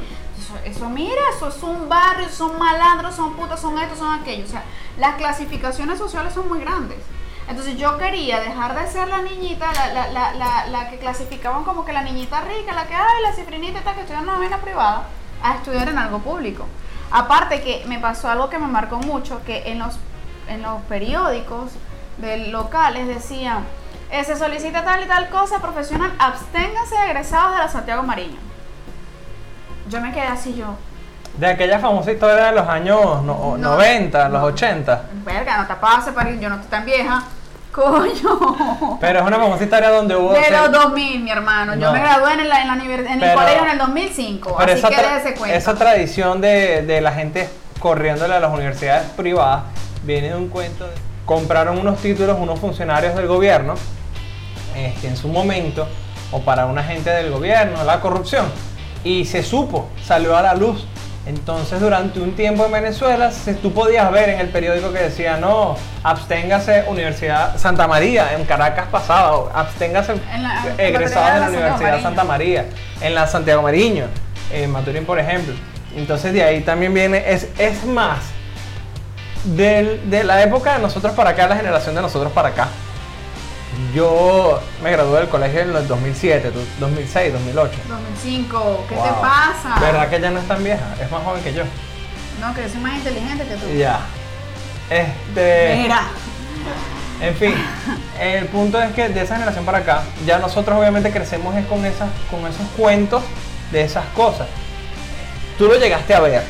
Eso, 0.66 0.90
mira, 0.90 1.22
eso 1.36 1.50
es 1.50 1.62
un 1.64 1.90
barrio, 1.90 2.30
son 2.30 2.58
malandros, 2.58 3.16
son 3.16 3.34
putas, 3.34 3.60
son 3.60 3.78
estos, 3.80 3.98
son 4.00 4.20
aquellos. 4.20 4.48
O 4.50 4.52
sea, 4.52 4.64
las 4.98 5.16
clasificaciones 5.16 5.98
sociales 6.00 6.34
son 6.34 6.48
muy 6.48 6.60
grandes. 6.60 6.98
Entonces 7.48 7.78
yo 7.78 7.98
quería 7.98 8.40
dejar 8.40 8.74
de 8.80 8.90
ser 8.90 9.10
la 9.10 9.22
niñita, 9.22 9.70
la, 9.74 9.88
la, 9.94 10.12
la, 10.12 10.34
la, 10.34 10.68
la 10.68 10.90
que 10.90 10.98
clasificaban 10.98 11.66
como 11.66 11.84
que 11.84 11.92
la 11.92 12.04
niñita 12.04 12.42
rica, 12.42 12.74
la 12.74 12.88
que, 12.88 12.94
ay, 12.96 13.22
la 13.22 13.34
cifrinita 13.34 13.80
está 13.80 13.94
que 13.94 14.02
estudia 14.02 14.20
en 14.20 14.30
una 14.30 14.38
vaina 14.38 14.58
privada, 14.60 15.08
a 15.42 15.56
estudiar 15.56 15.90
en 15.90 15.98
algo 15.98 16.20
público. 16.20 16.66
Aparte 17.12 17.62
que 17.62 17.84
me 17.88 18.00
pasó 18.00 18.30
algo 18.30 18.50
que 18.50 18.58
me 18.60 18.68
marcó 18.68 18.98
mucho, 19.00 19.44
que 19.44 19.70
en 19.72 19.80
los, 19.80 19.96
en 20.48 20.62
los 20.62 20.82
periódicos 20.84 21.72
de 22.18 22.48
locales 22.48 23.08
decían, 23.08 23.64
eh, 24.12 24.24
se 24.24 24.36
solicita 24.36 24.84
tal 24.84 25.04
y 25.04 25.08
tal 25.08 25.30
cosa 25.30 25.60
profesional, 25.60 26.12
absténganse 26.20 26.96
de 26.96 27.06
egresados 27.06 27.54
de 27.54 27.58
la 27.60 27.68
Santiago 27.70 28.04
Mariño. 28.04 28.38
Yo 29.90 30.00
me 30.02 30.12
quedé 30.12 30.28
así 30.28 30.56
yo, 30.56 30.76
De 31.38 31.48
aquella 31.48 31.80
famosa 31.80 32.12
historia 32.12 32.46
de 32.46 32.52
los 32.52 32.68
años 32.68 33.24
no- 33.24 33.58
No. 33.58 33.76
90, 33.76 34.30
los 34.30 34.44
80. 34.44 35.04
verga, 35.26 35.58
no 35.58 35.66
te 35.68 35.74
pases, 35.76 36.14
para 36.14 36.30
yo 36.32 36.48
no 36.48 36.56
estoy 36.56 36.70
tan 36.70 36.86
vieja. 36.86 37.24
Coño. 37.74 39.00
Pero 39.02 39.20
es 39.20 39.26
una 39.26 39.38
famosa 39.38 39.64
historia 39.64 39.90
donde 39.90 40.16
hubo. 40.16 40.32
De 40.32 40.52
los 40.52 40.72
2000, 40.72 41.24
mi 41.24 41.32
hermano. 41.32 41.74
Yo 41.76 41.92
me 41.92 42.00
gradué 42.02 42.34
en, 42.34 42.48
la, 42.48 42.62
en, 42.62 42.68
la 42.68 42.74
en 42.76 43.24
el 43.24 43.34
colegio 43.34 43.64
en 43.64 43.70
el 43.72 43.78
2005. 43.80 44.56
Pero 44.60 44.72
así 44.74 44.80
esa, 44.80 44.90
que 44.90 44.96
déjese 44.96 45.34
cuenta. 45.34 45.58
esa 45.58 45.74
tradición 45.74 46.40
de, 46.40 46.84
de 46.84 47.02
la 47.02 47.12
gente 47.14 47.50
corriéndole 47.80 48.36
a 48.36 48.40
las 48.40 48.54
universidades 48.54 49.10
privadas 49.18 49.64
viene 50.04 50.30
de 50.30 50.36
un 50.36 50.50
cuento. 50.50 50.86
de- 50.86 51.13
compraron 51.26 51.78
unos 51.80 52.00
títulos 52.00 52.38
unos 52.40 52.60
funcionarios 52.60 53.16
del 53.16 53.28
gobierno 53.28 53.76
este, 54.76 55.08
en 55.08 55.18
su 55.18 55.28
momento 55.28 55.88
o 56.32 56.40
para 56.42 56.66
una 56.66 56.84
gente 56.84 57.10
del 57.12 57.32
gobierno, 57.32 57.84
la 57.84 58.00
corrupción. 58.00 58.46
Y 59.04 59.26
se 59.26 59.44
supo, 59.44 59.88
salió 60.06 60.36
a 60.36 60.42
la 60.42 60.56
luz. 60.56 60.86
Entonces 61.26 61.80
durante 61.80 62.20
un 62.20 62.36
tiempo 62.36 62.66
en 62.66 62.72
Venezuela 62.74 63.32
se, 63.32 63.54
tú 63.54 63.72
podías 63.72 64.12
ver 64.12 64.28
en 64.30 64.40
el 64.42 64.50
periódico 64.50 64.92
que 64.92 65.00
decía, 65.00 65.38
no, 65.38 65.78
absténgase 66.04 66.84
Universidad 66.90 67.58
Santa 67.58 67.88
María, 67.88 68.34
en 68.34 68.44
Caracas 68.44 68.88
pasaba, 68.92 69.50
absténgase 69.54 70.16
la- 70.42 70.66
egresados 70.78 71.34
de 71.34 71.40
la 71.40 71.48
Universidad 71.48 71.80
Mariño. 71.92 72.04
Santa 72.04 72.24
María, 72.26 72.66
en 73.00 73.16
la 73.16 73.28
Santiago 73.28 73.62
Mariño, 73.62 74.06
en 74.52 74.70
Maturín 74.72 75.06
por 75.06 75.18
ejemplo. 75.18 75.54
Entonces 75.96 76.34
de 76.34 76.44
ahí 76.44 76.60
también 76.62 76.94
viene, 76.94 77.24
es, 77.26 77.48
es 77.58 77.86
más, 77.86 78.20
del- 79.44 80.10
de 80.10 80.24
la 80.24 80.42
época 80.44 80.74
de 80.74 80.80
nosotros 80.80 81.14
para 81.14 81.32
acá, 81.32 81.48
la 81.48 81.56
generación 81.56 81.96
de 81.96 82.02
nosotros 82.02 82.32
para 82.32 82.50
acá. 82.50 82.68
Yo 83.94 84.60
me 84.84 84.92
gradué 84.92 85.20
del 85.20 85.30
colegio 85.30 85.62
en 85.62 85.76
el 85.76 85.88
2007, 85.88 86.52
tú- 86.52 86.64
2006, 86.80 87.34
2008. 87.34 87.74
2005. 87.88 88.86
¿Qué 88.88 88.96
te 88.96 89.02
pasa? 89.02 89.76
¿Verdad 89.80 90.10
que 90.10 90.16
ella 90.18 90.30
no 90.32 90.40
es 90.40 90.48
tan 90.48 90.64
vieja? 90.64 90.96
Es 91.02 91.10
más 91.12 91.24
joven 91.24 91.44
que 91.44 91.54
yo. 91.54 91.64
No, 92.40 92.54
que 92.54 92.62
yo 92.64 92.70
soy 92.70 92.80
más 92.82 92.94
inteligente 92.96 93.46
que 93.46 93.56
tú. 93.56 93.68
Ya. 93.78 94.00
Este. 94.90 95.80
Mira. 95.82 96.04
En 97.22 97.36
fin, 97.36 97.54
el 98.20 98.46
punto 98.48 98.82
es 98.82 98.92
que 98.94 99.08
de 99.10 99.22
esa 99.22 99.36
generación 99.36 99.64
para 99.66 99.78
acá, 99.80 100.04
ya 100.26 100.40
nosotros 100.40 100.78
obviamente 100.78 101.10
crecemos 101.12 101.56
es 101.56 101.66
con, 101.68 101.86
esas, 101.86 102.10
con 102.30 102.42
esos 102.42 102.68
cuentos 102.76 103.24
de 103.72 103.84
esas 103.84 104.06
cosas. 104.16 104.48
Tú 105.58 105.68
lo 105.68 105.76
llegaste 105.78 106.14
a 106.14 106.20
ver, 106.20 106.44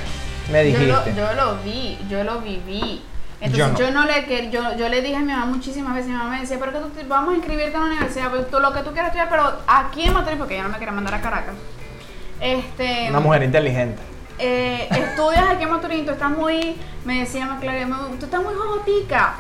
me 0.51 0.59
Yo 0.71 0.79
dijiste. 0.79 0.87
lo, 0.87 1.05
yo 1.15 1.33
lo 1.33 1.57
vi, 1.63 1.97
yo 2.09 2.23
lo 2.23 2.41
viví. 2.41 3.01
Entonces 3.41 3.77
Yo 3.77 3.77
yo 3.87 3.91
no. 3.91 4.01
no, 4.01 4.07
le 4.07 4.23
que 4.25 4.49
yo, 4.51 4.77
yo 4.77 4.87
le 4.87 5.01
dije 5.01 5.15
a 5.17 5.19
mi 5.19 5.31
mamá 5.33 5.45
muchísimas 5.47 5.93
veces, 5.95 6.09
mi 6.11 6.15
mamá 6.15 6.29
me 6.31 6.41
decía, 6.41 6.57
pero 6.59 6.71
que 6.71 6.79
tú 6.79 7.07
vamos 7.09 7.33
a 7.33 7.37
inscribirte 7.37 7.73
en 7.75 7.79
la 7.81 7.85
universidad, 7.87 8.29
pues, 8.29 8.49
tú, 8.49 8.59
lo 8.59 8.71
que 8.71 8.79
tú 8.81 8.91
quieras 8.91 9.07
estudiar, 9.07 9.29
pero 9.29 9.51
aquí 9.67 10.03
en 10.03 10.13
Madrid, 10.13 10.35
porque 10.37 10.53
ella 10.53 10.63
no 10.63 10.69
me 10.69 10.77
quería 10.79 10.93
mandar 10.93 11.15
a 11.15 11.21
Caracas. 11.21 11.55
Este, 12.39 13.07
Una 13.09 13.19
mujer 13.19 13.43
inteligente. 13.43 14.01
eh, 14.39 14.87
estudias 14.91 15.49
aquí 15.49 15.63
en 15.63 15.69
Maturín, 15.71 16.05
tú 16.05 16.11
estás 16.11 16.29
muy, 16.31 16.75
me 17.05 17.19
decía 17.19 17.45
"Me- 17.45 18.17
tú 18.17 18.25
estás 18.25 18.41
muy 18.41 18.53
jojotica. 18.53 19.35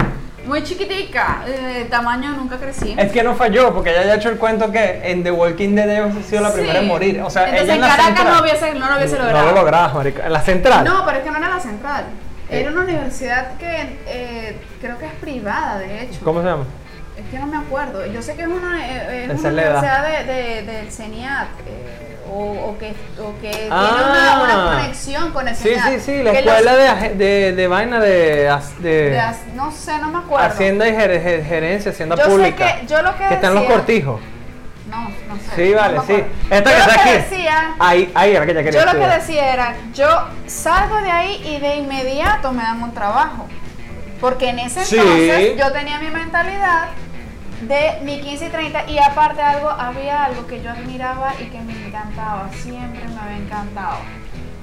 Muy 0.45 0.61
chiquitica, 0.63 1.43
eh, 1.47 1.87
tamaño 1.89 2.31
nunca 2.33 2.57
crecí. 2.57 2.93
Es 2.97 3.11
que 3.11 3.23
no 3.23 3.33
falló, 3.35 3.73
porque 3.73 3.91
ella 3.91 4.03
ya 4.05 4.13
ha 4.13 4.15
hecho 4.15 4.29
el 4.29 4.37
cuento 4.37 4.71
que 4.71 5.01
en 5.09 5.23
The 5.23 5.31
Walking 5.31 5.73
Dead 5.75 5.89
ella 5.89 6.05
ha 6.05 6.23
sido 6.23 6.41
la 6.41 6.49
Sí. 6.49 6.55
primera 6.57 6.79
en 6.79 6.87
morir. 6.87 7.21
O 7.21 7.29
sea, 7.29 7.43
Entonces 7.43 7.63
ella 7.63 7.75
en 7.75 7.81
Caracas 7.81 8.05
central. 8.07 8.27
no 8.33 8.41
hubiese, 8.41 8.73
no 8.73 8.89
lo 8.89 8.97
hubiese 8.97 9.17
No 9.17 9.23
logrado. 9.25 9.45
lo 9.49 9.55
lograbas, 9.55 9.93
marica. 9.93 10.25
En 10.25 10.33
la 10.33 10.41
central. 10.41 10.83
No, 10.83 11.05
pero 11.05 11.17
es 11.19 11.23
que 11.23 11.31
no 11.31 11.37
era 11.37 11.49
la 11.49 11.59
central. 11.59 12.03
Eh. 12.49 12.59
Era 12.59 12.71
una 12.71 12.81
universidad 12.81 13.55
que 13.57 13.97
eh, 14.07 14.57
creo 14.81 14.97
que 14.97 15.05
es 15.05 15.13
privada, 15.13 15.79
de 15.79 16.03
hecho. 16.03 16.19
¿Cómo 16.23 16.41
se 16.41 16.47
llama? 16.47 16.65
Es 17.17 17.25
que 17.31 17.39
no 17.39 17.47
me 17.47 17.57
acuerdo. 17.57 18.05
Yo 18.07 18.21
sé 18.21 18.35
que 18.35 18.41
es 18.41 18.47
una, 18.47 18.85
eh, 18.85 19.23
es 19.25 19.29
En 19.31 19.39
una 19.39 19.49
universidad 19.49 20.03
de, 20.25 20.33
de- 20.33 20.63
del 20.63 20.91
CENIAT. 20.91 21.47
eh, 21.67 22.12
o, 22.31 22.69
o 22.69 22.77
que, 22.77 22.93
o 23.19 23.33
que 23.41 23.49
tiene 23.49 23.67
Ah. 23.71 24.41
una, 24.43 24.43
una 24.65 24.77
conexión 24.77 25.31
con 25.31 25.47
el 25.47 25.55
Sí, 25.55 25.69
sí, 25.75 25.99
sí, 25.99 26.23
la 26.23 26.31
Que 26.31 26.39
escuela 26.39 26.73
los- 26.73 27.01
de, 27.01 27.15
de, 27.15 27.51
de 27.53 27.67
vaina 27.67 27.99
de, 27.99 28.49
de 28.79 29.09
de 29.09 29.19
as- 29.19 29.45
no 29.55 29.71
sé, 29.71 29.97
no 29.99 30.09
me 30.09 30.19
acuerdo. 30.19 30.45
Hacienda 30.47 30.87
y 30.87 30.91
ger- 30.93 31.23
ger- 31.23 31.45
Gerencia, 31.45 31.91
Hacienda 31.91 32.15
Yo 32.15 32.23
sé 32.23 32.29
Pública. 32.29 32.79
que- 32.79 32.87
yo 32.87 33.01
lo 33.01 33.15
que 33.17 33.33
están 33.33 33.53
los 33.53 33.63
decía- 33.63 33.75
cortijos. 33.77 34.21
No, 34.89 35.09
no 35.27 35.35
sé. 35.37 35.55
Sí, 35.55 35.71
no 35.73 35.79
vale, 35.81 35.99
me 35.99 36.05
sí. 36.05 36.23
Esta 36.49 36.57
yo 36.57 36.63
que 36.63 36.71
lo 36.71 36.91
está 36.91 37.03
que 37.03 37.09
aquí. 37.09 37.29
decía, 37.29 37.75
Ahí, 37.79 38.11
ahí 38.13 38.35
era 38.35 38.45
que 38.45 38.53
ya 38.53 38.63
quería 38.63 38.79
yo 38.79 38.85
lo 38.85 38.91
que 38.91 38.97
estudiar. 38.99 39.21
decía 39.21 39.53
era, 39.53 39.75
yo 39.93 40.07
salgo 40.45 40.97
de 41.01 41.09
ahí 41.11 41.41
y 41.45 41.59
de 41.59 41.75
inmediato 41.77 42.51
me 42.51 42.61
dan 42.63 42.83
un 42.83 42.93
trabajo. 42.93 43.47
Porque 44.21 44.49
en 44.49 44.59
ese 44.59 44.85
Sí. 44.85 44.97
entonces 44.97 45.57
yo 45.57 45.71
tenía 45.73 45.99
mi 45.99 46.09
mentalidad 46.09 46.89
de 47.67 47.99
mi 48.03 48.19
15 48.21 48.45
y 48.47 48.49
30 48.49 48.89
y 48.89 48.97
aparte 48.99 49.41
algo, 49.41 49.69
había 49.69 50.25
algo 50.25 50.45
que 50.47 50.61
yo 50.61 50.71
admiraba 50.71 51.33
y 51.39 51.45
que 51.45 51.59
me 51.61 51.73
encantaba, 51.87 52.49
siempre 52.53 53.03
me 53.07 53.19
había 53.19 53.37
encantado. 53.37 53.97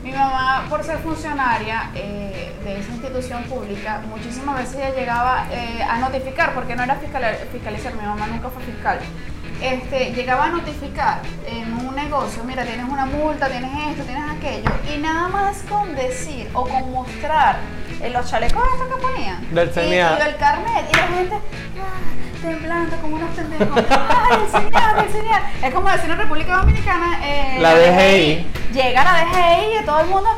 Mi 0.02 0.12
mamá, 0.12 0.64
por 0.70 0.82
ser 0.82 0.98
funcionaria 0.98 1.90
eh, 1.94 2.54
de 2.64 2.80
esa 2.80 2.90
institución 2.92 3.42
pública, 3.44 4.00
muchísimas 4.08 4.56
veces 4.58 4.76
ella 4.76 4.94
llegaba 4.94 5.46
eh, 5.52 5.82
a 5.82 5.98
notificar, 5.98 6.54
porque 6.54 6.74
no 6.74 6.82
era 6.82 6.96
fiscal- 6.96 7.36
fiscalizar, 7.52 7.94
mi 7.94 8.02
mamá 8.06 8.26
nunca 8.26 8.48
fue 8.48 8.62
fiscal. 8.62 8.98
Este, 9.60 10.12
llegaba 10.14 10.46
a 10.46 10.48
notificar 10.48 11.20
en 11.46 11.74
un 11.86 11.94
negocio, 11.94 12.42
mira, 12.44 12.64
tienes 12.64 12.88
una 12.88 13.04
multa, 13.04 13.48
tienes 13.48 13.70
esto, 13.90 14.04
tienes 14.04 14.24
aquello, 14.30 14.70
y 14.94 14.98
nada 14.98 15.28
más 15.28 15.58
con 15.68 15.94
decir 15.94 16.48
o 16.54 16.66
con 16.66 16.90
mostrar 16.92 17.56
eh, 18.02 18.10
los 18.10 18.28
chalecos 18.30 18.62
estos 18.74 18.88
que 18.88 19.02
ponían 19.06 19.54
Del 19.54 19.68
y, 19.68 19.90
y 19.90 19.98
el 20.28 20.36
carnet, 20.36 20.84
y 20.92 20.96
la 20.96 21.06
gente 21.08 21.34
ah, 21.34 22.42
temblando 22.42 22.96
como 22.96 23.16
unos 23.16 23.30
pendejos, 23.36 23.68
¡ay, 23.90 24.38
el 24.44 24.50
señor, 24.50 25.04
el 25.06 25.12
señor! 25.12 25.40
Es 25.62 25.74
como 25.74 25.90
decir 25.90 26.10
en 26.10 26.18
República 26.18 26.56
Dominicana, 26.56 27.20
eh, 27.22 27.58
La 27.60 27.74
DGI. 27.74 28.46
llega 28.72 29.04
la 29.04 29.24
DGI 29.24 29.82
y 29.82 29.84
todo 29.84 30.00
el 30.00 30.06
mundo 30.06 30.30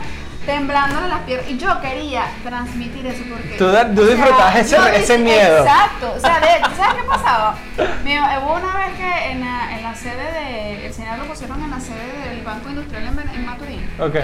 temblándole 0.44 1.08
las 1.08 1.20
piernas. 1.20 1.48
Y 1.48 1.56
yo 1.58 1.80
quería 1.80 2.24
transmitir 2.42 3.06
eso 3.06 3.22
porque. 3.30 3.56
Tú 3.56 3.70
tú 3.94 4.06
disfrutabas 4.06 4.56
ese- 4.56 5.18
miedo. 5.18 5.58
Exacto. 5.58 6.14
O 6.16 6.20
sea, 6.20 6.40
de, 6.40 6.48
¿sabes 6.76 6.94
qué 6.94 7.08
pasaba? 7.08 7.54
Mira, 8.04 8.40
hubo 8.40 8.54
una 8.54 8.76
vez 8.78 8.96
que 8.96 9.30
en 9.30 9.40
la, 9.40 9.76
en 9.76 9.82
la 9.84 9.94
sede 9.94 10.32
de. 10.32 10.86
El 10.86 10.92
Senado 10.94 11.22
lo 11.22 11.28
pusieron 11.28 11.62
en 11.62 11.70
la 11.70 11.78
sede 11.80 12.28
del 12.28 12.42
Banco 12.42 12.68
Industrial 12.68 13.04
en, 13.06 13.28
en 13.36 13.46
Maturín. 13.46 13.90
Ok. 14.00 14.16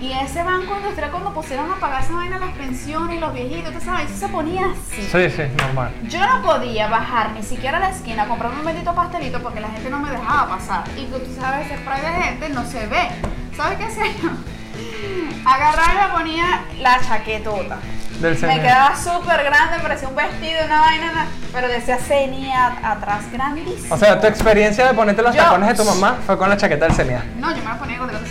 Y 0.00 0.12
ese 0.12 0.42
Banco 0.42 0.76
Industrial, 0.76 1.10
cuando 1.10 1.32
pusieron 1.32 1.70
a 1.72 1.76
pagar 1.76 2.02
esa 2.02 2.12
vaina 2.14 2.38
las 2.38 2.50
pensiones 2.52 3.16
y 3.16 3.20
los 3.20 3.32
viejitos, 3.32 3.72
tú 3.72 3.80
sabes, 3.80 4.10
eso 4.10 4.26
se 4.26 4.28
ponía 4.28 4.66
así. 4.66 5.02
Sí, 5.10 5.30
sí, 5.30 5.42
normal. 5.58 5.90
Yo 6.04 6.20
no 6.26 6.42
podía 6.42 6.86
bajar 6.88 7.30
ni 7.32 7.42
siquiera 7.42 7.78
a 7.78 7.80
la 7.80 7.90
esquina 7.90 8.24
a 8.24 8.26
comprarme 8.28 8.58
un 8.60 8.66
bendito 8.66 8.94
pastelito 8.94 9.42
porque 9.42 9.60
la 9.60 9.68
gente 9.68 9.88
no 9.88 9.98
me 10.00 10.10
dejaba 10.10 10.48
pasar. 10.56 10.84
Y 10.96 11.06
tú, 11.06 11.18
sabes, 11.40 11.66
ese 11.66 11.78
spray 11.78 12.00
de 12.02 12.08
gente 12.24 12.48
no 12.50 12.64
se 12.66 12.86
ve. 12.86 13.08
¿Sabes 13.56 13.78
qué 13.78 13.84
hacía 13.84 14.04
yo? 14.22 14.30
Agarraba 15.46 15.92
y 15.92 15.96
me 16.08 16.18
ponía 16.18 16.64
la 16.80 17.00
chaquetota. 17.00 17.78
Del 18.20 18.38
Me 18.46 18.60
quedaba 18.60 18.96
súper 18.96 19.44
grande, 19.44 19.78
parecía 19.82 20.08
un 20.08 20.16
vestido, 20.16 20.64
una 20.64 20.80
vaina, 20.80 21.12
na- 21.12 21.26
pero 21.52 21.68
decía 21.68 21.98
CENIAT 21.98 22.82
atrás, 22.82 23.30
grandísimo. 23.30 23.94
O 23.94 23.98
sea, 23.98 24.18
tu 24.18 24.26
experiencia 24.26 24.86
de 24.86 24.94
ponerte 24.94 25.20
los 25.20 25.34
Yo- 25.36 25.42
tacones 25.42 25.68
de 25.68 25.74
tu 25.74 25.84
mamá 25.84 26.16
fue 26.24 26.38
con 26.38 26.48
la 26.48 26.56
chaqueta 26.56 26.86
del 26.86 26.94
CENIAT. 26.94 27.24
no, 27.36 27.50
yo 27.50 27.58
me 27.58 27.64
la 27.64 27.78
ponía 27.78 27.98
con 27.98 28.06
mi 28.06 28.12
mamá. 28.14 28.26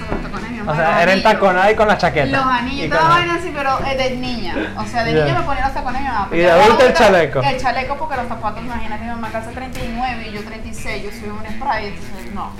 O 0.67 0.75
sea, 0.75 1.03
era 1.03 1.13
entaconada 1.13 1.71
y 1.71 1.75
con 1.75 1.87
la 1.87 1.97
chaqueta. 1.97 2.25
Los 2.25 2.45
anillos, 2.45 2.85
Y 2.85 2.89
toda 2.89 3.07
vaina 3.09 3.35
así, 3.35 3.51
pero 3.55 3.79
eh, 3.85 3.95
de 3.97 4.11
niña. 4.17 4.55
O 4.77 4.85
sea, 4.85 5.03
de 5.03 5.13
Ya. 5.13 5.25
niña 5.25 5.39
me 5.39 5.45
ponía 5.45 5.65
los 5.65 5.73
tacones 5.73 6.01
de 6.01 6.07
mi 6.07 6.13
mamá. 6.13 6.27
Y 6.31 6.37
de 6.37 6.51
adulta 6.51 6.85
el 6.85 6.93
chaleco. 6.93 7.41
El 7.41 7.57
chaleco 7.61 7.97
porque 7.97 8.15
los 8.17 8.27
zapatos, 8.27 8.63
imagínate, 8.63 9.03
mi 9.03 9.09
mamá 9.09 9.29
calza 9.31 9.51
39 9.51 10.27
y 10.27 10.31
yo 10.33 10.43
36, 10.43 11.03
yo 11.03 11.09
soy 11.11 11.29
un 11.29 11.45
spray, 11.55 11.87
entonces 11.87 12.33
no. 12.33 12.51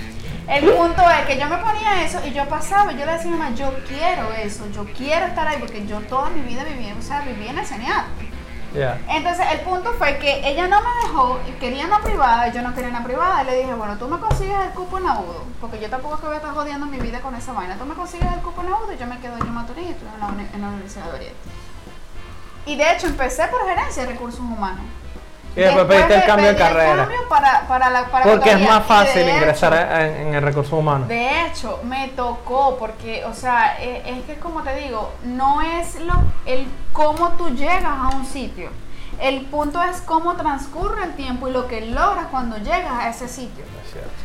El 0.48 0.64
punto 0.70 1.02
es 1.10 1.26
que 1.26 1.40
yo 1.40 1.48
me 1.48 1.56
ponía 1.56 2.04
eso 2.04 2.20
y 2.24 2.32
yo 2.32 2.44
pasaba, 2.48 2.92
y 2.92 2.96
yo 2.98 3.04
le 3.04 3.12
decía 3.12 3.28
a 3.30 3.34
mi 3.34 3.38
mamá, 3.38 3.54
yo 3.56 3.74
quiero 3.88 4.32
eso, 4.32 4.64
yo 4.72 4.84
quiero 4.96 5.26
estar 5.26 5.48
ahí 5.48 5.56
porque 5.58 5.84
yo 5.86 5.98
toda 6.02 6.30
mi 6.30 6.40
vida 6.42 6.62
viví, 6.62 6.92
o 6.96 7.02
sea, 7.02 7.22
viví 7.22 7.48
en 7.48 7.58
el 7.58 7.66
CENIAT. 7.66 8.04
Entonces 9.08 9.46
el 9.52 9.60
punto 9.60 9.92
fue 9.94 10.18
que 10.18 10.46
ella 10.46 10.68
no 10.68 10.80
me 10.80 10.90
dejó, 11.02 11.38
quería 11.58 11.86
una 11.86 12.00
privada 12.00 12.48
y 12.48 12.52
yo 12.52 12.62
no 12.62 12.74
quería 12.74 12.90
una 12.90 13.04
privada. 13.04 13.42
Le 13.44 13.58
dije, 13.58 13.74
bueno, 13.74 13.96
tú 13.96 14.08
me 14.08 14.18
consigues 14.18 14.58
el 14.66 14.70
cupo 14.70 14.98
en 14.98 15.06
Agudo, 15.06 15.44
porque 15.60 15.80
yo 15.80 15.88
tampoco 15.88 16.16
es 16.16 16.20
que 16.20 16.26
voy 16.26 16.34
a 16.34 16.38
estar 16.38 16.54
jodiendo 16.54 16.86
mi 16.86 16.98
vida 16.98 17.20
con 17.20 17.34
esa 17.34 17.52
vaina. 17.52 17.76
Tú 17.76 17.86
me 17.86 17.94
consigues 17.94 18.30
el 18.32 18.40
cupo 18.40 18.62
en 18.62 18.72
Agudo 18.72 18.92
y 18.92 18.98
yo 18.98 19.06
me 19.06 19.18
quedo 19.18 19.36
en 19.38 19.54
Maturín 19.54 19.84
y 19.84 19.88
en 19.88 20.20
la, 20.20 20.44
en 20.54 20.60
la 20.60 20.68
Universidad 20.68 21.06
de 21.06 21.16
Oriente. 21.16 21.36
Y 22.66 22.76
de 22.76 22.92
hecho 22.92 23.06
empecé 23.06 23.46
por 23.48 23.64
gerencia 23.66 24.02
de 24.04 24.12
recursos 24.12 24.40
humanos. 24.40 24.84
Y 25.56 25.60
después 25.60 25.86
pediste 25.86 26.14
el 26.16 26.24
cambio 26.24 26.48
de 26.48 26.56
carrera. 26.56 26.96
cambio 26.96 27.28
para, 27.28 27.66
para 27.66 27.90
la 27.90 28.04
para 28.06 28.24
Porque 28.26 28.50
es 28.52 28.60
más 28.60 28.84
fácil 28.84 29.26
ingresar 29.28 29.72
hecho, 29.72 30.00
en, 30.04 30.28
en 30.28 30.34
el 30.34 30.42
recurso 30.42 30.76
humano. 30.76 31.06
de 31.06 31.46
hecho, 31.46 31.80
me 31.84 32.08
tocó 32.08 32.76
porque, 32.78 33.24
o 33.24 33.32
sea, 33.32 33.78
e- 33.80 34.02
es, 34.04 34.24
que 34.26 34.36
como 34.36 34.62
te 34.62 34.76
digo, 34.76 35.12
no 35.24 35.62
es 35.62 35.98
lo, 36.00 36.12
el 36.44 36.66
cómo 36.92 37.30
tú 37.38 37.48
llegas 37.50 37.84
a 37.84 38.08
un 38.14 38.26
sitio. 38.26 38.68
El 39.20 39.46
punto 39.46 39.82
es 39.82 40.02
cómo 40.02 40.34
transcurre 40.36 41.04
el 41.04 41.14
tiempo 41.14 41.48
y 41.48 41.52
lo 41.52 41.66
que 41.66 41.86
logras 41.86 42.26
cuando 42.30 42.58
llegas 42.58 42.92
a 42.92 43.08
ese 43.08 43.28
sitio. 43.28 43.64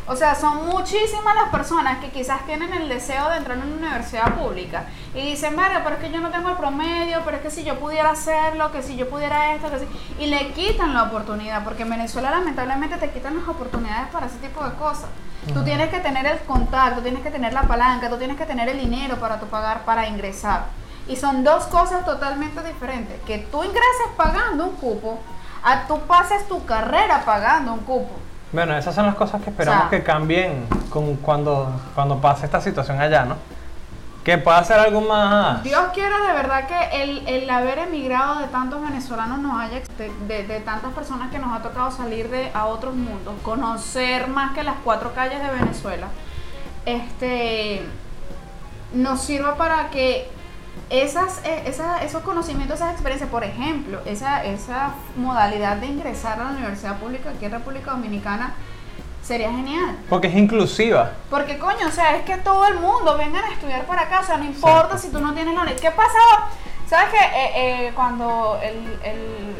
O 0.06 0.16
sea, 0.16 0.36
son 0.36 0.66
muchísimas 0.68 1.34
las 1.36 1.50
personas 1.50 2.00
que 2.00 2.10
quizás 2.10 2.46
tienen 2.46 2.74
el 2.74 2.90
deseo 2.90 3.30
de 3.30 3.38
entrar 3.38 3.58
en 3.58 3.64
una 3.64 3.78
universidad 3.78 4.36
pública 4.36 4.86
y 5.14 5.22
dicen, 5.22 5.56
Mario, 5.56 5.80
pero 5.84 5.96
es 5.96 6.02
que 6.02 6.12
yo 6.12 6.20
no 6.20 6.30
tengo 6.30 6.50
el 6.50 6.58
promedio, 6.58 7.22
pero 7.24 7.38
es 7.38 7.44
que 7.44 7.52
si 7.52 7.64
yo 7.64 7.80
pudiera 7.80 8.12
hacerlo, 8.12 8.72
que 8.72 8.84
si 8.84 8.98
yo 8.98 9.10
pudiera 9.10 9.54
esto, 9.54 9.70
que 9.70 9.80
si... 9.80 9.86
Y 10.24 10.28
le 10.28 10.52
quitan 10.52 10.94
la 10.94 11.04
oportunidad, 11.04 11.64
porque 11.64 11.84
en 11.84 11.90
Venezuela 11.90 12.32
lamentablemente 12.32 12.98
te 12.98 13.12
quitan 13.12 13.38
las 13.38 13.48
oportunidades 13.48 14.10
para 14.10 14.26
ese 14.26 14.38
tipo 14.38 14.64
de 14.64 14.74
cosas. 14.74 15.10
Tú 15.54 15.64
tienes 15.64 15.90
que 15.90 16.00
tener 16.00 16.26
el 16.26 16.40
contacto, 16.40 17.02
tienes 17.02 17.24
que 17.24 17.32
tener 17.32 17.54
la 17.54 17.64
palanca, 17.64 18.10
tú 18.10 18.18
tienes 18.18 18.38
que 18.38 18.46
tener 18.46 18.70
el 18.70 18.78
dinero 18.78 19.16
para 19.16 19.40
tu 19.40 19.48
pagar, 19.48 19.86
para 19.86 20.08
ingresar. 20.08 20.66
Y 21.12 21.16
son 21.18 21.44
dos 21.44 21.66
cosas 21.66 22.06
totalmente 22.06 22.62
diferentes. 22.64 23.20
Que 23.24 23.40
tú 23.40 23.64
ingreses 23.64 24.08
pagando 24.16 24.64
un 24.66 24.76
cupo, 24.78 25.20
a 25.64 25.86
tú 25.88 26.00
pases 26.02 26.48
tu 26.48 26.66
carrera 26.66 27.24
pagando 27.26 27.74
un 27.74 27.80
cupo. 27.82 28.12
Bueno, 28.54 28.76
esas 28.78 28.96
son 28.96 29.06
las 29.06 29.16
cosas 29.16 29.42
que 29.42 29.50
esperamos 29.50 29.86
O 29.86 29.90
sea- 29.90 29.98
que 30.00 30.04
cambien 30.04 30.68
con, 30.90 31.16
cuando, 31.18 31.72
cuando 31.96 32.20
pase 32.20 32.46
esta 32.46 32.60
situación 32.62 33.00
allá, 33.00 33.26
¿no? 33.26 33.36
Que 34.24 34.38
pueda 34.38 34.64
ser 34.64 34.78
algo 34.80 35.02
más... 35.02 35.64
Dios 35.64 35.82
quiera 35.94 36.16
de 36.28 36.34
verdad 36.34 36.68
que 36.68 37.02
el, 37.04 37.28
el 37.28 37.50
haber 37.50 37.80
emigrado 37.80 38.40
de 38.40 38.48
tantos 38.48 38.82
venezolanos 38.82 39.40
nos 39.40 39.60
haya, 39.60 39.82
de, 39.98 40.12
de- 40.28 40.44
de 40.48 40.60
tantas 40.60 40.94
personas 40.94 41.32
que 41.32 41.40
nos 41.40 41.52
ha 41.58 41.62
tocado 41.64 41.90
salir 41.92 42.30
de, 42.30 42.52
a 42.54 42.68
otros 42.68 42.94
mundos, 42.94 43.34
conocer 43.42 44.28
más 44.28 44.54
que 44.54 44.64
las 44.64 44.76
cuatro 44.84 45.14
calles 45.16 45.42
de 45.42 45.50
Venezuela, 45.50 46.08
este, 46.86 47.82
nos 48.94 49.22
sirva 49.22 49.56
para 49.56 49.90
que 49.90 50.30
esas, 50.90 51.40
eh, 51.46 51.64
esa- 51.66 52.04
esos 52.04 52.22
conocimientos, 52.24 52.78
esas 52.80 52.92
experiencias, 52.94 53.30
por 53.30 53.44
ejemplo, 53.44 54.00
esa, 54.06 54.44
esa 54.44 54.92
modalidad 55.16 55.78
de 55.78 55.88
ingresar 55.88 56.40
a 56.40 56.46
la 56.46 56.50
universidad 56.52 56.98
pública 56.98 57.30
aquí 57.30 57.46
en 57.46 57.52
República 57.52 57.92
Dominicana 57.92 58.54
sería 59.24 59.50
genial. 59.52 59.98
Porque 60.10 60.28
es 60.28 60.36
inclusiva. 60.36 61.12
Porque 61.30 61.58
coño, 61.58 61.88
o 61.88 61.92
sea, 61.92 62.16
es 62.18 62.24
que 62.24 62.38
todo 62.38 62.68
el 62.68 62.80
mundo 62.80 63.18
vengan 63.18 63.44
a 63.46 63.54
estudiar 63.54 63.84
para 63.86 64.02
acá, 64.04 64.20
o 64.22 64.26
sea, 64.26 64.38
no 64.38 64.44
importa 64.46 64.98
si 64.98 65.10
tú 65.10 65.20
no 65.22 65.34
tienes 65.34 65.54
la 65.56 65.66
¿Qué 65.66 65.92
pasaba? 65.92 66.50
¿Sabes 66.90 67.10
que 67.12 67.18
eh, 67.20 67.52
eh, 67.88 67.92
cuando 67.96 68.60
el, 68.62 69.00
el 69.06 69.56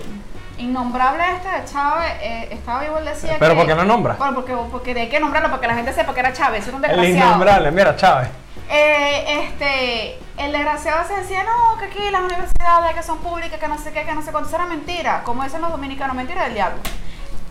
innombrable 0.58 1.24
este 1.38 1.48
de 1.48 1.66
Chávez 1.72 2.12
eh, 2.22 2.48
estaba 2.52 2.82
vivo, 2.82 2.98
él 2.98 3.06
decía 3.06 3.38
Pero 3.40 3.54
que... 3.54 3.58
¿por 3.60 3.68
qué 3.68 3.76
lo 3.76 3.86
nombra? 3.86 4.16
Bueno, 4.16 4.36
porque, 4.36 4.54
porque 4.70 5.00
hay 5.00 5.08
que 5.10 5.20
nombrarlo, 5.20 5.50
para 5.50 5.62
que 5.62 5.68
la 5.68 5.76
gente 5.76 5.94
sepa 5.94 6.14
que 6.14 6.20
era 6.20 6.34
Chávez, 6.34 6.68
era 6.68 6.76
un 6.76 6.84
El 6.84 6.90
desgraciado. 6.92 7.28
innombrable, 7.30 7.72
mira, 7.72 7.96
Chávez. 7.96 8.28
Eh, 8.74 9.44
este, 9.44 10.18
el 10.38 10.54
desgraciado 10.54 11.06
se 11.06 11.18
decía, 11.18 11.44
no, 11.44 11.78
que 11.78 11.86
aquí 11.86 12.10
las 12.10 12.22
universidades 12.22 12.96
que 12.96 13.04
son 13.04 13.18
públicas, 13.18 13.60
que 13.60 13.68
no 13.68 13.78
sé 13.78 13.92
qué, 13.92 14.06
que 14.06 14.14
no 14.14 14.22
sé 14.22 14.32
cuánto, 14.32 14.56
era 14.56 14.66
mentira, 14.66 15.24
como 15.26 15.44
dicen 15.44 15.60
los 15.60 15.72
dominicanos, 15.72 16.16
mentira 16.16 16.46
del 16.46 16.54
diablo. 16.54 16.80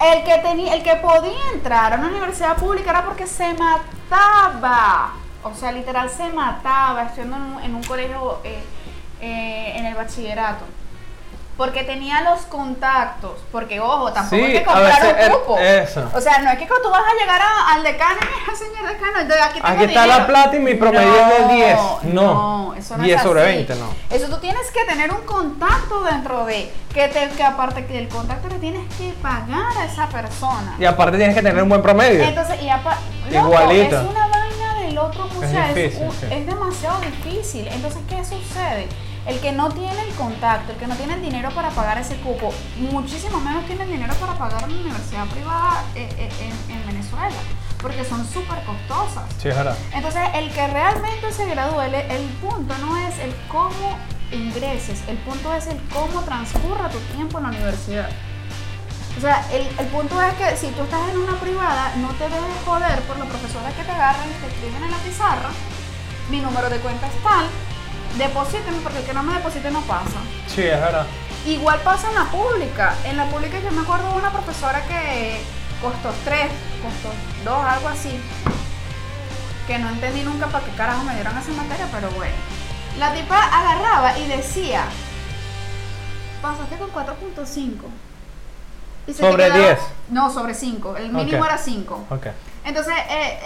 El 0.01 0.25
que 0.25 0.39
tenía, 0.39 0.75
el 0.75 0.83
que 0.83 0.97
podía 0.97 1.51
entrar 1.53 1.93
a 1.93 1.97
una 1.97 2.09
universidad 2.09 2.57
pública 2.57 2.89
era 2.89 3.05
porque 3.05 3.27
se 3.27 3.53
mataba, 3.53 5.13
o 5.43 5.55
sea, 5.55 5.73
literal 5.73 6.09
se 6.09 6.31
mataba 6.31 7.03
estudiando 7.03 7.37
en 7.37 7.43
un, 7.43 7.63
en 7.65 7.75
un 7.75 7.83
colegio, 7.85 8.41
eh, 8.43 8.65
eh, 9.21 9.75
en 9.77 9.85
el 9.85 9.95
bachillerato. 9.95 10.65
Porque 11.61 11.85
tenía 11.85 12.23
los 12.23 12.41
contactos. 12.47 13.33
Porque, 13.53 13.81
ojo, 13.81 14.11
tampoco 14.15 14.35
Sí, 14.37 14.43
hay 14.43 14.53
que 14.55 14.65
comprar 14.65 15.31
un 15.31 15.41
cupo. 15.41 15.59
eso. 15.59 16.09
O 16.15 16.19
sea, 16.23 16.39
no 16.39 16.51
es 16.51 16.59
que 16.59 16.67
cuando 16.67 16.89
tú 16.89 16.91
vas 16.91 17.03
a 17.03 17.21
llegar 17.21 17.39
a- 17.39 17.75
al 17.75 17.83
decano, 17.83 18.17
mira, 18.19 18.59
señor 18.59 18.91
decano, 18.91 19.21
entonces 19.21 19.45
aquí 19.45 19.61
tengo 19.61 19.69
Aquí 19.69 19.85
está 19.85 20.03
dinero. 20.05 20.19
la 20.21 20.27
plata 20.27 20.57
y 20.57 20.61
mi 20.61 20.75
promedio 20.75 21.15
es 21.15 21.49
de 21.49 21.55
10. 21.55 21.79
No. 22.15 22.23
No, 22.71 22.75
eso 22.77 22.97
no 22.97 23.05
10 23.05 23.17
es 23.19 23.23
sobre 23.23 23.43
así. 23.43 23.53
20, 23.57 23.75
no. 23.75 23.87
Eso 24.09 24.27
tú 24.31 24.39
tienes 24.39 24.71
que 24.71 24.85
tener 24.87 25.13
un 25.13 25.21
contacto 25.27 26.03
dentro 26.05 26.47
de, 26.47 26.73
que, 26.95 27.09
te, 27.09 27.29
que 27.29 27.43
aparte 27.45 27.85
que 27.85 27.99
el 27.99 28.09
contacto 28.09 28.49
le 28.49 28.55
tienes 28.59 28.89
que 28.97 29.13
pagar 29.21 29.77
a 29.79 29.85
esa 29.85 30.09
persona. 30.09 30.77
Y 30.79 30.87
aparte 30.87 31.19
tienes 31.19 31.37
que 31.37 31.43
tener 31.43 31.63
un 31.63 31.69
buen 31.69 31.83
promedio. 31.83 32.25
Entonces, 32.25 32.63
y 32.63 32.71
apa- 32.71 32.97
Igualito. 33.31 34.01
es 34.01 34.07
una 34.09 34.27
vaina 34.29 34.75
del 34.81 34.97
otro 34.99 35.25
o 35.27 35.41
sea, 35.43 35.69
es, 35.69 35.75
difícil, 35.75 36.05
un- 36.07 36.13
sí. 36.13 36.27
es 36.31 36.47
demasiado 36.47 37.01
difícil. 37.01 37.69
Entonces, 37.69 38.01
¿qué 38.09 38.25
sucede? 38.25 38.89
El 39.27 39.39
que 39.41 39.53
no 39.53 39.69
tiene 39.69 40.01
el 40.09 40.15
contacto, 40.15 40.73
el 40.73 40.79
que 40.79 40.87
no 40.87 40.97
tiene 40.97 41.15
el 41.15 41.23
dinero 41.23 41.51
para 41.51 41.71
pagar 41.71 41.99
ese 41.99 42.17
cupo, 42.17 42.53
muchísimo 42.79 43.39
menos 43.41 43.67
tiene 43.67 43.85
el 43.85 43.91
dinero 43.91 44.15
para 44.15 44.35
pagar 44.35 44.65
una 44.65 44.75
universidad 44.75 45.27
privada 45.27 45.85
eh, 45.95 46.09
eh, 46.17 46.31
en, 46.41 46.77
en 46.77 46.87
Venezuela, 46.87 47.37
porque 47.83 48.05
son 48.05 48.27
súper 48.27 48.65
costosas. 48.65 49.25
Sí, 49.39 49.49
es 49.49 49.57
verdad. 49.57 49.77
Entonces, 49.93 50.23
el 50.35 50.51
que 50.51 50.67
realmente 50.69 51.33
se 51.33 51.47
gradúe, 51.47 51.81
el, 51.83 51.95
el 51.95 52.29
punto 52.41 52.75
no 52.79 52.97
es 52.97 53.19
el 53.19 53.35
cómo 53.49 53.99
ingreses, 54.33 55.03
el 55.07 55.19
punto 55.19 55.53
es 55.55 55.67
el 55.67 55.79
cómo 55.93 56.23
transcurra 56.23 56.89
tu 56.89 56.99
tiempo 57.15 57.39
en 57.39 57.45
la 57.45 57.51
universidad. 57.51 58.09
O 59.19 59.21
sea, 59.21 59.45
el, 59.53 59.67
el 59.79 59.87
punto 59.89 60.23
es 60.23 60.33
que 60.35 60.57
si 60.57 60.69
tú 60.73 60.83
estás 60.85 61.11
en 61.11 61.19
una 61.19 61.39
privada, 61.39 61.93
no 61.97 62.09
te 62.11 62.25
dejes 62.25 62.65
joder 62.65 63.01
por 63.03 63.19
los 63.19 63.29
profesores 63.29 63.75
que 63.75 63.83
te 63.83 63.91
agarran 63.91 64.29
y 64.29 64.33
te 64.41 64.47
escriben 64.47 64.83
en 64.83 64.91
la 64.91 64.97
pizarra, 64.99 65.51
mi 66.31 66.41
número 66.41 66.71
de 66.71 66.79
cuenta 66.79 67.07
es 67.07 67.23
tal, 67.23 67.45
deposíteme 68.19 68.79
porque 68.83 68.99
el 68.99 69.05
que 69.05 69.15
no 69.15 69.23
me 69.23 69.35
deposite 69.35 69.71
no 69.71 69.81
pasa. 69.83 70.21
Sí, 70.49 70.63
es 70.63 70.81
verdad. 70.81 71.07
Igual 71.47 71.81
pasa 71.81 72.09
en 72.09 72.15
la 72.17 72.25
pública. 72.27 72.95
En 73.05 73.17
la 73.17 73.27
pública 73.27 73.59
yo 73.61 73.71
me 73.73 73.81
acuerdo 73.83 74.09
de 74.13 74.19
una 74.19 74.31
profesora 74.31 74.83
que 74.87 75.41
costó 75.81 76.13
tres, 76.25 76.51
costó 76.83 77.15
dos, 77.45 77.65
algo 77.65 77.89
así. 77.89 78.21
Que 79.67 79.79
no 79.79 79.89
entendí 79.89 80.23
nunca 80.23 80.49
para 80.49 80.65
qué 80.65 80.71
carajo 80.73 81.03
me 81.05 81.15
dieron 81.15 81.37
esa 81.39 81.53
materia, 81.53 81.89
pero 81.93 82.11
bueno. 82.11 82.35
La 82.99 83.13
tipa 83.15 83.37
agarraba 83.39 84.19
y 84.19 84.27
decía, 84.27 84.83
pasaste 86.43 86.77
con 86.77 86.91
4.5. 86.91 87.85
Y 89.07 89.13
se 89.13 89.23
te 89.23 89.31
¿Sobre 89.31 89.45
quedaba- 89.45 89.61
10? 89.61 89.79
No, 90.11 90.31
sobre 90.33 90.55
5. 90.55 90.97
El 90.97 91.13
mínimo 91.13 91.45
era 91.45 91.57
5. 91.57 92.05
Ok. 92.11 92.27
Entonces, 92.65 92.93
eh, 93.09 93.41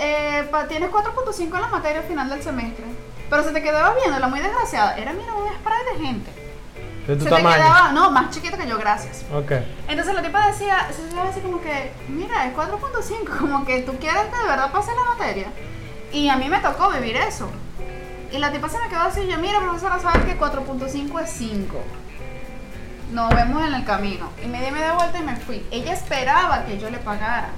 eh, 0.51 0.51
tienes 0.69 0.91
4.5 0.91 1.55
en 1.57 1.62
la 1.62 1.69
materia 1.69 2.01
al 2.01 2.07
final 2.09 2.29
del 2.31 2.43
semestre. 2.43 2.85
Pero 3.31 3.43
se 3.43 3.53
te 3.53 3.62
quedaba 3.62 3.95
viéndola 3.95 4.29
muy 4.29 4.41
desgraciada. 4.41 4.97
Era, 4.97 5.12
mira, 5.12 5.33
un 5.35 5.49
spray 5.49 5.85
de 5.93 6.07
gente. 6.07 6.31
De 7.07 7.16
tu 7.16 7.25
Se 7.25 7.31
te 7.31 7.37
quedaba, 7.37 7.93
no, 7.93 8.11
más 8.11 8.31
chiquito 8.31 8.57
que 8.57 8.66
yo, 8.66 8.79
gracias. 8.79 9.25
Ok. 9.33 9.53
Entonces 9.89 10.14
la 10.14 10.22
tipa 10.22 10.47
decía, 10.47 10.89
se 10.91 11.09
quedaba 11.09 11.29
así 11.29 11.41
como 11.41 11.61
que, 11.61 11.93
mira, 12.09 12.47
es 12.47 12.55
4.5, 12.55 13.39
como 13.39 13.64
que 13.64 13.83
tú 13.83 13.97
quieres 13.99 14.22
que 14.25 14.37
de 14.37 14.49
verdad 14.49 14.72
pase 14.72 14.93
la 14.95 15.05
materia. 15.14 15.49
Y 16.12 16.29
a 16.29 16.37
mí 16.37 16.49
me 16.49 16.59
tocó 16.61 16.91
vivir 16.91 17.16
eso. 17.16 17.51
Y 18.33 18.39
la 18.39 18.51
tipa 18.51 18.68
se 18.68 18.79
me 18.79 18.89
quedó 18.89 19.03
así, 19.03 19.27
yo, 19.27 19.39
mira, 19.39 19.61
profesora, 19.61 19.99
sabes 19.99 20.25
que 20.25 20.39
4.5 20.39 21.22
es 21.22 21.31
5. 21.31 21.83
Nos 23.12 23.35
vemos 23.35 23.62
en 23.64 23.75
el 23.75 23.85
camino. 23.85 24.31
Y 24.43 24.49
me 24.49 24.64
di 24.64 24.70
media 24.70 24.95
vuelta 24.95 25.18
y 25.18 25.22
me 25.22 25.37
fui. 25.37 25.64
Ella 25.70 25.93
esperaba 25.93 26.64
que 26.64 26.79
yo 26.79 26.91
le 26.91 26.99
pagara. 26.99 27.51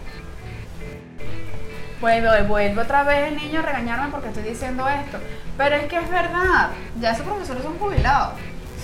Vuelve, 2.00 2.42
vuelve 2.42 2.82
otra 2.82 3.02
vez 3.04 3.28
el 3.32 3.36
niño 3.36 3.60
a 3.60 3.62
regañarme 3.62 4.08
porque 4.10 4.28
estoy 4.28 4.42
diciendo 4.42 4.86
esto. 4.88 5.18
Pero 5.56 5.76
es 5.76 5.84
que 5.86 5.96
es 5.96 6.10
verdad, 6.10 6.70
ya 7.00 7.12
esos 7.12 7.24
profesores 7.26 7.62
son 7.62 7.78
jubilados. 7.78 8.34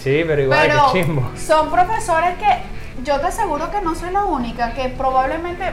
Sí, 0.02 0.22
pero 0.26 0.42
igual 0.42 0.58
Pero 0.62 0.88
chimbo. 0.92 1.30
son 1.36 1.70
profesores 1.70 2.36
que 2.38 3.02
yo 3.04 3.20
te 3.20 3.26
aseguro 3.26 3.70
que 3.70 3.80
no 3.82 3.94
soy 3.94 4.10
la 4.12 4.24
única, 4.24 4.72
que 4.72 4.88
probablemente, 4.88 5.64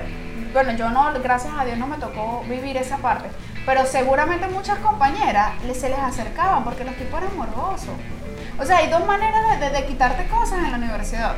bueno, 0.54 0.74
yo 0.74 0.90
no, 0.90 1.12
gracias 1.24 1.54
a 1.58 1.64
Dios 1.66 1.78
no 1.78 1.88
me 1.88 1.98
tocó 1.98 2.44
vivir 2.48 2.76
esa 2.78 2.98
parte, 2.98 3.30
pero 3.66 3.86
seguramente 3.86 4.48
muchas 4.48 4.78
compañeras 4.80 5.52
se 5.74 5.90
les 5.90 6.00
acercaban 6.00 6.64
porque 6.64 6.84
los 6.84 6.96
tipos 6.96 7.22
eran 7.22 7.36
morbosos. 7.38 7.90
O 8.60 8.66
sea, 8.66 8.78
hay 8.78 8.90
dos 8.90 9.06
maneras 9.06 9.60
de, 9.60 9.66
de- 9.66 9.72
de 9.82 9.86
quitarte 9.86 10.28
cosas 10.28 10.60
en 10.60 10.72
la 10.72 10.78
universidad. 10.78 11.36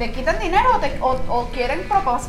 Te 0.00 0.10
quitan 0.12 0.38
dinero 0.38 0.64
o, 0.76 0.78
te- 0.78 0.98
o- 1.28 1.50
quieren 1.52 1.86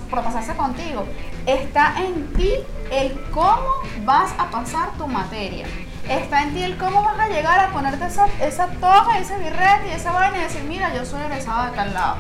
propasarse 0.10 0.54
contigo. 0.58 1.06
Está 1.46 1.94
en 2.00 2.28
ti 2.34 2.52
el 2.92 3.18
cómo 3.32 3.64
vas 4.04 4.34
a 4.38 4.50
pasar 4.52 4.92
tu 4.98 5.08
materia. 5.08 5.66
Está 6.10 6.44
en 6.44 6.54
ti 6.54 6.64
el 6.64 6.76
cómo 6.76 7.02
vas 7.02 7.18
a 7.18 7.30
llegar 7.30 7.58
a 7.62 7.70
ponerte 7.70 8.06
esa, 8.08 8.26
esa 8.42 8.68
toga, 8.68 9.18
ese 9.20 9.38
birrete 9.38 9.88
y 9.90 9.92
esa 9.94 10.12
vaina 10.12 10.40
y 10.40 10.42
decir, 10.42 10.64
mira, 10.66 10.94
yo 10.94 11.06
soy 11.06 11.22
egresada 11.22 11.70
de 11.70 11.78
tal 11.78 11.94
lado. 11.94 12.18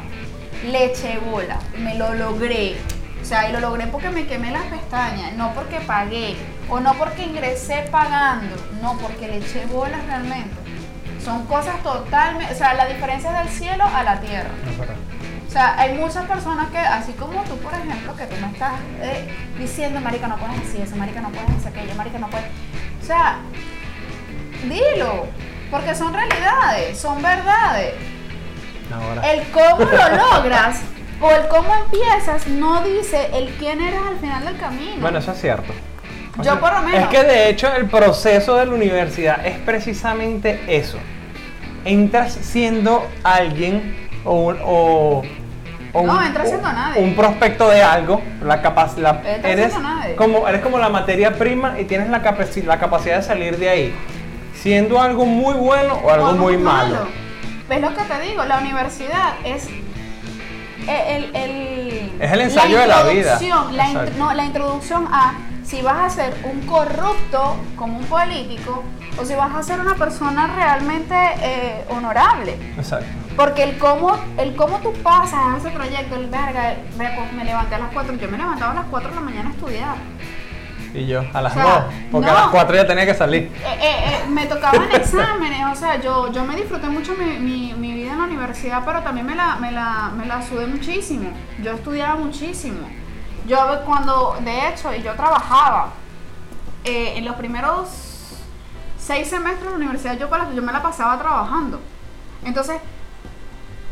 Le 0.64 0.86
eché 0.86 1.20
bola, 1.20 1.58
me 1.78 1.96
lo 1.96 2.14
logré. 2.14 2.78
O 3.22 3.26
sea, 3.26 3.50
y 3.50 3.52
lo 3.52 3.60
logré 3.60 3.88
porque 3.88 4.10
me 4.10 4.26
quemé 4.28 4.52
las 4.52 4.64
pestañas, 4.68 5.34
no 5.34 5.54
porque 5.54 5.82
pagué, 5.82 6.38
o 6.70 6.80
no 6.80 6.94
porque 6.94 7.24
ingresé 7.24 7.90
pagando, 7.92 8.56
no 8.82 8.98
porque 9.00 9.28
le 9.28 9.40
eché 9.40 9.66
bolas 9.66 10.02
realmente. 10.06 10.56
Son 11.26 11.46
cosas 11.46 11.84
totalmente, 11.84 12.54
o 12.54 12.58
sea, 12.58 12.74
la 12.74 12.86
diferencia 12.86 13.34
del 13.34 13.50
cielo 13.50 13.84
a 13.84 14.02
la 14.04 14.22
tierra. 14.22 14.50
Es 14.72 14.78
verdad. 14.78 14.96
O 15.52 15.54
sea, 15.54 15.78
hay 15.78 15.96
muchas 15.96 16.26
personas 16.28 16.70
que, 16.70 16.78
así 16.78 17.12
como 17.12 17.44
tú, 17.44 17.58
por 17.58 17.74
ejemplo, 17.74 18.16
que 18.16 18.26
tú 18.26 18.38
me 18.40 18.54
estás 18.54 18.72
eh, 19.02 19.28
diciendo, 19.60 20.00
marica, 20.00 20.30
no 20.30 20.38
puedes 20.38 20.62
decir 20.62 20.80
eso, 20.80 20.96
marica, 20.96 21.20
no 21.20 21.28
puedes 21.28 21.54
decir 21.54 21.68
aquello, 21.68 21.94
marica, 21.96 22.20
no 22.20 22.30
puedes... 22.30 22.46
O 23.02 23.06
sea, 23.06 23.40
dilo, 24.64 25.28
porque 25.70 25.94
son 25.94 26.14
realidades, 26.14 26.98
son 26.98 27.22
verdades. 27.22 27.96
Ahora. 28.94 29.30
El 29.30 29.44
cómo 29.52 29.92
lo 29.92 30.36
logras 30.38 30.80
o 31.20 31.30
el 31.30 31.46
cómo 31.50 31.76
empiezas 31.84 32.48
no 32.48 32.82
dice 32.86 33.30
el 33.34 33.50
quién 33.56 33.82
eres 33.82 34.00
al 34.08 34.20
final 34.20 34.46
del 34.46 34.58
camino. 34.58 35.02
Bueno, 35.02 35.20
eso 35.20 35.34
es 35.34 35.42
cierto. 35.42 35.74
O 36.40 36.44
Yo 36.44 36.62
por 36.62 36.72
lo 36.72 36.82
menos. 36.84 37.02
Es 37.02 37.08
que 37.08 37.26
de 37.26 37.50
hecho 37.50 37.76
el 37.76 37.90
proceso 37.90 38.56
de 38.56 38.68
la 38.68 38.74
universidad 38.74 39.46
es 39.46 39.58
precisamente 39.58 40.62
eso. 40.70 40.98
Entras 41.84 42.32
siendo 42.32 43.06
alguien 43.26 44.10
o 44.24 44.54
o, 44.64 45.24
o 45.94 46.04
No, 46.06 46.18
un- 46.18 46.24
entras 46.24 46.48
siendo 46.50 46.68
o- 46.68 46.72
nadie. 46.74 47.04
un 47.04 47.16
prospecto 47.16 47.70
de 47.70 47.82
algo. 47.84 48.22
La 48.44 48.62
Entras 49.26 49.44
eres, 49.44 49.74
como, 50.18 50.48
eres 50.48 50.62
como 50.62 50.78
la 50.78 50.90
materia 50.90 51.34
prima 51.38 51.80
y 51.80 51.86
tienes 51.86 52.10
la, 52.10 52.24
capaci- 52.24 52.64
la 52.64 52.80
capacidad 52.80 53.18
de 53.18 53.24
salir 53.24 53.58
de 53.58 53.70
ahí. 53.70 53.96
Siendo 54.56 55.02
algo 55.02 55.26
muy 55.26 55.54
bueno 55.56 55.96
o 56.04 56.10
algo 56.12 56.30
o 56.30 56.34
muy 56.34 56.58
malo. 56.58 57.08
¿Ves 57.68 57.82
lo 57.82 57.90
que 57.96 58.04
te 58.04 58.22
digo? 58.22 58.44
La 58.46 58.60
universidad 58.60 59.34
es 59.44 59.68
el, 60.88 61.36
el- 61.36 62.12
Es 62.20 62.32
el 62.32 62.42
ensayo 62.42 62.80
de 62.80 62.88
la 62.88 63.04
vida. 63.04 63.40
La, 63.72 64.06
no, 64.18 64.34
la 64.34 64.44
introducción 64.46 65.08
a 65.12 65.34
si 65.64 65.82
vas 65.82 65.98
a 66.00 66.10
ser 66.10 66.34
un 66.44 66.62
corrupto 66.68 67.56
como 67.76 67.98
un 68.00 68.06
político 68.06 68.84
o 69.20 69.26
si 69.26 69.36
vas 69.36 69.54
a 69.54 69.64
ser 69.64 69.80
una 69.80 69.96
persona 69.96 70.48
realmente 70.56 71.16
eh, 71.42 71.86
honorable. 71.90 72.58
Exacto. 72.78 73.06
Porque 73.36 73.64
el 73.64 73.78
cómo, 73.78 74.18
el 74.38 74.56
cómo 74.56 74.78
tú 74.80 74.94
pasas 75.04 75.58
ese 75.58 75.72
trayecto, 75.72 76.16
el 76.16 76.28
verga, 76.28 76.76
me 77.36 77.44
levanté 77.46 77.76
a 77.76 77.80
las 77.80 77.92
4, 77.94 78.14
yo 78.16 78.30
me 78.30 78.38
levantaba 78.38 78.72
a 78.72 78.76
las 78.76 78.86
4 78.86 79.10
de 79.10 79.16
la 79.16 79.22
mañana 79.22 79.50
a 79.50 79.54
estudiar. 79.54 79.96
Y 80.94 81.08
yo, 81.08 81.24
a 81.34 81.42
las 81.42 81.54
O 81.54 81.56
sea, 81.56 81.64
2, 81.64 81.84
porque 82.12 82.30
a 82.30 82.34
las 82.34 82.48
4 82.48 82.76
ya 82.76 82.86
tenía 82.86 83.06
que 83.06 83.14
salir. 83.14 83.44
Eh, 83.44 83.80
eh, 83.80 83.80
eh, 84.26 84.28
me 84.30 84.46
tocaban 84.46 84.92
exámenes, 84.94 85.66
o 85.72 85.76
sea, 85.76 86.02
yo, 86.02 86.30
yo 86.34 86.44
me 86.44 86.56
disfruté 86.58 86.90
mucho 86.90 87.14
mi, 87.14 87.40
mi- 87.40 87.74
mi 87.74 87.94
vida 87.94 88.12
en 88.12 88.18
la 88.20 88.26
universidad, 88.26 88.84
pero 88.86 89.02
también 89.02 89.26
me 89.26 89.36
la, 89.36 89.56
me, 89.56 89.72
la, 89.72 90.12
me 90.16 90.26
la 90.26 90.42
sudé 90.42 90.68
muchísimo. 90.68 91.30
Yo 91.64 91.72
estudiaba 91.72 92.16
muchísimo. 92.16 92.86
Yo 93.48 93.58
cuando, 93.86 94.38
de 94.42 94.68
hecho, 94.68 94.94
y 94.94 95.02
yo 95.02 95.14
trabajaba, 95.14 95.92
eh, 96.84 97.14
en 97.16 97.24
los 97.26 97.36
primeros 97.38 98.11
seis 99.12 99.28
semestres 99.30 99.66
de 99.66 99.70
la 99.72 99.76
universidad 99.76 100.18
yo, 100.18 100.30
para- 100.30 100.52
yo 100.54 100.62
me 100.62 100.72
la 100.72 100.82
pasaba 100.82 101.18
trabajando. 101.20 101.80
Entonces, 102.46 102.80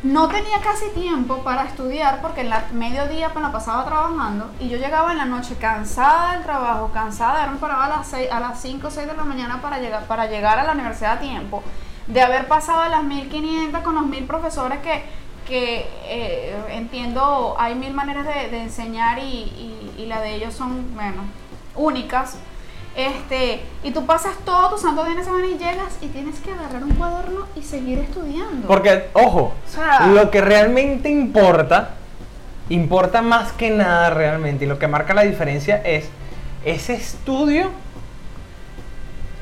no 0.01 0.30
tenía 0.30 0.59
casi 0.61 0.89
tiempo 0.91 1.39
para 1.43 1.65
estudiar 1.65 2.22
porque 2.22 2.39
en 2.41 2.49
la 2.49 2.63
mediodía 2.72 3.30
me 3.36 3.41
la 3.41 3.51
pasaba 3.51 3.84
trabajando 3.86 4.49
y 4.59 4.70
yo 4.70 4.78
llegaba 4.78 5.11
en 5.11 5.17
la 5.17 5.26
noche 5.26 5.55
cansada 5.59 6.34
del 6.34 6.43
trabajo, 6.43 6.89
cansada, 6.93 7.45
yo 7.45 7.51
me 7.51 7.57
paraba 7.57 7.86
a 7.86 7.89
las, 7.89 8.07
seis- 8.07 8.32
a 8.32 8.39
las 8.39 8.61
5 8.61 8.88
o 8.88 8.91
6 8.91 9.07
de 9.07 9.13
la 9.17 9.26
mañana 9.26 9.61
para 9.61 9.78
llegar, 9.80 10.05
para 10.05 10.28
llegar 10.28 10.57
a 10.57 10.63
la 10.63 10.72
universidad 10.72 11.17
a 11.17 11.20
tiempo, 11.20 11.61
de 12.07 12.22
haber 12.22 12.47
pasado 12.47 12.80
a 12.82 12.88
las 12.89 13.03
1500 13.03 13.82
con 13.82 13.95
los 13.95 14.05
mil 14.05 14.24
profesores 14.26 14.80
que, 14.80 15.03
que 15.45 15.86
eh, 16.05 16.55
entiendo, 16.70 17.57
hay 17.59 17.76
mil 17.76 17.93
maneras 17.93 18.26
de, 18.26 18.61
enseñar 18.61 19.20
y, 19.20 19.22
y- 19.24 19.95
y 19.97 20.05
la 20.05 20.22
de 20.22 20.36
ellos 20.36 20.53
son, 20.53 20.95
bueno, 20.95 21.24
únicas. 21.76 22.38
Este, 23.00 23.62
y 23.84 23.91
tú 23.91 24.06
pasas 24.06 24.34
todo 24.43 24.72
tu 24.72 24.78
santo 24.78 25.04
día 25.06 25.14
en 25.14 25.20
esa 25.20 25.32
manera 25.32 25.47
y 25.54 25.58
llegas 25.58 25.97
y 26.02 26.08
tienes 26.08 26.38
que 26.41 26.52
agarrar 26.52 26.84
un 26.84 26.91
cuaderno 26.95 27.47
y 27.56 27.62
seguir 27.64 28.00
estudiando. 28.00 28.68
Porque, 28.68 29.06
ojo, 29.14 29.54
O 29.68 29.72
sea- 29.72 30.08
lo 30.08 30.30
que 30.30 30.41
realmente 30.41 31.10
importa, 31.10 31.91
importa 32.68 33.22
más 33.22 33.54
que 33.54 33.70
nada 33.70 34.10
realmente, 34.10 34.66
y 34.66 34.68
lo 34.68 34.78
que 34.80 34.88
marca 34.89 35.14
la 35.14 35.22
diferencia 35.22 35.82
es 35.86 36.10
ese 36.66 36.93
estudio 36.95 37.70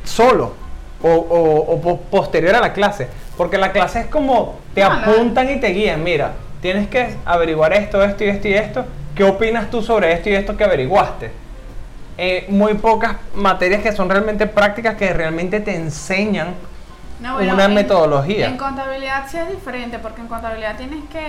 solo 0.03 0.53
o, 1.01 1.10
o- 1.10 1.74
o 1.74 1.82
po- 1.82 1.97
posterior 2.12 2.55
a 2.55 2.60
la 2.60 2.74
clase. 2.74 3.08
Porque 3.38 3.58
la 3.58 3.72
clase 3.72 4.01
es 4.01 4.05
como 4.08 4.55
te 4.76 4.82
No, 4.82 4.91
apuntan 4.91 5.49
y 5.49 5.60
te 5.60 5.70
guían. 5.70 6.03
Mira, 6.03 6.34
tienes 6.62 6.88
que 6.89 7.16
averiguar 7.26 7.74
esto, 7.74 8.03
esto 8.03 8.24
y 8.24 8.28
esto 8.30 8.47
y 8.47 8.53
esto. 8.53 8.86
¿Qué 9.16 9.24
opinas 9.24 9.70
tú 9.72 9.82
sobre 9.82 10.14
esto 10.14 10.30
y 10.30 10.36
esto 10.36 10.55
que 10.55 10.64
averiguaste? 10.64 11.32
Eh, 12.18 12.45
muy 12.49 12.74
pocas 12.76 13.18
materias 13.36 13.82
que 13.84 13.91
son 13.91 14.09
realmente 14.09 14.47
prácticas 14.47 14.95
que 14.95 15.13
realmente 15.13 15.59
te 15.59 15.76
enseñan 15.76 16.55
No, 17.20 17.36
bueno, 17.36 17.53
una 17.53 17.65
en- 17.65 17.74
metodología. 17.76 18.47
En 18.47 18.57
contabilidad 18.57 19.26
sí 19.30 19.38
es 19.38 19.49
diferente, 19.51 19.99
porque 19.99 20.22
en 20.22 20.28
contabilidad 20.28 20.76
tienes 20.78 21.03
que, 21.11 21.20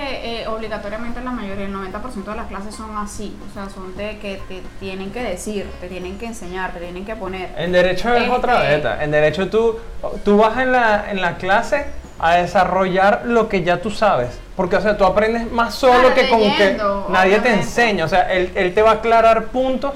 eh, 0.42 0.48
obligatoriamente 0.48 1.20
la 1.22 1.30
mayoría, 1.30 1.66
el 1.66 1.72
90% 1.74 2.30
de 2.30 2.36
las 2.38 2.46
clases 2.46 2.74
son 2.74 2.96
así, 2.96 3.36
o 3.50 3.52
sea, 3.52 3.68
son 3.68 3.94
de 3.98 4.18
que 4.18 4.40
te 4.48 4.62
tienen 4.80 5.10
que 5.10 5.22
decir, 5.22 5.66
te 5.80 5.88
tienen 5.88 6.18
que 6.18 6.26
enseñar, 6.26 6.72
te 6.72 6.80
tienen 6.80 7.04
que 7.04 7.16
poner. 7.16 7.50
En 7.58 7.70
derecho 7.72 8.14
es 8.14 8.22
Este- 8.22 8.34
otra 8.34 8.60
beta. 8.60 9.02
En 9.04 9.10
derecho 9.10 9.48
tú, 9.50 9.78
tú 10.24 10.38
vas 10.38 10.56
en 10.58 10.72
la, 10.72 11.10
en 11.10 11.20
la 11.20 11.36
clase 11.36 11.84
a 12.18 12.36
desarrollar 12.36 13.22
lo 13.26 13.48
que 13.48 13.62
ya 13.62 13.80
tú 13.82 13.90
sabes. 13.90 14.38
Porque, 14.56 14.76
o 14.76 14.80
sea, 14.80 14.96
tú 14.96 15.04
aprendes 15.04 15.50
más 15.52 15.74
solo 15.74 16.12
que 16.14 16.28
con 16.30 16.40
leyendo, 16.40 17.04
que 17.06 17.12
nadie 17.12 17.34
te 17.34 17.40
obviamente. 17.40 17.62
enseña. 17.66 18.04
O 18.06 18.08
sea, 18.08 18.32
él, 18.32 18.50
él 18.56 18.74
te 18.74 18.82
va 18.82 18.90
a 18.90 18.94
aclarar 18.94 19.44
puntos 19.44 19.92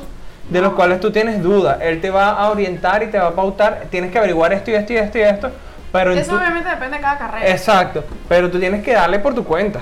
de 0.53 0.61
los 0.61 0.75
cuales 0.75 1.01
tú 1.01 1.11
tienes 1.11 1.43
dudas. 1.43 1.79
Él 1.81 2.01
te 2.01 2.11
va 2.11 2.31
a 2.31 2.51
orientar 2.51 3.03
y 3.03 3.07
te 3.11 3.19
va 3.19 3.29
a 3.29 3.33
pautar. 3.33 3.87
Tienes 3.91 4.11
que 4.13 4.19
averiguar 4.19 4.53
esto 4.53 4.71
y 4.71 4.75
esto 4.75 4.93
y 4.93 4.97
esto 4.97 5.19
y 5.19 5.23
esto. 5.23 5.51
Pero 5.91 6.13
Eso 6.13 6.31
tu- 6.33 6.37
obviamente 6.39 6.69
depende 6.71 6.97
de 6.97 7.03
cada 7.03 7.19
carrera. 7.19 7.49
Exacto. 7.49 8.05
Pero 8.29 8.51
tú 8.51 8.59
tienes 8.59 8.83
que 8.83 8.93
darle 8.93 9.19
por 9.19 9.35
tu 9.35 9.45
cuenta. 9.45 9.81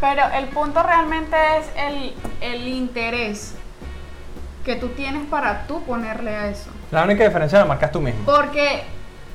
Pero 0.00 0.22
el 0.34 0.46
punto 0.46 0.82
realmente 0.82 1.36
es 1.58 1.66
el, 1.76 2.14
el 2.40 2.68
interés 2.68 3.54
que 4.64 4.76
tú 4.76 4.88
tienes 4.88 5.24
para 5.28 5.66
tú 5.66 5.82
ponerle 5.84 6.34
a 6.36 6.48
eso. 6.48 6.70
La 6.90 7.04
única 7.04 7.24
diferencia 7.24 7.58
la 7.58 7.64
marcas 7.64 7.90
tú 7.92 8.00
mismo. 8.00 8.24
Porque, 8.24 8.82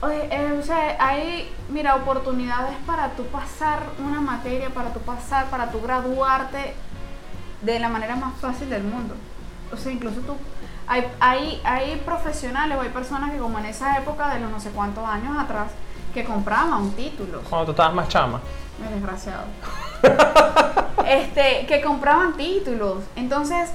oye, 0.01 0.27
eh, 0.29 0.57
o 0.59 0.61
sea, 0.63 0.95
hay, 0.99 1.49
mira, 1.69 1.95
oportunidades 1.95 2.75
para 2.85 3.09
tú 3.11 3.25
pasar 3.27 3.79
una 4.05 4.19
materia, 4.21 4.69
para 4.69 4.89
tú 4.89 4.99
pasar, 4.99 5.45
para 5.45 5.71
tú 5.71 5.81
graduarte 5.81 6.73
de 7.61 7.79
la 7.79 7.89
manera 7.89 8.15
más 8.15 8.33
fácil 8.39 8.69
del 8.69 8.83
mundo. 8.83 9.15
O 9.71 9.77
sea, 9.77 9.91
incluso 9.91 10.19
tú, 10.21 10.35
hay, 10.87 11.07
hay, 11.19 11.61
hay 11.63 12.01
profesionales 12.05 12.77
o 12.77 12.81
hay 12.81 12.89
personas 12.89 13.31
que 13.31 13.37
como 13.37 13.59
en 13.59 13.65
esa 13.65 13.97
época 13.97 14.33
de 14.33 14.39
los 14.39 14.51
no 14.51 14.59
sé 14.59 14.71
cuántos 14.71 15.05
años 15.05 15.37
atrás, 15.37 15.71
que 16.13 16.23
compraban 16.23 16.91
títulos. 16.91 17.43
Cuando 17.49 17.65
tú 17.65 17.71
estabas 17.71 17.93
más 17.93 18.07
chama. 18.09 18.41
Desgraciado. 18.93 19.45
este, 21.07 21.65
que 21.67 21.81
compraban 21.81 22.33
títulos. 22.33 23.03
Entonces, 23.15 23.69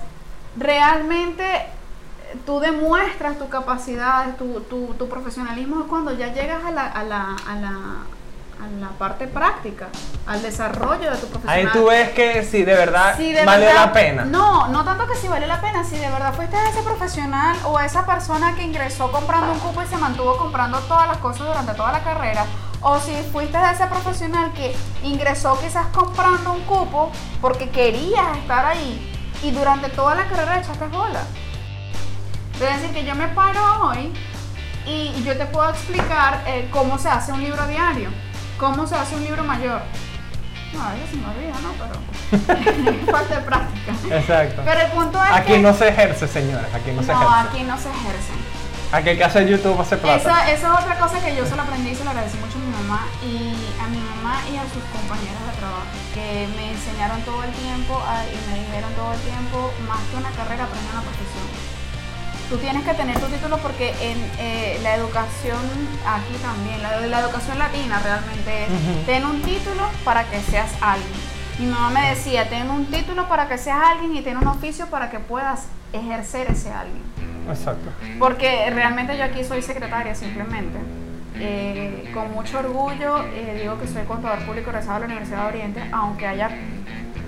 realmente 0.56 1.66
tú 2.44 2.60
demuestras 2.60 3.38
tu 3.38 3.48
capacidad, 3.48 4.36
tu, 4.36 4.60
tu, 4.62 4.94
tu 4.94 5.08
profesionalismo 5.08 5.80
es 5.80 5.86
cuando 5.86 6.12
ya 6.12 6.32
llegas 6.32 6.64
a 6.64 6.70
la, 6.70 6.86
a 6.86 7.04
la, 7.04 7.36
a 7.46 7.54
la, 7.56 7.72
a 8.62 8.80
la 8.80 8.88
parte 8.90 9.26
práctica, 9.26 9.88
al 10.26 10.40
desarrollo 10.42 11.10
de 11.10 11.16
tu 11.18 11.26
profesional. 11.28 11.58
Ahí 11.58 11.66
tú 11.72 11.86
ves 11.88 12.10
que 12.10 12.42
si 12.42 12.64
de 12.64 12.74
verdad 12.74 13.16
de 13.16 13.32
verdad- 13.44 13.74
la 13.74 13.92
pena. 13.92 14.24
No, 14.24 14.68
no 14.68 14.84
tanto 14.84 15.06
que 15.06 15.14
si 15.14 15.28
vale 15.28 15.46
la 15.46 15.60
pena, 15.60 15.84
si 15.84 15.96
de 15.98 16.08
verdad 16.10 16.32
fuiste 16.34 16.56
ese 16.70 16.82
profesional 16.82 17.56
o 17.64 17.78
esa 17.80 18.06
persona 18.06 18.54
que 18.54 18.62
ingresó 18.62 19.12
comprando 19.12 19.52
un 19.52 19.58
cupo 19.58 19.82
y 19.82 19.86
se 19.86 19.96
mantuvo 19.96 20.36
comprando 20.38 20.78
todas 20.80 21.06
las 21.06 21.18
cosas 21.18 21.46
durante 21.46 21.74
toda 21.74 21.92
la 21.92 22.02
carrera, 22.02 22.44
o 22.80 22.98
si 22.98 23.12
fuiste 23.32 23.58
ese 23.72 23.86
profesional 23.86 24.52
que 24.52 24.74
ingresó 25.02 25.58
quizás 25.60 25.86
comprando 25.88 26.52
un 26.52 26.62
cupo 26.62 27.10
porque 27.40 27.68
querías 27.70 28.36
estar 28.38 28.64
ahí 28.64 29.12
y 29.42 29.50
durante 29.50 29.88
toda 29.90 30.14
la 30.14 30.26
carrera 30.26 30.60
echaste 30.60 30.86
bola. 30.86 31.20
Es 32.54 32.60
decir, 32.60 32.90
que 32.94 33.04
yo 33.04 33.14
me 33.14 33.28
paro 33.28 33.60
hoy 33.88 34.12
y 34.86 35.22
yo 35.24 35.36
te 35.36 35.44
puedo 35.46 35.68
explicar 35.68 36.42
eh, 36.46 36.68
cómo 36.72 36.96
se 36.98 37.08
hace 37.08 37.32
un 37.32 37.42
libro 37.42 37.66
diario, 37.66 38.08
cómo 38.58 38.86
se 38.86 38.94
hace 38.96 39.14
un 39.14 39.24
libro 39.24 39.44
mayor. 39.44 39.80
No, 40.72 40.82
a 40.82 40.92
veces 40.92 41.10
se 41.10 41.16
me 41.16 41.26
olvida, 41.26 41.54
¿no? 41.62 41.72
Pero 41.78 43.06
falta 43.12 43.34
de 43.36 43.40
práctica. 43.42 43.92
Exacto. 44.16 44.62
Pero 44.64 44.80
el 44.80 44.90
punto 44.92 45.24
es 45.24 45.30
Aquí 45.30 45.52
que 45.52 45.58
no 45.58 45.72
se 45.72 45.88
ejerce, 45.88 46.28
señores. 46.28 46.66
Aquí 46.74 46.90
no 46.92 47.02
se 47.02 47.12
no, 47.12 47.22
ejerce. 47.22 47.48
aquí 47.48 47.62
no 47.64 47.78
se 47.78 47.88
ejerce. 47.88 48.32
Aquí 48.92 49.08
el 49.10 49.18
que 49.18 49.24
hace 49.24 49.48
YouTube 49.48 49.80
hace 49.80 49.96
plata. 49.96 50.16
Esa, 50.16 50.50
esa 50.50 50.66
es 50.74 50.84
otra 50.84 50.98
cosa 50.98 51.18
que 51.20 51.34
yo 51.34 51.44
se 51.46 51.56
lo 51.56 51.62
aprendí 51.62 51.90
y 51.90 51.94
se 51.94 52.04
lo 52.04 52.10
agradecí 52.10 52.36
mucho 52.38 52.56
a 52.58 52.60
mi 52.60 52.70
mamá 52.70 53.06
y 53.22 53.54
a 53.82 53.86
mi 53.88 53.98
mamá 53.98 54.42
y 54.52 54.56
a 54.56 54.62
sus 54.70 54.82
compañeras 54.94 55.42
de 55.42 55.52
trabajo 55.58 55.86
que 56.14 56.48
me 56.56 56.70
enseñaron 56.72 57.20
todo 57.22 57.42
el 57.42 57.50
tiempo 57.52 57.98
y 58.30 58.50
me 58.50 58.58
dijeron 58.60 58.92
todo 58.94 59.12
el 59.12 59.20
tiempo 59.20 59.72
más 59.88 59.98
que 60.10 60.16
una 60.16 60.30
carrera 60.30 60.64
aprende 60.64 60.88
una 60.92 61.02
profesión. 61.02 61.46
Tú 62.48 62.58
tienes 62.58 62.84
que 62.84 62.94
tener 62.94 63.18
tu 63.18 63.26
título 63.26 63.58
porque 63.58 63.90
en 64.00 64.18
eh, 64.38 64.78
la 64.82 64.94
educación 64.94 65.58
aquí 66.06 66.34
también, 66.40 66.80
la, 66.80 67.00
la 67.06 67.20
educación 67.20 67.58
latina 67.58 67.98
realmente 67.98 68.64
es 68.64 68.70
Ujú. 68.70 69.02
ten 69.04 69.26
un 69.26 69.42
título 69.42 69.82
para 70.04 70.24
que 70.24 70.40
seas 70.40 70.70
alguien. 70.80 71.10
Mi 71.58 71.66
mamá 71.66 71.90
me 71.90 72.10
decía, 72.10 72.48
ten 72.48 72.70
un 72.70 72.86
título 72.86 73.28
para 73.28 73.48
que 73.48 73.58
seas 73.58 73.78
alguien 73.82 74.14
y 74.14 74.22
ten 74.22 74.36
un 74.36 74.46
oficio 74.46 74.86
para 74.86 75.10
que 75.10 75.18
puedas 75.18 75.66
ejercer 75.92 76.48
ese 76.50 76.70
alguien. 76.70 77.02
Exacto. 77.48 77.90
Porque 78.18 78.70
realmente 78.70 79.16
yo 79.16 79.24
aquí 79.24 79.42
soy 79.42 79.62
secretaria 79.62 80.14
simplemente. 80.14 80.78
Eh, 81.38 82.10
con 82.14 82.32
mucho 82.32 82.60
orgullo 82.60 83.22
eh, 83.34 83.58
digo 83.60 83.78
que 83.78 83.86
soy 83.86 84.04
contador 84.04 84.38
público 84.46 84.70
egresado 84.70 84.94
de 84.94 85.00
la 85.00 85.06
Universidad 85.06 85.42
de 85.42 85.48
Oriente, 85.48 85.82
aunque 85.92 86.26
haya 86.26 86.48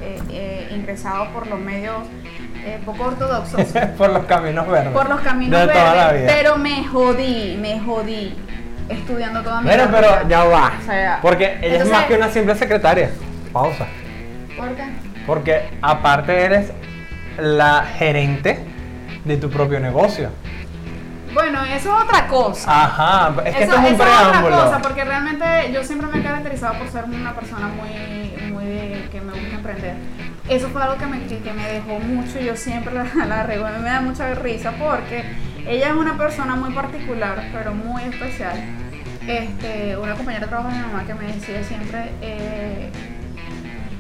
eh, 0.00 0.20
eh, 0.30 0.68
ingresado 0.74 1.28
por 1.32 1.46
los 1.46 1.58
medios 1.58 2.06
eh, 2.64 2.80
poco 2.84 3.04
ortodoxos, 3.04 3.62
por 3.98 4.11
los 4.11 4.24
caminos 4.24 4.68
verdes. 4.68 4.92
por 4.92 5.09
los 5.09 5.20
caminos 5.20 5.61
de 5.61 5.68
toda 5.68 5.94
la 5.94 6.06
verdes, 6.09 6.22
vida. 6.22 6.32
pero 6.36 6.56
me 6.56 6.84
jodí, 6.84 7.59
me 7.61 7.80
jodí 7.80 8.36
estudiando 8.88 9.42
toda 9.42 9.61
mi 9.61 9.68
Bueno, 9.68 9.84
carrera. 9.90 10.16
pero 10.18 10.28
ya 10.28 10.44
va. 10.44 10.72
O 10.80 10.84
sea, 10.84 11.18
Porque 11.22 11.59
ella 11.62 11.82
es 11.82 11.90
más 11.90 12.04
que 12.04 12.14
una 12.16 12.28
simple 12.30 12.54
secretaria. 12.54 13.11
Pausa. 13.52 13.86
¿Por 14.56 14.68
qué? 14.74 14.84
Porque 15.26 15.70
aparte 15.82 16.42
eres 16.44 16.72
la 17.38 17.84
gerente 17.98 18.59
de 19.24 19.36
tu 19.36 19.50
propio 19.50 19.78
negocio. 19.80 20.30
Bueno, 21.34 21.62
eso 21.66 21.94
es 21.96 22.04
otra 22.04 22.26
cosa. 22.26 22.84
Ajá, 22.84 23.32
es 23.44 23.54
que 23.54 23.62
Eso- 23.64 23.74
esto 23.74 23.74
es 23.74 23.78
un 23.80 23.84
eso 23.94 24.02
otra 24.02 24.28
preámbulo. 24.30 24.64
cosa, 24.64 24.78
porque 24.82 25.04
realmente 25.04 25.44
yo 25.72 25.84
siempre 25.84 26.09
me 26.09 26.20
he 26.20 26.22
caracterizado 26.22 26.74
por 26.78 26.88
ser 26.88 27.04
una 27.04 27.34
persona 27.34 27.68
muy, 27.68 28.50
muy 28.50 29.09
que 29.12 29.20
me 29.20 29.32
gusta 29.32 29.54
emprender. 29.56 29.94
Eso 30.49 30.68
fue 30.68 30.82
algo 30.82 30.96
que 30.96 31.07
me, 31.07 31.26
que 31.26 31.53
me 31.53 31.72
dejó 31.72 31.99
mucho 31.99 32.38
y 32.40 32.46
yo 32.46 32.57
siempre 32.57 32.94
la, 33.16 33.26
la 33.26 33.40
arreglo. 33.40 33.66
A 33.66 33.70
mí 33.72 33.82
me 33.82 33.90
da 33.90 34.01
mucha 34.01 34.34
risa 34.34 34.72
porque 34.72 35.24
ella 35.66 35.88
es 35.88 35.94
una 35.94 36.16
persona 36.16 36.57
muy 36.57 36.72
particular, 36.72 37.49
pero 37.53 37.74
muy 37.74 38.03
especial. 38.03 38.57
Este, 39.26 39.96
una 39.99 40.14
compañera 40.14 40.46
de 40.46 40.49
trabajo 40.49 40.70
de 40.70 40.76
mi 40.76 40.86
mamá 40.86 41.05
que 41.05 41.14
me 41.14 41.26
decía 41.26 41.62
siempre, 41.62 42.12
eh, 42.22 42.90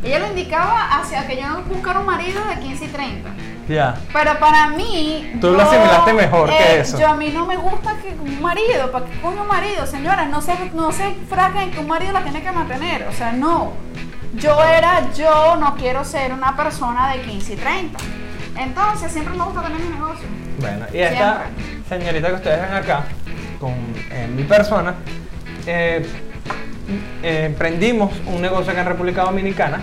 ella 0.02 0.20
lo 0.20 0.28
indicaba 0.28 0.98
hacia 0.98 1.26
que 1.26 1.36
yo 1.36 1.46
no 1.48 1.62
buscara 1.64 2.00
un 2.00 2.06
marido 2.06 2.40
de 2.46 2.60
15 2.60 2.84
y 2.84 2.88
30. 2.88 3.30
Ya. 3.68 3.96
Pero 4.12 4.38
para 4.38 4.68
mí. 4.68 5.30
Tú 5.40 5.50
lo 5.50 5.60
asimilaste 5.60 6.14
mejor 6.14 6.48
que 6.48 6.80
eso. 6.80 6.98
Yo 6.98 7.08
a 7.08 7.14
mí 7.14 7.28
no 7.28 7.44
me 7.44 7.56
gusta 7.56 7.96
que 8.00 8.14
un 8.18 8.40
marido, 8.40 8.90
¿para 8.90 9.04
qué 9.04 9.20
coño 9.20 9.42
un 9.42 9.48
marido? 9.48 9.86
Señoras, 9.86 10.30
no 10.30 10.40
se, 10.40 10.54
no 10.72 10.90
se 10.92 11.14
fraquen 11.28 11.70
que 11.72 11.80
un 11.80 11.88
marido 11.88 12.12
la 12.12 12.22
tiene 12.22 12.42
que 12.42 12.50
mantener. 12.50 13.06
O 13.08 13.12
sea, 13.12 13.32
no. 13.32 13.72
Yo 14.34 14.62
era, 14.62 15.10
yo 15.14 15.56
no 15.56 15.74
quiero 15.76 16.04
ser 16.04 16.32
una 16.32 16.56
persona 16.56 17.12
de 17.12 17.22
15 17.22 17.52
y 17.54 17.56
30. 17.56 17.98
Entonces, 18.58 19.12
siempre 19.12 19.34
me 19.36 19.44
gusta 19.44 19.62
tener 19.62 19.78
mi 19.80 19.88
negocio. 19.88 20.26
Bueno, 20.60 20.86
y 20.92 20.98
esta 20.98 21.44
señorita 21.88 22.28
que 22.28 22.34
ustedes 22.34 22.60
ven 22.62 22.74
acá, 22.74 23.04
con 23.58 23.72
eh, 24.10 24.28
mi 24.34 24.42
persona, 24.42 24.94
eh, 25.66 26.04
eh, 27.22 27.44
emprendimos 27.46 28.12
un 28.26 28.42
negocio 28.42 28.72
acá 28.72 28.82
en 28.82 28.88
República 28.88 29.22
Dominicana. 29.22 29.80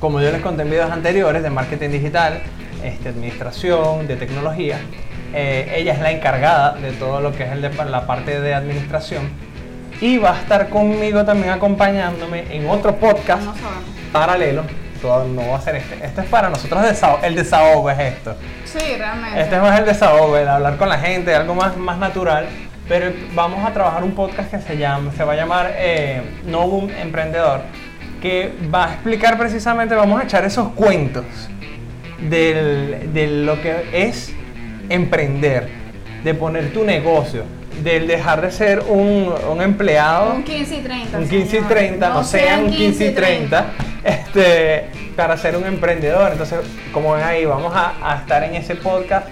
Como 0.00 0.20
yo 0.20 0.32
les 0.32 0.40
conté 0.40 0.62
en 0.62 0.70
videos 0.70 0.90
anteriores 0.90 1.42
de 1.42 1.50
marketing 1.50 1.90
digital, 1.90 2.42
este, 2.82 3.10
administración, 3.10 4.08
de 4.08 4.16
tecnología. 4.16 4.78
Eh, 5.34 5.72
ella 5.76 5.92
es 5.92 6.00
la 6.00 6.10
encargada 6.10 6.72
de 6.74 6.92
todo 6.92 7.20
lo 7.20 7.32
que 7.34 7.44
es 7.44 7.52
el 7.52 7.62
de- 7.62 7.70
la 7.84 8.06
parte 8.06 8.40
de 8.40 8.54
administración. 8.54 9.30
Y 10.02 10.18
va 10.18 10.36
a 10.36 10.40
estar 10.40 10.68
conmigo 10.68 11.24
también 11.24 11.50
acompañándome 11.50 12.44
en 12.54 12.68
otro 12.68 12.96
podcast 12.96 13.42
No 13.44 13.54
paralelo. 14.12 14.64
Todo 15.00 15.24
no 15.26 15.48
va 15.50 15.56
a 15.56 15.60
ser 15.60 15.76
este. 15.76 16.04
Esto 16.04 16.20
es 16.20 16.28
para 16.28 16.48
nosotros 16.50 16.84
el 17.22 17.34
desahogo 17.34 17.88
es 17.90 17.98
esto. 17.98 18.36
Sí, 18.64 18.78
realmente. 18.98 19.40
Este 19.40 19.56
es 19.56 19.62
más 19.62 19.78
el 19.78 19.84
desahogo, 19.86 20.36
el 20.36 20.46
hablar 20.48 20.76
con 20.76 20.88
la 20.88 20.98
gente, 20.98 21.34
algo 21.34 21.54
más, 21.54 21.76
más 21.76 21.98
natural. 21.98 22.46
Pero 22.88 23.12
vamos 23.34 23.64
a 23.68 23.72
trabajar 23.72 24.02
un 24.04 24.12
podcast 24.12 24.50
que 24.50 24.58
se 24.60 24.76
llama, 24.76 25.12
se 25.16 25.22
va 25.24 25.32
a 25.32 25.36
llamar 25.36 25.72
eh, 25.76 26.20
No 26.44 26.66
Boom 26.68 26.90
Emprendedor, 26.90 27.60
que 28.20 28.52
va 28.74 28.86
a 28.88 28.92
explicar 28.94 29.38
precisamente, 29.38 29.94
vamos 29.94 30.20
a 30.20 30.24
echar 30.24 30.44
esos 30.44 30.72
cuentos 30.72 31.24
del- 32.28 33.12
de 33.12 33.26
lo 33.28 33.60
que 33.62 33.88
es 33.92 34.32
emprender, 34.88 35.68
de 36.24 36.34
poner 36.34 36.72
tu 36.72 36.84
negocio, 36.84 37.44
del 37.82 38.06
dejar 38.06 38.40
de 38.40 38.50
ser 38.50 38.80
un, 38.88 39.32
un 39.50 39.62
empleado 39.62 40.34
Un 40.34 40.42
15 40.44 40.76
y 40.76 40.80
30. 40.80 41.18
un 41.18 41.28
15 41.28 41.44
y 41.44 41.48
señor. 41.48 41.68
30, 41.68 42.08
no, 42.08 42.24
sean 42.24 42.70
15 42.70 43.06
y 43.06 43.14
30, 43.14 43.64
30. 43.64 43.64
este, 44.04 44.90
para 45.16 45.36
ser 45.36 45.56
un 45.56 45.64
emprendedor. 45.64 46.32
Entonces, 46.32 46.60
como 46.92 47.14
ven 47.14 47.24
ahí, 47.24 47.44
vamos 47.44 47.72
a, 47.74 47.94
a 48.02 48.18
estar 48.18 48.42
en 48.44 48.54
ese 48.54 48.76
podcast. 48.76 49.26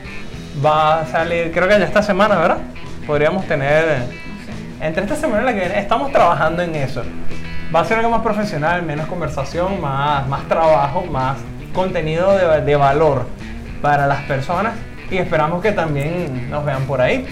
Va 0.64 1.00
a 1.00 1.06
salir, 1.06 1.52
creo 1.52 1.68
que 1.68 1.78
ya 1.78 1.84
esta 1.84 2.02
semana, 2.02 2.36
¿verdad? 2.38 2.58
Podríamos 3.06 3.46
tener 3.46 4.02
entre 4.80 5.02
esta 5.04 5.16
semana 5.16 5.42
y 5.42 5.44
la 5.46 5.52
que 5.52 5.60
viene 5.60 5.78
estamos 5.78 6.10
trabajando 6.10 6.62
en 6.62 6.74
eso. 6.74 7.02
Va 7.74 7.80
a 7.80 7.84
ser 7.84 7.98
algo 7.98 8.10
más 8.10 8.22
profesional, 8.22 8.82
menos 8.82 9.06
conversación, 9.06 9.80
más, 9.80 10.26
más 10.26 10.48
trabajo, 10.48 11.04
más 11.04 11.36
contenido 11.72 12.36
de, 12.36 12.62
de 12.62 12.76
valor 12.76 13.26
para 13.80 14.06
las 14.06 14.22
personas 14.22 14.74
y 15.10 15.18
esperamos 15.18 15.62
que 15.62 15.72
también 15.72 16.50
nos 16.50 16.64
vean 16.64 16.82
por 16.84 17.00
ahí. 17.00 17.26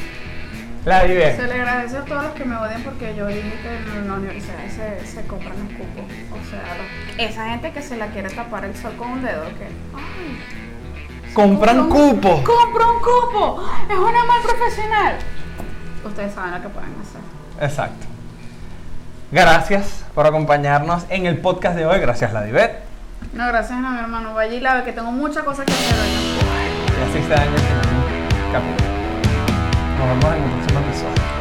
La 0.88 1.04
Vive. 1.04 1.36
Se 1.36 1.46
le 1.46 1.52
agradece 1.52 1.98
a 1.98 2.04
todos 2.06 2.22
los 2.22 2.32
que 2.32 2.46
me 2.46 2.56
odian 2.56 2.82
porque 2.82 3.14
yo 3.14 3.26
dije 3.26 3.52
que 3.62 3.98
en 3.98 4.08
la 4.08 4.14
universidad 4.14 4.56
se, 4.74 5.06
se 5.06 5.26
compran 5.26 5.52
los 5.58 5.68
cupos. 5.74 6.04
O 6.32 6.50
sea, 6.50 7.26
esa 7.28 7.50
gente 7.50 7.72
que 7.72 7.82
se 7.82 7.98
la 7.98 8.06
quiere 8.06 8.30
tapar 8.30 8.64
el 8.64 8.74
sol 8.74 8.94
con 8.96 9.10
un 9.10 9.22
dedo, 9.22 9.42
que. 9.58 9.66
Ay, 9.94 11.34
Compran 11.34 11.90
cupos. 11.90 12.40
¡Compra 12.40 12.90
un 12.90 12.98
cupo! 13.00 13.68
¡Es 13.86 13.98
una 13.98 14.24
mal 14.24 14.40
profesional! 14.42 15.16
Ustedes 16.06 16.32
saben 16.32 16.54
lo 16.54 16.62
que 16.62 16.68
pueden 16.70 16.94
hacer. 17.02 17.68
Exacto. 17.68 18.06
Gracias 19.30 20.06
por 20.14 20.26
acompañarnos 20.26 21.04
en 21.10 21.26
el 21.26 21.36
podcast 21.36 21.76
de 21.76 21.84
hoy. 21.84 22.00
Gracias, 22.00 22.32
Ladivet. 22.32 22.78
No, 23.34 23.46
gracias 23.48 23.72
a 23.72 23.90
mi 23.90 23.98
hermano. 23.98 24.32
Vaya 24.32 24.54
y 24.54 24.60
lave, 24.60 24.84
que 24.84 24.92
tengo 24.94 25.12
muchas 25.12 25.44
cosas 25.44 25.66
que 25.66 25.72
hacer 25.72 25.98
hoy. 26.00 26.08
Y 26.98 27.10
así 27.10 27.22
se 27.22 27.34
daña 27.34 27.56
el 28.94 28.97
primer 29.98 30.20
capítulo. 30.20 30.20
Nos 30.20 30.20
vemos 30.20 30.36
en 30.36 30.44
el 30.44 30.50
próximo 30.50 30.80
episodio. 30.80 31.37